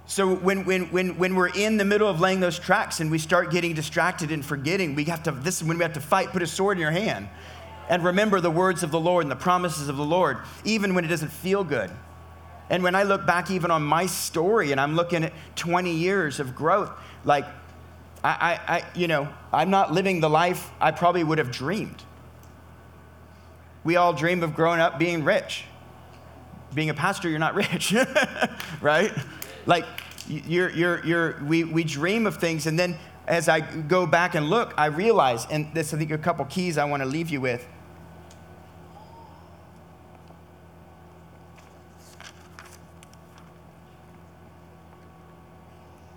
So 0.08 0.36
when, 0.36 0.66
when, 0.66 0.92
when, 0.92 1.18
when 1.18 1.36
we're 1.36 1.50
in 1.50 1.78
the 1.78 1.86
middle 1.86 2.08
of 2.08 2.20
laying 2.20 2.40
those 2.40 2.60
tracks 2.60 3.00
and 3.00 3.10
we 3.10 3.18
start 3.18 3.52
getting 3.52 3.74
distracted 3.74 4.32
and 4.32 4.46
forgetting, 4.46 4.94
we 4.94 5.06
have 5.06 5.24
to, 5.24 5.32
this 5.32 5.62
is 5.62 5.68
when 5.68 5.78
we 5.78 5.84
have 5.84 5.94
to 5.94 6.02
fight, 6.02 6.30
put 6.30 6.44
a 6.44 6.48
sword 6.48 6.78
in 6.78 6.82
your 6.82 6.92
hand 6.92 7.28
and 7.90 8.04
remember 8.04 8.40
the 8.40 8.52
words 8.52 8.84
of 8.84 8.92
the 8.92 9.00
Lord 9.00 9.24
and 9.24 9.32
the 9.32 9.36
promises 9.36 9.90
of 9.90 9.98
the 9.98 10.06
Lord, 10.06 10.38
even 10.64 10.96
when 10.96 11.06
it 11.06 11.08
doesn't 11.08 11.32
feel 11.32 11.64
good. 11.64 11.90
And 12.70 12.82
when 12.84 12.96
I 12.96 13.04
look 13.04 13.26
back 13.26 13.52
even 13.52 13.70
on 13.70 13.84
my 13.84 14.08
story 14.08 14.72
and 14.72 14.82
I'm 14.82 14.96
looking 14.96 15.24
at 15.24 15.34
20 15.56 15.92
years 15.92 16.40
of 16.40 16.56
growth, 16.56 16.92
like, 17.24 17.46
I, 18.24 18.30
I, 18.30 18.76
I 18.78 18.84
you 18.96 19.08
know, 19.08 19.28
I'm 19.54 19.70
not 19.70 19.92
living 19.94 20.20
the 20.20 20.30
life 20.30 20.72
I 20.80 20.92
probably 20.92 21.24
would 21.24 21.38
have 21.38 21.52
dreamed. 21.52 22.04
We 23.84 23.98
all 23.98 24.14
dream 24.14 24.42
of 24.42 24.56
growing 24.56 24.80
up 24.80 24.98
being 24.98 25.24
rich. 25.24 25.66
Being 26.74 26.90
a 26.90 26.96
pastor, 26.96 27.30
you're 27.30 27.40
not 27.40 27.54
rich, 27.56 27.94
right? 28.82 29.12
Like, 29.66 29.86
you're, 30.28 30.70
you're, 30.72 31.06
you're, 31.06 31.44
we, 31.44 31.64
we 31.64 31.84
dream 31.84 32.28
of 32.28 32.38
things, 32.38 32.68
and 32.68 32.78
then 32.78 32.98
as 33.28 33.50
I 33.50 33.60
go 33.60 34.06
back 34.06 34.36
and 34.36 34.50
look, 34.50 34.74
I 34.78 34.88
realize, 34.88 35.48
and 35.50 35.74
this, 35.74 35.94
I 35.94 35.98
think, 35.98 36.12
a 36.12 36.18
couple 36.18 36.46
keys 36.46 36.78
I 36.78 36.86
want 36.86 37.02
to 37.02 37.10
leave 37.10 37.30
you 37.30 37.42
with. 37.42 37.66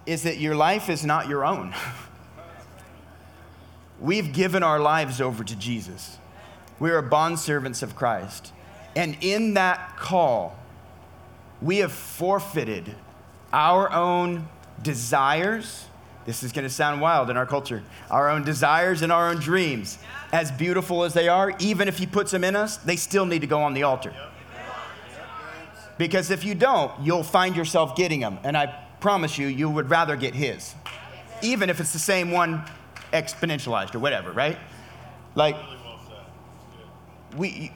Is 0.06 0.22
that 0.22 0.38
your 0.38 0.54
life 0.54 0.88
is 0.88 1.04
not 1.04 1.28
your 1.28 1.44
own. 1.44 1.74
We've 4.00 4.32
given 4.32 4.62
our 4.62 4.80
lives 4.80 5.20
over 5.20 5.44
to 5.44 5.56
Jesus. 5.56 6.18
We 6.78 6.90
are 6.90 7.02
bondservants 7.02 7.82
of 7.82 7.96
Christ. 7.96 8.52
And 8.94 9.16
in 9.20 9.54
that 9.54 9.96
call, 9.96 10.56
we 11.60 11.78
have 11.78 11.92
forfeited 11.92 12.94
our 13.52 13.90
own 13.92 14.48
desires. 14.82 15.86
This 16.26 16.42
is 16.42 16.52
going 16.52 16.64
to 16.64 16.70
sound 16.70 17.00
wild 17.00 17.30
in 17.30 17.36
our 17.36 17.46
culture. 17.46 17.82
Our 18.10 18.28
own 18.28 18.44
desires 18.44 19.02
and 19.02 19.10
our 19.10 19.30
own 19.30 19.36
dreams, 19.36 19.98
as 20.32 20.50
beautiful 20.52 21.04
as 21.04 21.14
they 21.14 21.28
are, 21.28 21.54
even 21.58 21.88
if 21.88 21.98
He 21.98 22.06
puts 22.06 22.30
them 22.30 22.44
in 22.44 22.54
us, 22.54 22.76
they 22.76 22.96
still 22.96 23.24
need 23.24 23.40
to 23.40 23.46
go 23.46 23.60
on 23.60 23.74
the 23.74 23.84
altar. 23.84 24.12
Because 25.96 26.30
if 26.30 26.44
you 26.44 26.54
don't, 26.54 26.92
you'll 27.02 27.24
find 27.24 27.56
yourself 27.56 27.96
getting 27.96 28.20
them. 28.20 28.38
And 28.44 28.56
I 28.56 28.66
promise 29.00 29.38
you, 29.38 29.46
you 29.46 29.68
would 29.68 29.90
rather 29.90 30.16
get 30.16 30.34
His, 30.34 30.74
even 31.42 31.70
if 31.70 31.80
it's 31.80 31.92
the 31.92 31.98
same 31.98 32.30
one 32.30 32.62
exponentialized 33.12 33.94
or 33.94 33.98
whatever, 33.98 34.30
right? 34.32 34.58
Like, 35.34 35.56
we, 37.36 37.72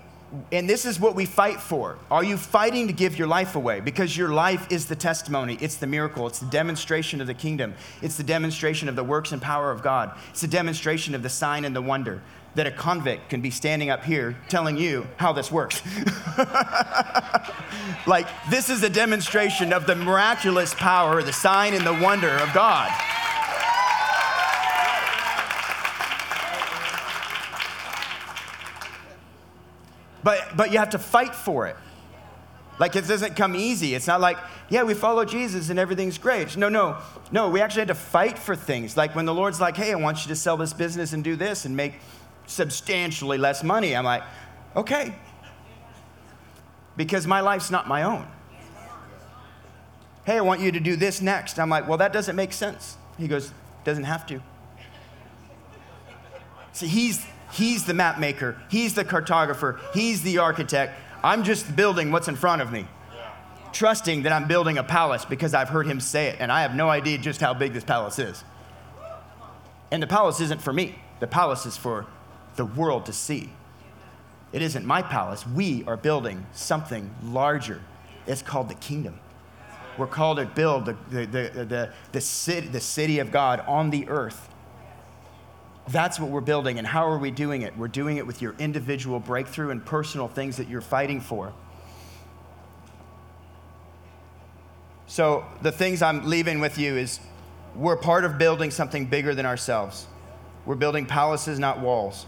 and 0.51 0.69
this 0.69 0.87
is 0.87 0.99
what 0.99 1.15
we 1.15 1.27
fight 1.27 1.61
for. 1.61 1.99
Are 2.11 2.25
you 2.25 2.37
fighting 2.37 2.87
to 2.87 2.93
give 2.93 3.19
your 3.19 3.29
life 3.29 3.55
away? 3.55 3.81
Because 3.81 4.17
your 4.17 4.31
life 4.31 4.71
is 4.71 4.87
the 4.87 4.97
testimony, 4.97 5.59
it's 5.61 5.77
the 5.77 5.87
miracle, 5.87 6.27
it's 6.27 6.39
the 6.39 6.47
demonstration 6.47 7.21
of 7.21 7.27
the 7.27 7.35
kingdom, 7.35 7.75
it's 8.01 8.17
the 8.17 8.23
demonstration 8.23 8.89
of 8.89 8.97
the 8.97 9.05
works 9.05 9.33
and 9.33 9.43
power 9.43 9.71
of 9.71 9.83
God, 9.83 10.17
it's 10.31 10.43
a 10.43 10.49
demonstration 10.49 11.15
of 11.15 11.23
the 11.23 11.29
sign 11.29 11.65
and 11.65 11.77
the 11.77 11.83
wonder 11.83 12.23
that 12.55 12.67
a 12.67 12.71
convict 12.71 13.31
can 13.31 13.41
be 13.41 13.51
standing 13.51 13.89
up 13.89 14.05
here 14.05 14.37
telling 14.49 14.77
you 14.77 15.07
how 15.17 15.33
this 15.33 15.51
works. 15.51 15.83
like, 18.07 18.27
this 18.51 18.69
is 18.69 18.83
a 18.83 18.91
demonstration 18.91 19.73
of 19.73 19.87
the 19.87 19.97
miraculous 19.97 20.75
power, 20.75 21.23
the 21.23 21.33
sign 21.33 21.73
and 21.73 21.87
the 21.87 21.95
wonder 21.95 22.29
of 22.29 22.53
God. 22.53 22.91
But, 30.23 30.57
but 30.57 30.73
you 30.73 30.79
have 30.79 30.91
to 30.91 30.99
fight 30.99 31.35
for 31.35 31.67
it. 31.67 31.77
Like 32.79 32.97
it 32.97 33.07
doesn't 33.07 33.37
come 33.37 33.55
easy. 33.55 33.95
It's 33.95 34.07
not 34.07 34.21
like, 34.21 34.39
yeah, 34.69 34.83
we 34.83 34.95
follow 34.95 35.25
Jesus 35.25 35.69
and 35.71 35.79
everything's 35.79 36.19
great. 36.19 36.57
No, 36.57 36.69
no, 36.69 36.99
no. 37.31 37.49
We 37.49 37.61
actually 37.61 37.83
had 37.83 37.89
to 37.89 37.95
fight 37.95 38.39
for 38.39 38.57
things. 38.57 38.97
Like 38.97 39.15
when 39.15 39.25
the 39.25 39.35
Lord's 39.35 39.61
like, 39.61 39.77
hey, 39.77 39.93
I 39.93 39.95
want 39.97 40.23
you 40.23 40.29
to 40.29 40.37
sell 40.37 40.57
this 40.57 40.73
business 40.73 41.13
and 41.13 41.23
do 41.23 41.37
this 41.37 41.65
and 41.65 41.77
make 41.77 41.95
substantially 42.47 43.39
less 43.39 43.63
money. 43.63 43.95
I'm 43.95 44.05
like, 44.05 44.23
okay. 44.75 45.15
Because 46.97 47.27
my 47.27 47.41
life's 47.41 47.71
not 47.71 47.87
my 47.89 48.03
own. 48.03 48.27
Hey, 50.25 50.39
I 50.39 50.41
want 50.41 50.61
you 50.61 50.73
to 50.73 50.81
do 50.81 50.97
this 50.97 51.21
next. 51.21 51.59
I'm 51.59 51.69
like, 51.69 51.89
well, 51.89 51.99
that 51.99 52.13
doesn't 52.13 52.37
make 52.37 52.53
sense. 52.53 52.97
He 53.19 53.29
goes, 53.29 53.53
doesn't 53.85 54.05
have 54.05 54.27
to. 54.27 54.41
See, 56.73 56.87
he's 56.87 57.25
He's 57.53 57.85
the 57.85 57.95
map 57.95 58.19
maker, 58.19 58.57
He's 58.69 58.95
the 58.95 59.05
cartographer, 59.05 59.79
He's 59.95 60.23
the 60.23 60.39
architect. 60.39 60.99
I'm 61.23 61.45
just 61.45 61.77
building 61.77 62.11
what's 62.11 62.29
in 62.29 62.35
front 62.35 62.63
of 62.63 62.73
me, 62.73 62.87
trusting 63.73 64.23
that 64.23 64.33
I'm 64.33 64.49
building 64.49 64.79
a 64.79 64.83
palace 64.83 65.25
because 65.25 65.55
I've 65.55 65.69
heard 65.69 65.87
Him 65.87 66.01
say 66.01 66.29
it, 66.29 66.37
and 66.41 66.51
I 66.51 66.63
have 66.63 66.75
no 66.75 66.89
idea 66.89 67.19
just 67.19 67.41
how 67.41 67.55
big 67.55 67.75
this 67.75 67.85
palace 67.85 68.19
is. 68.19 68.43
And 69.91 70.03
the 70.03 70.07
palace 70.07 70.41
isn't 70.41 70.63
for 70.63 70.73
me, 70.73 70.97
the 71.21 71.27
palace 71.27 71.67
is 71.67 71.77
for 71.77 72.07
the 72.57 72.65
world 72.65 73.07
to 73.07 73.13
see. 73.13 73.51
It 74.53 74.63
isn't 74.63 74.85
my 74.85 75.03
palace. 75.03 75.47
We 75.47 75.85
are 75.85 75.97
building 75.97 76.47
something 76.53 77.15
larger. 77.23 77.81
It's 78.27 78.43
called 78.43 78.69
the 78.69 78.75
kingdom. 78.75 79.19
We're 79.99 80.07
called 80.07 80.39
to 80.39 80.47
build 80.47 80.87
the, 80.87 80.97
the, 81.11 81.27
the, 81.27 81.93
the, 82.13 82.21
city, 82.21 82.69
the 82.69 82.81
city 82.81 83.19
of 83.19 83.31
God 83.31 83.61
on 83.67 83.91
the 83.91 84.09
earth 84.09 84.49
that's 85.89 86.21
what 86.21 86.31
we're 86.31 86.41
building. 86.41 86.79
And 86.79 86.87
how 86.87 87.09
are 87.09 87.19
we 87.19 87.31
doing 87.31 87.63
it? 87.63 87.77
We're 87.77 87.89
doing 87.89 88.17
it 88.17 88.27
with 88.27 88.41
your 88.41 88.55
individual 88.59 89.19
breakthrough 89.19 89.71
and 89.71 89.85
personal 89.85 90.29
things 90.29 90.57
that 90.57 90.69
you're 90.69 90.81
fighting 90.81 91.21
for. 91.21 91.53
So, 95.07 95.45
the 95.61 95.73
things 95.73 96.01
I'm 96.01 96.27
leaving 96.27 96.61
with 96.61 96.79
you 96.79 96.97
is 96.97 97.21
we're 97.75 97.97
part 97.97 98.25
of 98.25 98.39
building 98.39 98.71
something 98.71 99.07
bigger 99.07 99.35
than 99.35 99.45
ourselves. 99.45 100.07
We're 100.65 100.77
building 100.77 101.07
palaces, 101.07 101.59
not 101.59 101.81
walls. 101.81 102.27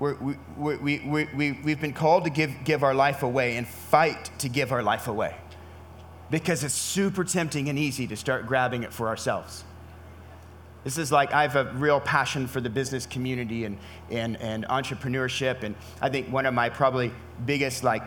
We're, 0.00 0.14
we, 0.14 0.36
we, 0.56 0.98
we, 0.98 1.28
we, 1.34 1.52
we've 1.52 1.80
been 1.80 1.92
called 1.92 2.24
to 2.24 2.30
give, 2.30 2.52
give 2.64 2.82
our 2.82 2.94
life 2.94 3.22
away 3.22 3.56
and 3.56 3.66
fight 3.66 4.30
to 4.38 4.48
give 4.48 4.72
our 4.72 4.82
life 4.82 5.06
away 5.06 5.36
because 6.30 6.64
it's 6.64 6.74
super 6.74 7.22
tempting 7.22 7.68
and 7.68 7.78
easy 7.78 8.06
to 8.08 8.16
start 8.16 8.46
grabbing 8.46 8.82
it 8.82 8.92
for 8.92 9.06
ourselves. 9.06 9.62
This 10.84 10.98
is 10.98 11.10
like 11.10 11.32
I 11.32 11.42
have 11.42 11.56
a 11.56 11.72
real 11.72 11.98
passion 11.98 12.46
for 12.46 12.60
the 12.60 12.68
business 12.68 13.06
community 13.06 13.64
and, 13.64 13.78
and, 14.10 14.36
and 14.36 14.66
entrepreneurship. 14.66 15.62
And 15.62 15.74
I 16.00 16.10
think 16.10 16.30
one 16.30 16.44
of 16.44 16.52
my 16.52 16.68
probably 16.68 17.10
biggest 17.46 17.82
like 17.82 18.02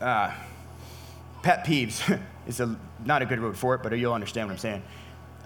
uh, 0.00 0.34
pet 1.42 1.64
peeves 1.64 2.20
is 2.48 2.58
a, 2.58 2.76
not 3.04 3.22
a 3.22 3.26
good 3.26 3.40
word 3.40 3.56
for 3.56 3.76
it, 3.76 3.82
but 3.82 3.96
you'll 3.96 4.12
understand 4.12 4.48
what 4.48 4.54
I'm 4.54 4.58
saying. 4.58 4.82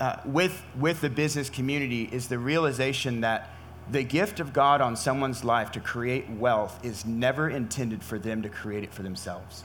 Uh, 0.01 0.17
with, 0.25 0.63
with 0.79 1.03
the 1.03 1.11
business 1.11 1.51
community 1.51 2.09
is 2.11 2.29
the 2.29 2.39
realization 2.39 3.21
that 3.21 3.51
the 3.91 4.03
gift 4.03 4.41
of 4.41 4.53
God 4.55 4.81
on 4.81 4.97
someone's 4.97 5.45
life 5.45 5.73
to 5.73 5.81
create 5.81 6.29
wealth 6.31 6.83
is 6.83 7.05
never 7.05 7.51
intended 7.51 8.03
for 8.03 8.19
them 8.19 8.41
to 8.43 8.49
create 8.49 8.85
it 8.85 8.95
for 8.95 9.03
themselves. 9.03 9.65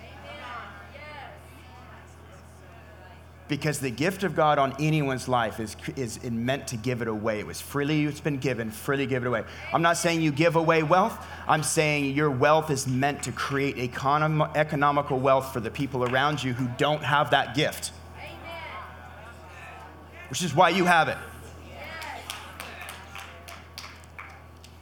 Because 3.48 3.80
the 3.80 3.92
gift 3.92 4.24
of 4.24 4.36
God 4.36 4.58
on 4.58 4.76
anyone's 4.80 5.28
life 5.28 5.60
is, 5.60 5.76
is 5.96 6.24
meant 6.24 6.68
to 6.70 6.78
give 6.78 7.02
it 7.02 7.08
away. 7.08 7.40
It 7.40 7.46
was 7.46 7.62
freely 7.62 8.06
it's 8.06 8.20
been 8.20 8.38
given, 8.38 8.72
freely 8.72 9.06
give 9.06 9.24
it 9.24 9.28
away. 9.28 9.44
I'm 9.72 9.84
not 9.84 9.98
saying 9.98 10.22
you 10.22 10.32
give 10.32 10.56
away 10.56 10.82
wealth. 10.82 11.24
I'm 11.48 11.62
saying 11.62 12.16
your 12.16 12.32
wealth 12.32 12.72
is 12.72 12.88
meant 12.88 13.24
to 13.24 13.32
create 13.32 13.78
econom- 13.78 14.56
economical 14.56 15.20
wealth 15.20 15.54
for 15.54 15.60
the 15.60 15.70
people 15.70 16.04
around 16.04 16.44
you 16.44 16.54
who 16.54 16.68
don't 16.78 17.04
have 17.04 17.32
that 17.32 17.56
gift. 17.56 17.92
Which 20.30 20.42
is 20.42 20.56
why 20.56 20.70
you 20.70 20.86
have 20.86 21.08
it. 21.08 21.18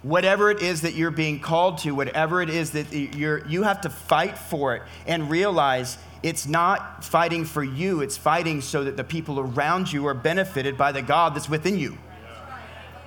Whatever 0.04 0.52
it 0.52 0.62
is 0.62 0.82
that 0.82 0.96
you're 0.96 1.12
being 1.12 1.40
called 1.40 1.80
to, 1.80 1.92
whatever 1.92 2.42
it 2.42 2.50
is 2.50 2.72
that 2.72 2.92
you're, 2.94 3.46
you 3.48 3.64
have 3.64 3.82
to 3.82 3.90
fight 3.90 4.38
for 4.38 4.76
it 4.76 4.84
and 5.06 5.30
realize 5.30 5.98
it's 6.24 6.48
not 6.48 7.04
fighting 7.04 7.44
for 7.44 7.64
you, 7.64 8.02
it's 8.02 8.16
fighting 8.16 8.62
so 8.62 8.86
that 8.86 8.96
the 8.96 9.04
people 9.04 9.40
around 9.40 9.92
you 9.92 10.08
are 10.08 10.14
benefited 10.14 10.78
by 10.78 10.94
the 10.94 11.02
God 11.02 11.36
that's 11.36 11.50
within 11.50 11.78
you. 11.78 11.98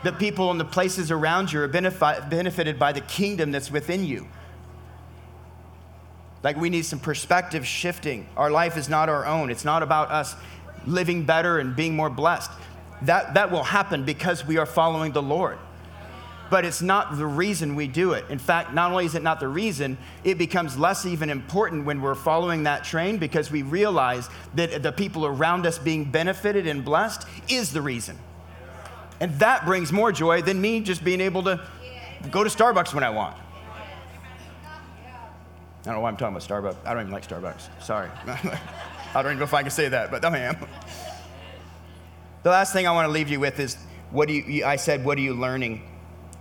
The 0.05 0.12
people 0.12 0.51
in 0.51 0.59
the 0.59 0.64
places 0.64 1.11
around 1.11 1.51
you 1.51 1.61
are 1.62 1.69
benefi- 1.69 2.29
benefited 2.29 2.79
by 2.79 2.93
the 2.93 3.01
kingdom 3.01 3.51
that's 3.51 3.71
within 3.71 4.05
you. 4.05 4.29
Like 6.43 6.59
we 6.59 6.69
need 6.69 6.85
some 6.85 7.01
perspective 7.01 7.67
shifting. 7.67 8.29
Our 8.37 8.51
life 8.51 8.77
is 8.77 8.89
not 8.89 9.09
our 9.09 9.25
own, 9.27 9.51
it's 9.51 9.64
not 9.64 9.83
about 9.83 10.11
us 10.11 10.37
living 10.87 11.25
better 11.25 11.59
and 11.59 11.75
being 11.75 11.97
more 11.97 12.11
blessed. 12.11 12.51
That, 13.03 13.35
that 13.35 13.51
will 13.51 13.64
happen 13.64 14.05
because 14.05 14.47
we 14.47 14.59
are 14.59 14.67
following 14.67 15.12
the 15.12 15.23
Lord 15.23 15.59
but 16.51 16.65
it's 16.65 16.83
not 16.83 17.17
the 17.17 17.27
reason 17.27 17.75
we 17.75 17.87
do 17.87 18.13
it. 18.13 18.25
In 18.31 18.39
fact, 18.39 18.73
not 18.73 18.91
only 18.91 19.07
is 19.07 19.15
it 19.15 19.23
not 19.23 19.41
the 19.41 19.49
reason, 19.49 19.99
it 20.25 20.39
becomes 20.39 20.79
less 20.79 21.07
even 21.07 21.31
important 21.31 21.85
when 21.85 22.01
we're 22.01 22.15
following 22.15 22.65
that 22.65 22.85
train 22.85 23.19
because 23.19 23.51
we 23.51 23.63
realize 23.63 24.29
that 24.55 24.83
the 24.83 24.93
people 24.93 25.27
around 25.27 25.67
us 25.67 25.79
being 25.79 26.05
benefited 26.05 26.67
and 26.67 26.85
blessed 26.85 27.27
is 27.49 27.73
the 27.73 27.83
reason. 27.83 28.19
And 29.21 29.39
that 29.39 29.65
brings 29.65 29.93
more 29.93 30.13
joy 30.13 30.43
than 30.43 30.61
me 30.61 30.81
just 30.81 31.03
being 31.03 31.21
able 31.21 31.43
to 31.45 31.61
go 32.31 32.45
to 32.45 32.51
Starbucks 32.51 32.93
when 32.95 33.05
I 33.05 33.11
want. 33.11 33.37
I 35.87 35.91
don't 35.91 35.95
know 35.95 36.01
why 36.01 36.09
I'm 36.09 36.17
talking 36.17 36.37
about 36.37 36.49
Starbucks. 36.49 36.77
I 36.85 36.95
don't 36.95 37.03
even 37.03 37.13
like 37.13 37.27
Starbucks. 37.27 37.69
Sorry. 37.83 38.11
I 38.27 39.23
don't 39.23 39.27
even 39.27 39.39
know 39.39 39.45
if 39.45 39.55
I 39.55 39.63
can 39.63 39.71
say 39.71 39.89
that, 39.89 40.11
but 40.11 40.25
I 40.25 40.39
am. 40.39 40.57
The 42.43 42.51
last 42.51 42.73
thing 42.73 42.87
I 42.87 42.93
want 42.93 43.07
to 43.07 43.13
leave 43.13 43.29
you 43.29 43.41
with 43.41 43.59
is 43.61 43.77
what 44.11 44.29
do 44.29 44.35
you, 44.35 44.65
I 44.65 44.77
said, 44.77 45.05
what 45.05 45.17
are 45.17 45.21
you 45.21 45.35
learning? 45.35 45.83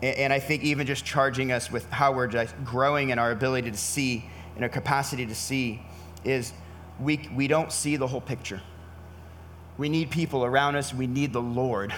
And 0.01 0.33
I 0.33 0.39
think 0.39 0.63
even 0.63 0.85
just 0.85 1.05
charging 1.05 1.51
us 1.51 1.71
with 1.71 1.89
how 1.89 2.11
we're 2.11 2.47
growing 2.63 3.09
in 3.09 3.19
our 3.19 3.31
ability 3.31 3.71
to 3.71 3.77
see 3.77 4.25
and 4.55 4.63
our 4.63 4.69
capacity 4.69 5.25
to 5.25 5.35
see 5.35 5.81
is 6.23 6.53
we, 6.99 7.29
we 7.35 7.47
don't 7.47 7.71
see 7.71 7.95
the 7.95 8.07
whole 8.07 8.21
picture. 8.21 8.61
We 9.77 9.89
need 9.89 10.09
people 10.09 10.45
around 10.45 10.75
us. 10.75 10.93
We 10.93 11.07
need 11.07 11.33
the 11.33 11.41
Lord. 11.41 11.93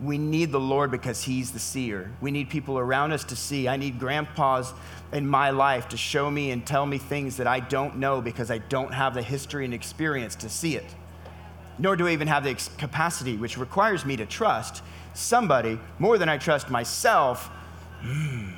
We 0.00 0.18
need 0.18 0.52
the 0.52 0.60
Lord 0.60 0.90
because 0.90 1.22
He's 1.22 1.50
the 1.50 1.58
seer. 1.58 2.10
We 2.20 2.30
need 2.30 2.50
people 2.50 2.78
around 2.78 3.12
us 3.12 3.24
to 3.24 3.36
see. 3.36 3.68
I 3.68 3.76
need 3.76 3.98
grandpas 3.98 4.72
in 5.12 5.26
my 5.26 5.50
life 5.50 5.88
to 5.88 5.96
show 5.96 6.30
me 6.30 6.50
and 6.50 6.66
tell 6.66 6.86
me 6.86 6.98
things 6.98 7.36
that 7.38 7.46
I 7.46 7.60
don't 7.60 7.96
know 7.96 8.20
because 8.20 8.50
I 8.50 8.58
don't 8.58 8.92
have 8.92 9.14
the 9.14 9.22
history 9.22 9.64
and 9.64 9.74
experience 9.74 10.34
to 10.36 10.48
see 10.48 10.76
it. 10.76 10.84
Nor 11.78 11.96
do 11.96 12.08
I 12.08 12.12
even 12.12 12.28
have 12.28 12.44
the 12.44 12.54
capacity, 12.76 13.36
which 13.36 13.56
requires 13.56 14.04
me 14.04 14.16
to 14.16 14.26
trust 14.26 14.82
somebody 15.18 15.78
more 15.98 16.16
than 16.16 16.28
I 16.28 16.38
trust 16.38 16.70
myself. 16.70 17.50
Hmm. 18.00 18.50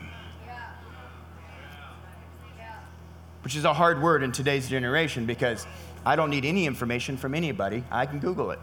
Which 3.42 3.56
is 3.56 3.64
a 3.64 3.72
hard 3.72 4.02
word 4.02 4.22
in 4.22 4.32
today's 4.32 4.68
generation 4.68 5.24
because 5.24 5.66
I 6.04 6.14
don't 6.14 6.28
need 6.30 6.44
any 6.44 6.66
information 6.66 7.16
from 7.16 7.34
anybody. 7.34 7.82
I 7.90 8.04
can 8.04 8.18
Google 8.18 8.50
it. 8.50 8.58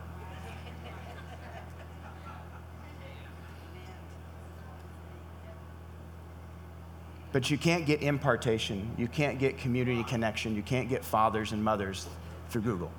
But 7.31 7.51
you 7.51 7.57
can't 7.57 7.85
get 7.85 8.01
impartation, 8.01 8.89
you 8.97 9.07
can't 9.07 9.37
get 9.37 9.57
community 9.57 10.03
connection, 10.03 10.55
you 10.55 10.63
can't 10.63 10.89
get 10.89 11.03
fathers 11.03 11.51
and 11.51 11.63
mothers 11.63 12.07
through 12.49 12.61
Google. 12.61 12.91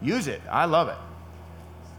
Use 0.00 0.26
it, 0.26 0.40
I 0.50 0.66
love 0.66 0.88
it. 0.88 0.96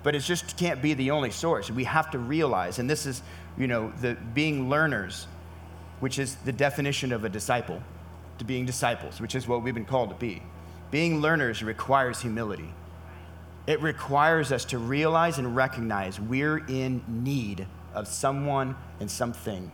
But 0.04 0.16
it 0.16 0.20
just 0.20 0.58
can't 0.58 0.82
be 0.82 0.94
the 0.94 1.12
only 1.12 1.32
source. 1.32 1.72
We 1.72 1.86
have 1.86 2.12
to 2.12 2.20
realize, 2.20 2.80
and 2.80 2.90
this 2.90 3.06
is, 3.06 3.22
you 3.58 3.68
know, 3.68 3.92
the 4.02 4.18
being 4.34 4.70
learners, 4.70 5.28
which 6.00 6.20
is 6.20 6.36
the 6.36 6.52
definition 6.52 7.12
of 7.12 7.24
a 7.24 7.30
disciple, 7.30 7.82
to 8.38 8.46
being 8.46 8.66
disciples, 8.66 9.22
which 9.22 9.36
is 9.36 9.48
what 9.48 9.64
we've 9.64 9.74
been 9.74 9.86
called 9.86 10.10
to 10.10 10.16
be. 10.16 10.44
Being 10.92 11.22
learners 11.22 11.64
requires 11.64 12.22
humility. 12.22 12.74
It 13.66 13.82
requires 13.82 14.52
us 14.52 14.66
to 14.66 14.78
realize 14.78 15.38
and 15.38 15.56
recognize 15.56 16.20
we're 16.20 16.58
in 16.68 17.02
need 17.08 17.66
of 17.94 18.08
someone 18.08 18.76
and 19.00 19.10
something 19.10 19.72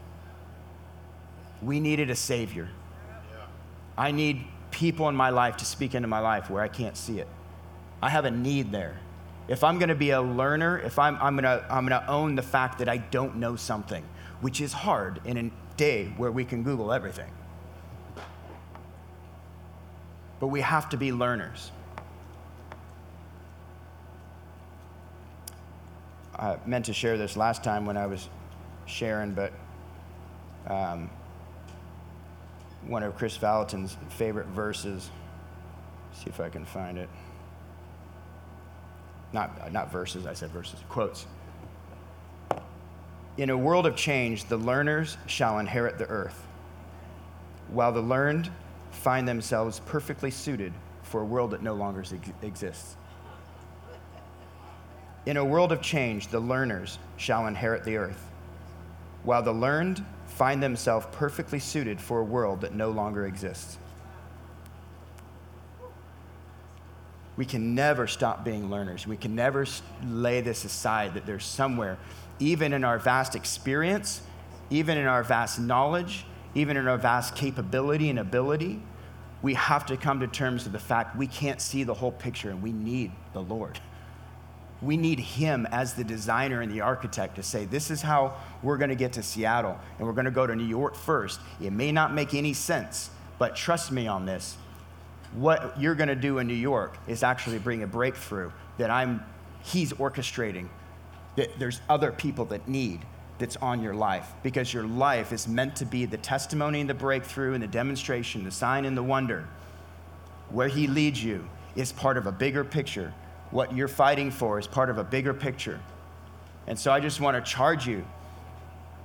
we 1.62 1.80
needed 1.80 2.10
a 2.10 2.16
Savior. 2.16 2.70
I 3.98 4.12
need 4.12 4.46
people 4.72 5.10
in 5.10 5.16
my 5.16 5.30
life 5.30 5.58
to 5.58 5.66
speak 5.66 5.94
into 5.96 6.08
my 6.08 6.20
life 6.20 6.50
where 6.50 6.64
I 6.64 6.68
can't 6.68 6.96
see 6.96 7.20
it. 7.20 7.28
I 8.02 8.10
have 8.10 8.26
a 8.26 8.32
need 8.32 8.72
there. 8.72 8.98
If 9.50 9.64
I'm 9.64 9.80
going 9.80 9.90
to 9.90 9.96
be 9.96 10.12
a 10.12 10.22
learner, 10.22 10.78
if 10.78 11.00
I'm, 11.00 11.18
I'm 11.20 11.36
going 11.36 11.44
to 11.44 11.66
I'm 11.70 11.88
going 11.88 12.00
to 12.00 12.08
own 12.08 12.36
the 12.36 12.44
fact 12.44 12.78
that 12.80 12.88
I 12.88 12.98
don't 12.98 13.38
know 13.38 13.56
something, 13.56 14.06
which 14.42 14.62
is 14.62 14.72
hard 14.72 15.20
in 15.26 15.38
a 15.38 15.52
day 15.76 16.14
where 16.18 16.32
we 16.32 16.46
can 16.46 16.62
Google 16.62 16.94
everything. 16.94 17.32
But 20.40 20.48
we 20.48 20.62
have 20.62 20.88
to 20.90 20.98
be 20.98 21.12
learners. 21.12 21.72
I 26.38 26.58
meant 26.68 26.86
to 26.86 26.94
share 26.94 27.18
this 27.18 27.36
last 27.36 27.64
time 27.64 27.88
when 27.88 27.98
I 27.98 28.06
was 28.06 28.30
sharing, 28.86 29.34
but 29.34 29.52
um, 30.68 31.10
one 32.86 33.02
of 33.02 33.18
Kris 33.18 33.36
Vallotton's 33.36 33.98
favorite 34.10 34.48
verses. 34.48 35.10
See 36.14 36.30
if 36.30 36.40
I 36.40 36.50
can 36.50 36.66
find 36.66 37.00
it. 37.00 37.10
Not, 39.32 39.60
uh, 39.64 39.70
not 39.70 39.92
verses, 39.92 40.26
I 40.26 40.34
said 40.34 40.50
verses, 40.52 40.80
quotes. 40.90 41.26
In 43.38 43.50
a 43.50 43.58
world 43.58 43.86
of 43.86 43.96
change, 43.96 44.46
the 44.46 44.58
learners 44.58 45.18
shall 45.28 45.60
inherit 45.60 45.98
the 45.98 46.08
earth, 46.08 46.46
while 47.70 47.92
the 47.92 48.02
learned 48.02 48.50
find 48.92 49.28
themselves 49.28 49.82
perfectly 49.86 50.32
suited 50.32 50.74
for 51.04 51.22
a 51.22 51.26
world 51.26 51.52
that 51.52 51.62
no 51.62 51.74
longer 51.74 52.04
exists. 52.42 52.96
In 55.26 55.38
a 55.38 55.46
world 55.46 55.72
of 55.72 55.82
change, 55.82 56.28
the 56.28 56.40
learners 56.40 56.98
shall 57.18 57.48
inherit 57.48 57.84
the 57.84 57.98
earth, 57.98 58.32
while 59.24 59.44
the 59.44 59.54
learned 59.54 60.04
find 60.26 60.62
themselves 60.62 61.06
perfectly 61.12 61.60
suited 61.60 62.02
for 62.02 62.20
a 62.20 62.24
world 62.24 62.62
that 62.62 62.74
no 62.74 62.90
longer 62.90 63.26
exists. 63.26 63.78
We 67.40 67.46
can 67.46 67.74
never 67.74 68.06
stop 68.06 68.44
being 68.44 68.70
learners. 68.70 69.08
We 69.08 69.16
can 69.16 69.34
never 69.34 69.66
lay 70.06 70.42
this 70.42 70.66
aside 70.66 71.14
that 71.14 71.26
there's 71.26 71.46
somewhere, 71.46 71.98
even 72.38 72.74
in 72.74 72.84
our 72.84 73.00
vast 73.00 73.34
experience, 73.34 74.22
even 74.70 74.98
in 74.98 75.06
our 75.06 75.24
vast 75.24 75.58
knowledge, 75.58 76.26
even 76.54 76.76
in 76.76 76.86
our 76.86 76.98
vast 76.98 77.38
capability 77.38 78.10
and 78.10 78.20
ability, 78.20 78.82
we 79.42 79.54
have 79.54 79.86
to 79.86 79.96
come 79.96 80.20
to 80.20 80.28
terms 80.28 80.66
with 80.66 80.74
the 80.74 80.80
fact 80.80 81.16
we 81.16 81.28
can't 81.28 81.62
see 81.62 81.86
the 81.86 81.94
whole 81.94 82.12
picture 82.12 82.50
and 82.50 82.62
we 82.62 82.74
need 82.74 83.14
the 83.32 83.42
Lord. 83.42 83.80
We 84.82 84.98
need 84.98 85.22
him 85.22 85.66
as 85.72 85.94
the 85.94 86.04
designer 86.04 86.60
and 86.60 86.70
the 86.70 86.82
architect 86.82 87.38
to 87.38 87.44
say, 87.44 87.64
this 87.64 87.90
is 87.90 88.02
how 88.02 88.34
we're 88.62 88.76
going 88.76 88.90
to 88.90 88.98
get 88.98 89.14
to 89.14 89.24
Seattle, 89.24 89.80
and 89.98 90.06
we're 90.06 90.14
going 90.14 90.26
to 90.26 90.32
go 90.32 90.46
to 90.46 90.58
New 90.58 90.68
York 90.68 90.94
first. 90.94 91.40
It 91.62 91.72
may 91.72 91.94
not 91.94 92.14
make 92.14 92.34
any 92.34 92.52
sense, 92.52 93.12
but 93.38 93.56
trust 93.56 93.94
me 93.94 94.08
on 94.08 94.26
this. 94.26 94.58
What 95.34 95.80
you're 95.80 95.96
going 95.96 96.10
to 96.10 96.16
do 96.16 96.40
in 96.40 96.48
New 96.48 96.54
York 96.54 96.98
is 97.08 97.24
actually 97.24 97.60
bring 97.60 97.84
a 97.84 97.88
breakthrough 97.88 98.52
that 98.78 98.90
I'm, 98.90 99.24
he's 99.64 99.94
orchestrating, 99.94 100.68
that 101.36 101.60
there's 101.60 101.82
other 101.90 102.12
people 102.12 102.46
that 102.46 102.68
need 102.68 103.02
that's 103.38 103.56
on 103.58 103.82
your 103.82 103.94
life 103.94 104.34
because 104.44 104.74
your 104.74 104.84
life 104.84 105.32
is 105.32 105.48
meant 105.48 105.76
to 105.78 105.86
be 105.86 106.06
the 106.06 106.18
testimony 106.18 106.82
and 106.82 106.90
the 106.90 106.94
breakthrough 106.94 107.54
and 107.54 107.64
the 107.64 107.68
demonstration, 107.68 108.44
the 108.44 108.52
sign 108.52 108.86
and 108.86 108.98
the 108.98 109.04
wonder. 109.04 109.48
Where 110.50 110.68
he 110.68 110.88
leads 110.88 111.24
you 111.24 111.48
is 111.76 111.92
part 111.92 112.18
of 112.18 112.26
a 112.26 112.32
bigger 112.32 112.64
picture 112.64 113.14
what 113.52 113.76
you're 113.76 113.88
fighting 113.88 114.32
for 114.32 114.60
is 114.60 114.68
part 114.68 114.90
of 114.90 114.98
a 114.98 115.04
bigger 115.04 115.34
picture. 115.34 115.80
And 116.68 116.78
so 116.78 116.92
I 116.92 117.00
just 117.00 117.20
want 117.20 117.44
to 117.44 117.52
charge 117.52 117.88
you 117.88 118.06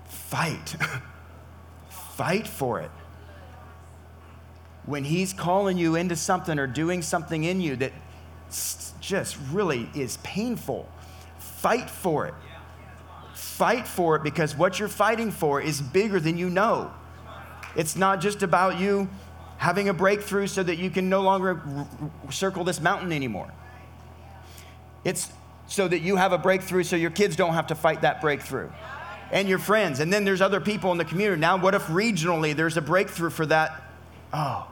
fight. 0.04 0.76
fight 1.88 2.46
for 2.46 2.80
it. 2.80 2.90
When 4.86 5.04
He's 5.04 5.32
calling 5.32 5.78
you 5.78 5.96
into 5.96 6.16
something 6.16 6.58
or 6.58 6.66
doing 6.66 7.02
something 7.02 7.44
in 7.44 7.60
you 7.60 7.76
that 7.76 7.92
just 9.00 9.36
really 9.52 9.88
is 9.94 10.18
painful, 10.18 10.88
fight 11.38 11.90
for 11.90 12.26
it. 12.26 12.34
Fight 13.34 13.86
for 13.86 14.16
it 14.16 14.22
because 14.22 14.56
what 14.56 14.78
you're 14.78 14.88
fighting 14.88 15.30
for 15.30 15.60
is 15.60 15.80
bigger 15.80 16.20
than 16.20 16.38
you 16.38 16.50
know. 16.50 16.92
It's 17.76 17.96
not 17.96 18.20
just 18.20 18.42
about 18.42 18.78
you 18.78 19.08
having 19.56 19.88
a 19.88 19.94
breakthrough 19.94 20.46
so 20.46 20.62
that 20.62 20.78
you 20.78 20.90
can 20.90 21.08
no 21.08 21.20
longer 21.22 21.60
circle 22.30 22.64
this 22.64 22.80
mountain 22.80 23.12
anymore. 23.12 23.50
It's 25.04 25.30
so 25.66 25.88
that 25.88 26.00
you 26.00 26.16
have 26.16 26.32
a 26.32 26.38
breakthrough 26.38 26.82
so 26.82 26.96
your 26.96 27.10
kids 27.10 27.36
don't 27.36 27.54
have 27.54 27.68
to 27.68 27.74
fight 27.74 28.02
that 28.02 28.20
breakthrough. 28.20 28.70
And 29.32 29.48
your 29.48 29.58
friends. 29.58 30.00
And 30.00 30.12
then 30.12 30.24
there's 30.24 30.40
other 30.40 30.60
people 30.60 30.92
in 30.92 30.98
the 30.98 31.04
community. 31.04 31.40
Now, 31.40 31.56
what 31.56 31.74
if 31.74 31.84
regionally 31.86 32.54
there's 32.54 32.76
a 32.76 32.82
breakthrough 32.82 33.30
for 33.30 33.46
that? 33.46 33.82
Oh. 34.32 34.68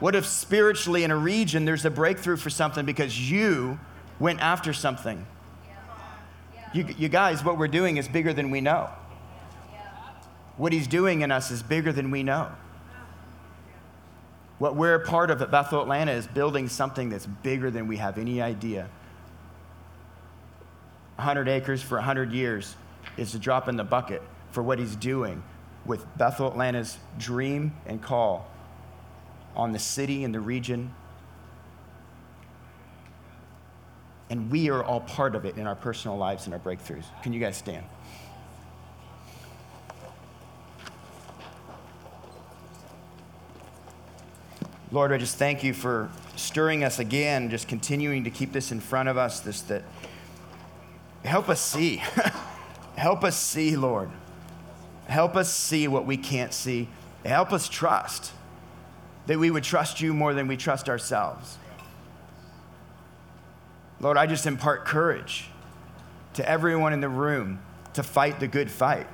What 0.00 0.14
if 0.14 0.26
spiritually 0.26 1.04
in 1.04 1.10
a 1.10 1.16
region 1.16 1.66
there's 1.66 1.84
a 1.84 1.90
breakthrough 1.90 2.36
for 2.36 2.50
something 2.50 2.86
because 2.86 3.30
you 3.30 3.78
went 4.18 4.40
after 4.40 4.72
something? 4.72 5.26
You, 6.72 6.86
you 6.98 7.08
guys, 7.08 7.44
what 7.44 7.58
we're 7.58 7.68
doing 7.68 7.98
is 7.98 8.08
bigger 8.08 8.32
than 8.32 8.50
we 8.50 8.62
know. 8.62 8.88
What 10.56 10.72
he's 10.72 10.86
doing 10.86 11.20
in 11.20 11.30
us 11.30 11.50
is 11.50 11.62
bigger 11.62 11.92
than 11.92 12.10
we 12.10 12.22
know. 12.22 12.50
What 14.58 14.76
we're 14.76 14.94
a 14.94 15.06
part 15.06 15.30
of 15.30 15.40
at 15.42 15.50
Bethel 15.50 15.82
Atlanta 15.82 16.12
is 16.12 16.26
building 16.26 16.68
something 16.68 17.10
that's 17.10 17.26
bigger 17.26 17.70
than 17.70 17.86
we 17.86 17.96
have 17.96 18.18
any 18.18 18.40
idea. 18.42 18.88
100 21.16 21.48
acres 21.48 21.82
for 21.82 21.96
100 21.96 22.32
years 22.32 22.76
is 23.16 23.34
a 23.34 23.38
drop 23.38 23.68
in 23.68 23.76
the 23.76 23.84
bucket 23.84 24.22
for 24.52 24.62
what 24.62 24.78
he's 24.78 24.96
doing 24.96 25.42
with 25.84 26.06
Bethel 26.16 26.46
Atlanta's 26.46 26.98
dream 27.18 27.74
and 27.86 28.02
call 28.02 28.50
on 29.56 29.72
the 29.72 29.78
city 29.78 30.24
and 30.24 30.34
the 30.34 30.40
region. 30.40 30.94
And 34.28 34.50
we 34.50 34.70
are 34.70 34.82
all 34.84 35.00
part 35.00 35.34
of 35.34 35.44
it 35.44 35.56
in 35.56 35.66
our 35.66 35.74
personal 35.74 36.16
lives 36.16 36.46
and 36.46 36.54
our 36.54 36.60
breakthroughs. 36.60 37.04
Can 37.22 37.32
you 37.32 37.40
guys 37.40 37.56
stand? 37.56 37.84
Lord, 44.92 45.12
I 45.12 45.18
just 45.18 45.36
thank 45.36 45.62
you 45.62 45.72
for 45.72 46.10
stirring 46.36 46.82
us 46.82 46.98
again, 46.98 47.50
just 47.50 47.68
continuing 47.68 48.24
to 48.24 48.30
keep 48.30 48.52
this 48.52 48.72
in 48.72 48.80
front 48.80 49.08
of 49.08 49.16
us, 49.16 49.40
this 49.40 49.62
that 49.62 49.84
Help 51.24 51.48
us 51.48 51.60
see. 51.60 51.96
Help 52.96 53.24
us 53.24 53.38
see, 53.38 53.76
Lord. 53.76 54.10
Help 55.06 55.36
us 55.36 55.52
see 55.52 55.88
what 55.88 56.06
we 56.06 56.16
can't 56.16 56.52
see. 56.52 56.88
Help 57.24 57.52
us 57.52 57.68
trust 57.68 58.32
that 59.30 59.38
we 59.38 59.48
would 59.48 59.62
trust 59.62 60.00
you 60.00 60.12
more 60.12 60.34
than 60.34 60.48
we 60.48 60.56
trust 60.56 60.88
ourselves. 60.88 61.56
Lord, 64.00 64.16
I 64.16 64.26
just 64.26 64.44
impart 64.44 64.84
courage 64.84 65.46
to 66.34 66.48
everyone 66.48 66.92
in 66.92 67.00
the 67.00 67.08
room 67.08 67.60
to 67.92 68.02
fight 68.02 68.40
the 68.40 68.48
good 68.48 68.68
fight. 68.68 69.06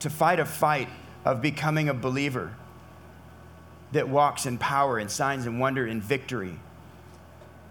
To 0.00 0.10
fight 0.10 0.40
a 0.40 0.44
fight 0.44 0.88
of 1.24 1.40
becoming 1.40 1.88
a 1.88 1.94
believer 1.94 2.56
that 3.92 4.08
walks 4.08 4.44
in 4.44 4.58
power 4.58 4.98
and 4.98 5.08
signs 5.08 5.46
and 5.46 5.60
wonder 5.60 5.86
and 5.86 6.02
victory 6.02 6.58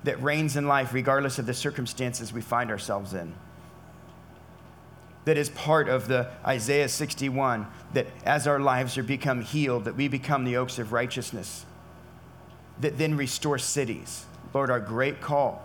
that 0.05 0.23
reigns 0.23 0.55
in 0.55 0.69
life 0.69 0.93
regardless 0.93 1.37
of 1.37 1.45
the 1.45 1.53
circumstances 1.53 2.31
we 2.31 2.39
find 2.39 2.71
ourselves 2.71 3.13
in. 3.13 3.35
That 5.29 5.37
is 5.37 5.49
part 5.49 5.89
of 5.89 6.07
the 6.07 6.27
Isaiah 6.43 6.89
61 6.89 7.67
that 7.93 8.07
as 8.25 8.47
our 8.47 8.59
lives 8.59 8.97
are 8.97 9.03
become 9.03 9.41
healed, 9.41 9.85
that 9.85 9.95
we 9.95 10.07
become 10.07 10.43
the 10.43 10.57
oaks 10.57 10.79
of 10.79 10.91
righteousness, 10.91 11.67
that 12.79 12.97
then 12.97 13.15
restore 13.15 13.59
cities. 13.59 14.25
Lord, 14.55 14.71
our 14.71 14.79
great 14.79 15.21
call. 15.21 15.63